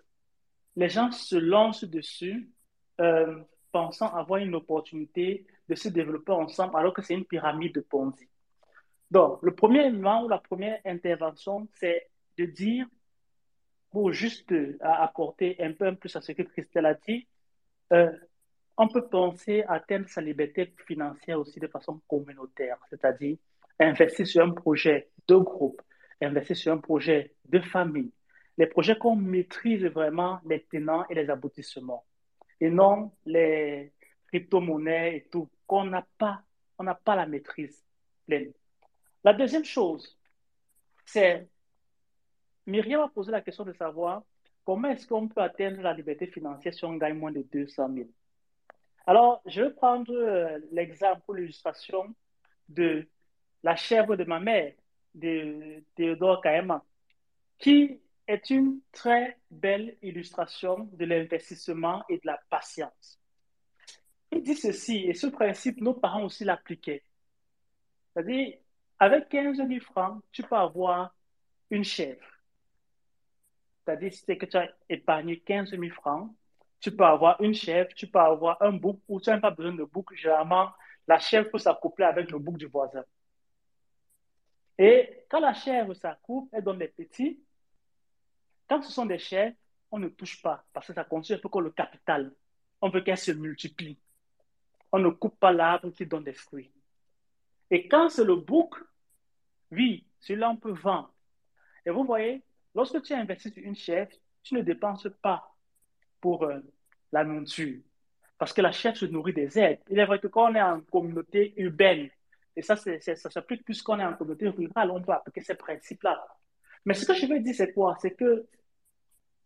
Les 0.75 0.89
gens 0.89 1.11
se 1.11 1.35
lancent 1.35 1.85
dessus, 1.85 2.49
euh, 2.99 3.39
pensant 3.71 4.13
avoir 4.13 4.39
une 4.39 4.55
opportunité 4.55 5.45
de 5.69 5.75
se 5.75 5.89
développer 5.89 6.33
ensemble, 6.33 6.75
alors 6.75 6.93
que 6.93 7.01
c'est 7.01 7.13
une 7.13 7.25
pyramide 7.25 7.73
de 7.73 7.81
Ponzi. 7.81 8.27
Donc, 9.11 9.39
le 9.41 9.53
premier 9.55 9.85
élément 9.85 10.23
ou 10.23 10.27
la 10.27 10.39
première 10.39 10.79
intervention, 10.85 11.67
c'est 11.75 12.09
de 12.37 12.45
dire, 12.45 12.85
pour 13.91 14.11
juste 14.11 14.53
apporter 14.81 15.55
un 15.59 15.71
peu 15.71 15.95
plus 15.95 16.13
à 16.15 16.21
ce 16.21 16.33
que 16.33 16.41
Christelle 16.41 16.85
a 16.85 16.95
dit, 16.95 17.27
on 18.77 18.87
peut 18.87 19.07
penser 19.07 19.63
à 19.63 19.75
atteindre 19.75 20.09
sa 20.09 20.21
liberté 20.21 20.73
financière 20.85 21.39
aussi 21.39 21.59
de 21.59 21.67
façon 21.67 22.01
communautaire, 22.07 22.77
c'est-à-dire 22.89 23.37
investir 23.79 24.25
sur 24.27 24.43
un 24.43 24.51
projet 24.51 25.09
de 25.27 25.35
groupe, 25.35 25.81
investir 26.21 26.55
sur 26.55 26.73
un 26.73 26.77
projet 26.77 27.33
de 27.45 27.59
famille, 27.59 28.11
les 28.57 28.67
projets 28.67 28.97
qu'on 28.97 29.15
maîtrise 29.15 29.85
vraiment 29.85 30.39
les 30.45 30.63
tenants 30.63 31.05
et 31.09 31.15
les 31.15 31.29
aboutissements, 31.29 32.05
et 32.61 32.69
non 32.69 33.11
les 33.25 33.91
crypto-monnaies 34.27 35.17
et 35.17 35.27
tout, 35.29 35.49
qu'on 35.67 35.85
n'a 35.85 36.05
pas, 36.17 36.41
on 36.77 36.83
n'a 36.83 36.95
pas 36.95 37.15
la 37.15 37.25
maîtrise 37.25 37.83
pleine. 38.25 38.53
La 39.23 39.33
deuxième 39.33 39.65
chose, 39.65 40.17
c'est, 41.05 41.47
Myriam 42.65 43.01
a 43.01 43.09
posé 43.09 43.31
la 43.31 43.41
question 43.41 43.65
de 43.65 43.73
savoir 43.73 44.23
comment 44.63 44.89
est-ce 44.89 45.07
qu'on 45.07 45.27
peut 45.27 45.41
atteindre 45.41 45.81
la 45.81 45.93
liberté 45.93 46.27
financière 46.27 46.73
si 46.73 46.85
on 46.85 46.95
gagne 46.95 47.17
moins 47.17 47.31
de 47.31 47.41
200 47.51 47.93
000. 47.93 48.07
Alors, 49.07 49.41
je 49.45 49.61
vais 49.61 49.69
prendre 49.71 50.11
euh, 50.11 50.59
l'exemple 50.71 51.35
l'illustration 51.35 52.15
de 52.67 53.07
la 53.65 53.75
chèvre 53.75 54.15
de 54.15 54.23
ma 54.25 54.39
mère, 54.39 54.73
de 55.15 55.83
Théodore 55.95 56.39
Kaema, 56.39 56.85
qui 57.57 57.99
est 58.27 58.49
une 58.51 58.79
très 58.91 59.39
belle 59.49 59.97
illustration 60.03 60.87
de 60.93 61.03
l'investissement 61.03 62.03
et 62.07 62.17
de 62.17 62.27
la 62.27 62.39
patience. 62.51 63.19
Il 64.31 64.43
dit 64.43 64.53
ceci, 64.53 64.97
et 65.07 65.15
ce 65.15 65.25
principe, 65.25 65.81
nos 65.81 65.95
parents 65.95 66.25
aussi 66.25 66.43
l'appliquaient. 66.43 67.03
C'est-à-dire, 68.13 68.55
avec 68.99 69.29
15 69.29 69.57
000 69.57 69.79
francs, 69.79 70.21
tu 70.31 70.43
peux 70.43 70.55
avoir 70.55 71.15
une 71.71 71.83
chèvre. 71.83 72.23
C'est-à-dire, 73.83 74.13
si 74.13 74.37
que 74.37 74.45
tu 74.45 74.57
as 74.57 74.69
épargné 74.89 75.39
15 75.39 75.71
000 75.71 75.89
francs, 75.89 76.31
tu 76.79 76.95
peux 76.95 77.03
avoir 77.03 77.41
une 77.41 77.55
chèvre, 77.55 77.89
tu 77.95 78.05
peux 78.05 78.19
avoir 78.19 78.61
un 78.61 78.73
bouc, 78.73 79.01
ou 79.07 79.19
tu 79.19 79.31
n'as 79.31 79.39
pas 79.39 79.49
besoin 79.49 79.73
de 79.73 79.85
bouc. 79.85 80.13
Généralement, 80.13 80.69
la 81.07 81.17
chèvre 81.17 81.49
peut 81.49 81.57
s'accoupler 81.57 82.05
avec 82.05 82.29
le 82.29 82.37
bouc 82.37 82.57
du 82.57 82.67
voisin. 82.67 83.03
Et 84.77 85.25
quand 85.29 85.39
la 85.39 85.53
chèvre 85.53 85.93
s'accouple, 85.93 86.49
elle 86.51 86.63
donne 86.63 86.79
des 86.79 86.87
petits. 86.87 87.39
Quand 88.67 88.81
ce 88.81 88.91
sont 88.91 89.05
des 89.05 89.19
chèvres, 89.19 89.55
on 89.91 89.99
ne 89.99 90.09
touche 90.09 90.41
pas 90.41 90.65
parce 90.73 90.87
que 90.87 90.93
ça 90.93 91.03
constitue 91.03 91.37
un 91.37 91.41
peu 91.41 91.49
comme 91.49 91.63
le 91.63 91.71
capital. 91.71 92.33
On 92.81 92.89
veut 92.89 93.01
qu'elle 93.01 93.17
se 93.17 93.31
multiplie. 93.31 93.97
On 94.91 94.99
ne 94.99 95.09
coupe 95.09 95.39
pas 95.39 95.51
l'arbre 95.51 95.91
qui 95.91 96.05
donne 96.05 96.23
des 96.23 96.33
fruits. 96.33 96.71
Et 97.71 97.87
quand 97.87 98.09
c'est 98.09 98.23
le 98.23 98.35
bouc, 98.35 98.75
oui, 99.71 100.05
celui-là, 100.19 100.49
on 100.49 100.57
peut 100.57 100.73
vendre. 100.73 101.13
Et 101.85 101.89
vous 101.89 102.03
voyez, 102.03 102.43
lorsque 102.73 103.01
tu 103.01 103.13
investis 103.13 103.53
sur 103.53 103.63
une 103.63 103.75
chèvre, 103.75 104.11
tu 104.43 104.55
ne 104.55 104.61
dépenses 104.61 105.07
pas 105.21 105.55
pour 106.21 106.43
euh, 106.43 106.59
la 107.11 107.23
nourriture. 107.23 107.79
Parce 108.37 108.53
que 108.53 108.61
la 108.61 108.71
chèvre 108.71 108.97
se 108.97 109.05
nourrit 109.05 109.33
des 109.33 109.57
aides. 109.57 109.79
Il 109.89 109.99
est 109.99 110.05
vrai 110.05 110.19
que 110.19 110.27
quand 110.27 110.51
on 110.51 110.55
est 110.55 110.61
en 110.61 110.81
communauté 110.81 111.53
urbaine, 111.57 112.09
et 112.55 112.61
ça, 112.61 112.75
c'est, 112.75 112.99
ça 113.01 113.29
s'applique 113.29 113.65
plus 113.65 113.81
qu'on 113.81 113.99
est 113.99 114.05
en 114.05 114.13
communauté 114.13 114.47
rurale, 114.47 114.91
on 114.91 115.01
peut 115.01 115.11
appliquer 115.11 115.41
ces 115.41 115.55
principes-là. 115.55 116.25
Mais 116.85 116.93
ce 116.93 117.05
que 117.05 117.13
je 117.13 117.25
veux 117.25 117.39
dire, 117.39 117.55
c'est 117.55 117.73
quoi? 117.73 117.97
C'est 117.99 118.15
que 118.15 118.47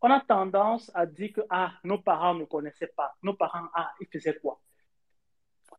on 0.02 0.12
a 0.12 0.22
tendance 0.22 0.92
à 0.94 1.06
dire 1.06 1.34
que 1.34 1.42
ah, 1.50 1.74
nos 1.84 2.00
parents 2.00 2.36
ne 2.36 2.46
connaissaient 2.46 2.92
pas. 2.96 3.16
Nos 3.24 3.34
parents, 3.34 3.68
ah, 3.74 3.92
ils 4.00 4.08
faisaient 4.08 4.38
quoi? 4.40 4.62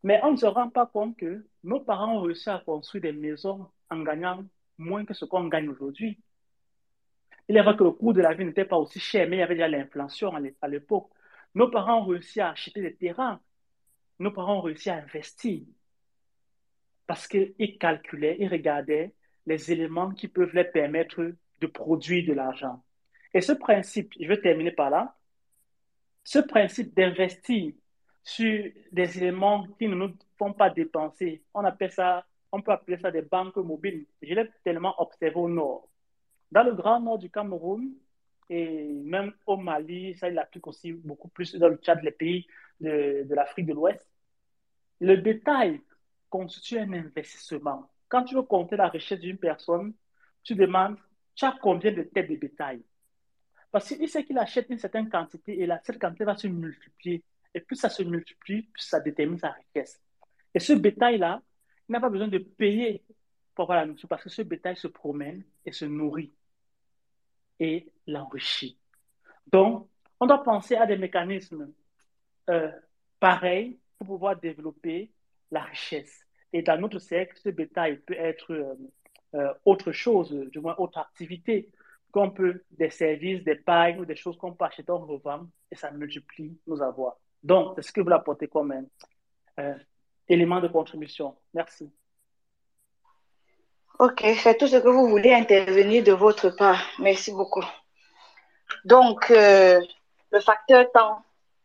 Mais 0.03 0.20
on 0.22 0.33
ne 0.33 0.37
se 0.37 0.47
rend 0.47 0.70
pas 0.70 0.87
compte 0.87 1.16
que 1.16 1.47
nos 1.64 1.81
parents 1.81 2.16
ont 2.16 2.22
réussi 2.22 2.51
à 2.51 2.59
construire 2.59 3.03
des 3.03 3.12
maisons 3.12 3.70
en 3.91 4.03
gagnant 4.03 4.45
moins 4.78 5.05
que 5.05 5.14
ce 5.14 5.24
qu'on 5.24 5.49
gagne 5.49 5.68
aujourd'hui. 5.68 6.18
Il 7.49 7.57
est 7.57 7.62
vrai 7.62 7.76
que 7.76 7.85
le 7.85 7.93
coût 7.93 8.12
de 8.12 8.20
la 8.22 8.35
vie 8.35 8.45
n'était 8.45 8.64
pas 8.64 8.76
aussi 8.76 9.01
cher, 9.01 9.28
mais 9.28 9.37
il 9.37 9.41
y 9.41 9.43
avait 9.43 9.55
déjà 9.55 9.68
l'inflation 9.68 10.33
à 10.35 10.68
l'époque. 10.68 11.11
Nos 11.55 11.70
parents 11.70 12.03
ont 12.03 12.07
réussi 12.07 12.41
à 12.41 12.51
acheter 12.51 12.81
des 12.81 12.95
terrains. 12.95 13.41
Nos 14.18 14.31
parents 14.31 14.59
ont 14.59 14.62
réussi 14.62 14.91
à 14.91 14.97
investir 14.97 15.62
parce 17.11 17.27
qu'ils 17.27 17.77
calculaient, 17.77 18.37
ils 18.39 18.47
regardaient 18.47 19.13
les 19.45 19.73
éléments 19.73 20.13
qui 20.13 20.29
peuvent 20.29 20.55
les 20.55 20.63
permettre 20.63 21.33
de 21.61 21.67
produire 21.67 22.25
de 22.25 22.35
l'argent. 22.35 22.85
Et 23.35 23.41
ce 23.41 23.51
principe, 23.51 24.15
je 24.21 24.29
vais 24.29 24.41
terminer 24.41 24.71
par 24.71 24.91
là, 24.91 25.17
ce 26.23 26.39
principe 26.39 26.95
d'investir 26.95 27.73
sur 28.23 28.71
des 28.93 29.19
éléments 29.19 29.67
qui 29.77 29.89
ne 29.89 29.97
nous 29.97 30.15
font 30.39 30.53
pas 30.53 30.71
dépenser, 30.71 31.43
on 31.53 31.65
appelle 31.65 31.91
ça, 31.91 32.25
on 32.53 32.63
peut 32.63 32.71
appeler 32.71 32.97
ça 32.97 33.11
des 33.11 33.23
banques 33.23 33.57
mobiles. 33.57 34.07
Je 34.23 34.33
l'ai 34.33 34.49
tellement 34.63 34.95
observé 35.03 35.35
au 35.35 35.49
nord. 35.49 35.89
Dans 36.53 36.63
le 36.63 36.75
grand 36.75 37.01
nord 37.01 37.19
du 37.19 37.29
Cameroun 37.29 37.93
et 38.49 38.87
même 38.87 39.33
au 39.47 39.57
Mali, 39.57 40.15
ça 40.15 40.29
il 40.29 40.39
applique 40.39 40.69
aussi 40.69 40.93
beaucoup 40.93 41.27
plus 41.27 41.57
dans 41.57 41.71
le 41.71 41.77
Tchad, 41.79 42.05
les 42.05 42.13
pays 42.13 42.47
de 42.79 43.35
l'Afrique 43.35 43.67
de 43.67 43.73
l'Ouest. 43.73 44.07
Le 45.01 45.17
détail 45.17 45.81
constitue 46.31 46.78
un 46.78 46.93
investissement. 46.93 47.91
Quand 48.09 48.24
tu 48.24 48.35
veux 48.35 48.43
compter 48.43 48.76
la 48.76 48.89
richesse 48.89 49.20
d'une 49.20 49.37
personne, 49.37 49.93
tu 50.43 50.55
demandes, 50.55 50.97
tu 51.35 51.45
as 51.45 51.57
combien 51.61 51.93
de 51.93 52.03
têtes 52.03 52.31
de 52.31 52.37
bétail? 52.37 52.83
Parce 53.70 53.89
qu'il 53.89 54.09
sait 54.09 54.24
qu'il 54.24 54.39
achète 54.39 54.68
une 54.70 54.78
certaine 54.78 55.09
quantité 55.09 55.61
et 55.61 55.66
là, 55.66 55.81
cette 55.85 56.01
quantité 56.01 56.24
va 56.24 56.37
se 56.37 56.47
multiplier. 56.47 57.22
Et 57.55 57.61
plus 57.61 57.76
ça 57.76 57.89
se 57.89 58.03
multiplie, 58.03 58.62
plus 58.62 58.83
ça 58.83 59.01
détermine 59.01 59.39
sa 59.39 59.51
richesse. 59.51 60.01
Et 60.55 60.61
ce 60.61 60.72
bétail-là, 60.72 61.43
il 61.89 61.93
n'a 61.93 62.01
pas 62.01 62.09
besoin 62.09 62.28
de 62.28 62.39
payer 62.39 63.05
pour 63.55 63.64
avoir 63.64 63.78
la 63.78 63.87
nourriture 63.87 64.09
parce 64.09 64.22
que 64.22 64.31
ce 64.31 64.43
bétail 64.43 64.76
se 64.76 64.89
promène 64.89 65.45
et 65.64 65.72
se 65.72 65.85
nourrit 65.85 66.33
et 67.59 67.93
l'enrichit. 68.07 68.78
Donc, 69.47 69.89
on 70.18 70.26
doit 70.26 70.43
penser 70.43 70.76
à 70.76 70.87
des 70.87 70.97
mécanismes 70.97 71.72
euh, 72.49 72.70
pareils 73.18 73.78
pour 73.99 74.07
pouvoir 74.07 74.39
développer 74.39 75.12
la 75.51 75.63
richesse. 75.63 76.27
Et 76.53 76.63
dans 76.63 76.81
notre 76.81 76.99
cercle, 76.99 77.37
ce 77.37 77.49
bétail 77.51 77.99
peut 77.99 78.15
être 78.15 78.53
euh, 78.53 78.75
euh, 79.35 79.55
autre 79.65 79.93
chose, 79.93 80.31
du 80.33 80.61
moins 80.61 80.75
autre 80.79 80.99
activité, 80.99 81.71
qu'on 82.11 82.31
peut, 82.31 82.65
des 82.73 82.91
services, 82.91 83.45
des 83.45 83.55
pailles 83.55 83.99
ou 83.99 84.05
des 84.05 84.17
choses 84.17 84.37
qu'on 84.37 84.53
peut 84.53 84.65
acheter, 84.65 84.91
en 84.91 84.99
revendre, 84.99 85.47
et 85.71 85.77
ça 85.77 85.91
multiplie 85.93 86.59
nos 86.67 86.83
avoirs. 86.83 87.17
Donc, 87.43 87.75
c'est 87.77 87.83
ce 87.83 87.93
que 87.93 88.01
vous 88.01 88.11
apportez 88.11 88.49
comme 88.49 88.73
un 88.73 88.85
euh, 89.61 89.75
élément 90.29 90.61
de 90.61 90.69
contribution. 90.69 91.37
Merci. 91.55 91.91
Ok, 94.01 94.25
c'est 94.39 94.57
tout 94.57 94.67
ce 94.67 94.77
que 94.77 94.89
vous 94.89 95.09
voulez 95.09 95.33
intervenir 95.33 96.03
de 96.03 96.13
votre 96.13 96.51
part. 96.51 96.83
Merci 96.99 97.33
beaucoup. 97.33 97.65
Donc, 98.85 99.29
le 99.29 100.41
facteur 100.41 100.91
temps 100.93 101.23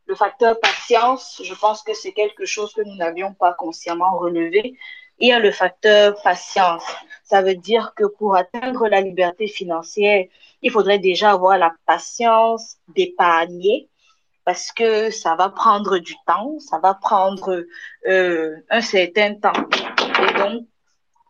le 0.08 0.16
facteur 0.16 0.60
patience, 0.60 1.41
je 1.43 1.53
pense 1.53 1.82
que 1.82 1.93
c'est 1.93 2.12
quelque 2.12 2.45
chose 2.45 2.74
que 2.74 2.82
nous 2.82 2.95
n'avions 2.95 3.34
pas 3.34 3.53
consciemment 3.53 4.18
relevé. 4.18 4.78
Il 5.18 5.30
y 5.30 5.32
a 5.32 5.39
le 5.39 5.51
facteur 5.51 6.22
patience. 6.22 6.84
Ça 7.24 7.41
veut 7.41 7.56
dire 7.56 7.93
que 7.95 8.06
pour 8.06 8.36
atteindre 8.36 8.88
la 8.88 9.01
liberté 9.01 9.47
financière, 9.47 10.26
il 10.62 10.72
faudrait 10.72 10.99
déjà 10.99 11.32
avoir 11.32 11.58
la 11.58 11.74
patience 11.86 12.78
d'épargner 12.89 13.89
parce 14.43 14.72
que 14.72 15.10
ça 15.10 15.36
va 15.36 15.49
prendre 15.49 15.97
du 15.97 16.14
temps, 16.28 16.60
ça 16.60 16.78
va 16.78 16.93
prendre 16.93 17.66
euh, 18.08 18.56
un 18.70 18.82
certain 18.82 19.34
temps. 19.36 19.53
Et 20.22 20.34
donc, 20.38 20.68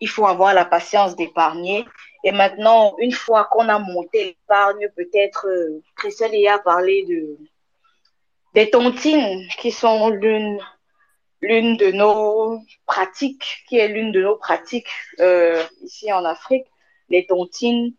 il 0.01 0.09
faut 0.09 0.27
avoir 0.27 0.53
la 0.53 0.65
patience 0.65 1.15
d'épargner. 1.15 1.85
Et 2.25 2.33
maintenant, 2.33 2.95
une 2.97 3.13
fois 3.13 3.45
qu'on 3.45 3.69
a 3.69 3.79
monté 3.79 4.25
l'épargne, 4.25 4.89
peut-être, 4.97 5.47
euh, 5.47 5.81
Christelle 5.95 6.35
y 6.35 6.47
a 6.47 6.59
parlé 6.59 7.05
de, 7.05 7.37
des 8.55 8.69
tontines 8.69 9.47
qui 9.59 9.71
sont 9.71 10.09
l'une 10.09 10.59
l'une 11.41 11.75
de 11.77 11.91
nos 11.91 12.59
pratiques, 12.87 13.63
qui 13.67 13.77
est 13.77 13.89
l'une 13.89 14.11
de 14.11 14.21
nos 14.21 14.37
pratiques 14.37 14.89
euh, 15.19 15.61
ici 15.83 16.11
en 16.11 16.23
Afrique, 16.25 16.65
les 17.09 17.27
tontines. 17.27 17.93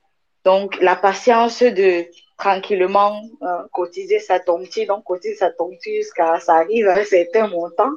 Donc, 0.44 0.80
la 0.80 0.96
patience 0.96 1.62
de 1.62 2.06
tranquillement 2.38 3.22
euh, 3.42 3.62
cotiser 3.72 4.18
sa 4.18 4.40
tontine, 4.40 4.86
donc 4.86 5.04
cotiser 5.04 5.36
sa 5.36 5.50
tontine 5.50 5.94
jusqu'à 5.94 6.40
ça 6.40 6.54
arrive 6.56 6.88
à 6.88 6.94
un 6.98 7.04
certain 7.04 7.46
montant. 7.48 7.92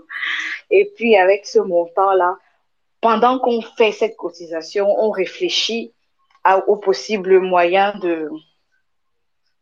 Et 0.70 0.92
puis, 0.96 1.16
avec 1.16 1.46
ce 1.46 1.60
montant-là, 1.60 2.38
pendant 3.02 3.40
qu'on 3.40 3.62
fait 3.62 3.94
cette 3.94 4.18
cotisation, 4.18 4.88
on 5.00 5.10
réfléchit 5.10 5.94
aux 6.68 6.78
possibles 6.78 7.40
moyens 7.40 8.00
de 8.02 8.30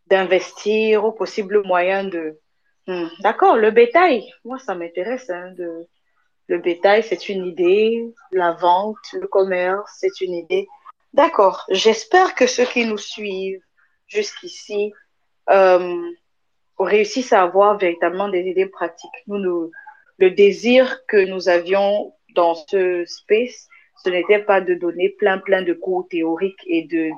d'investir, 0.07 1.05
aux 1.05 1.11
possibles 1.11 1.61
moyens 1.65 2.09
de 2.09 2.39
Hmm, 2.87 3.07
d'accord, 3.19 3.57
le 3.57 3.71
bétail, 3.71 4.31
moi 4.45 4.59
ça 4.59 4.75
m'intéresse. 4.75 5.29
Hein, 5.29 5.51
de... 5.57 5.87
Le 6.47 6.59
bétail, 6.59 7.03
c'est 7.03 7.27
une 7.27 7.45
idée, 7.45 8.13
la 8.31 8.53
vente, 8.53 8.95
le 9.13 9.27
commerce, 9.27 9.91
c'est 9.99 10.21
une 10.21 10.33
idée. 10.33 10.67
D'accord, 11.13 11.65
j'espère 11.69 12.35
que 12.35 12.47
ceux 12.47 12.65
qui 12.65 12.85
nous 12.85 12.97
suivent 12.97 13.61
jusqu'ici 14.07 14.93
euh, 15.49 16.01
réussissent 16.79 17.33
à 17.33 17.43
avoir 17.43 17.77
véritablement 17.77 18.29
des 18.29 18.43
idées 18.43 18.67
pratiques. 18.67 19.23
Nous, 19.27 19.71
le 20.19 20.31
désir 20.31 21.05
que 21.07 21.17
nous 21.17 21.49
avions 21.49 22.13
dans 22.35 22.55
ce 22.55 23.03
space, 23.05 23.67
ce 24.03 24.09
n'était 24.09 24.43
pas 24.43 24.61
de 24.61 24.73
donner 24.75 25.09
plein, 25.09 25.39
plein 25.39 25.63
de 25.63 25.73
cours 25.73 26.07
théoriques 26.07 26.63
et 26.65 26.83
de, 26.83 27.09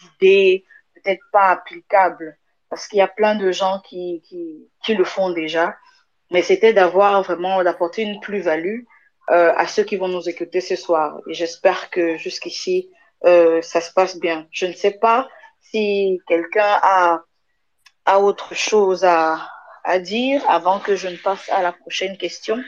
d'idées 0.00 0.64
peut-être 0.94 1.22
pas 1.30 1.50
applicable 1.50 2.36
parce 2.70 2.88
qu'il 2.88 2.98
y 2.98 3.02
a 3.02 3.08
plein 3.08 3.34
de 3.34 3.50
gens 3.52 3.80
qui, 3.80 4.22
qui, 4.28 4.68
qui 4.84 4.94
le 4.94 5.04
font 5.04 5.30
déjà. 5.30 5.76
Mais 6.30 6.42
c'était 6.42 6.72
d'avoir 6.72 7.22
vraiment, 7.22 7.62
d'apporter 7.62 8.02
une 8.02 8.20
plus-value 8.20 8.82
euh, 9.30 9.52
à 9.56 9.66
ceux 9.66 9.84
qui 9.84 9.96
vont 9.96 10.08
nous 10.08 10.28
écouter 10.28 10.60
ce 10.60 10.76
soir. 10.76 11.20
Et 11.28 11.34
j'espère 11.34 11.90
que 11.90 12.16
jusqu'ici, 12.16 12.90
euh, 13.24 13.62
ça 13.62 13.80
se 13.80 13.92
passe 13.92 14.18
bien. 14.18 14.46
Je 14.50 14.66
ne 14.66 14.72
sais 14.72 14.92
pas 14.92 15.28
si 15.60 16.20
quelqu'un 16.26 16.78
a, 16.82 17.22
a 18.04 18.20
autre 18.20 18.54
chose 18.54 19.04
à, 19.04 19.48
à 19.84 19.98
dire 20.00 20.42
avant 20.48 20.80
que 20.80 20.96
je 20.96 21.08
ne 21.08 21.16
passe 21.16 21.48
à 21.50 21.62
la 21.62 21.72
prochaine 21.72 22.16
question. 22.18 22.62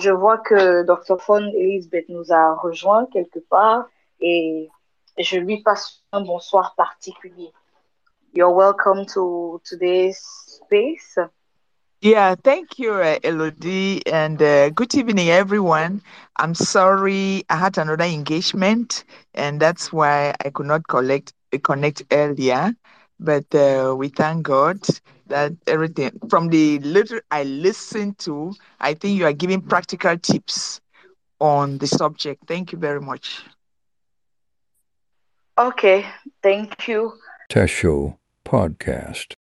Je 0.00 0.10
vois 0.10 0.38
que 0.38 0.82
Dr. 0.82 1.20
Fon 1.20 1.52
Elizabeth 1.56 2.08
nous 2.08 2.32
a 2.32 2.54
rejoint 2.56 3.06
quelque 3.12 3.38
part 3.38 3.86
et 4.20 4.68
je 5.18 5.36
lui 5.38 5.62
passe 5.62 6.02
un 6.12 6.22
bonsoir 6.22 6.74
particulier. 6.76 7.52
You're 8.34 8.52
welcome 8.52 9.06
to 9.14 9.60
today's 9.64 10.18
space. 10.18 11.16
Yeah, 12.00 12.34
thank 12.34 12.78
you, 12.78 12.92
uh, 12.94 13.18
Elodie, 13.24 14.06
and 14.06 14.40
uh, 14.42 14.70
good 14.70 14.94
evening, 14.94 15.30
everyone. 15.30 16.02
I'm 16.36 16.54
sorry 16.54 17.44
I 17.48 17.56
had 17.56 17.78
another 17.78 18.04
engagement, 18.04 19.04
and 19.34 19.60
that's 19.60 19.92
why 19.92 20.34
I 20.44 20.50
could 20.50 20.66
not 20.66 20.86
collect 20.88 21.32
connect 21.62 22.02
earlier. 22.12 22.74
But 23.18 23.54
uh, 23.54 23.94
we 23.96 24.08
thank 24.08 24.42
God 24.44 24.80
that 25.28 25.52
everything 25.66 26.12
from 26.28 26.48
the 26.48 26.78
little 26.80 27.20
I 27.30 27.44
listened 27.44 28.18
to, 28.20 28.52
I 28.80 28.94
think 28.94 29.18
you 29.18 29.26
are 29.26 29.32
giving 29.32 29.62
practical 29.62 30.18
tips 30.18 30.80
on 31.40 31.78
the 31.78 31.86
subject. 31.86 32.46
Thank 32.46 32.72
you 32.72 32.78
very 32.78 33.00
much. 33.00 33.42
Okay, 35.58 36.04
thank 36.42 36.88
you. 36.88 37.12
Test 37.48 37.72
Show 37.74 38.18
Podcast. 38.54 39.34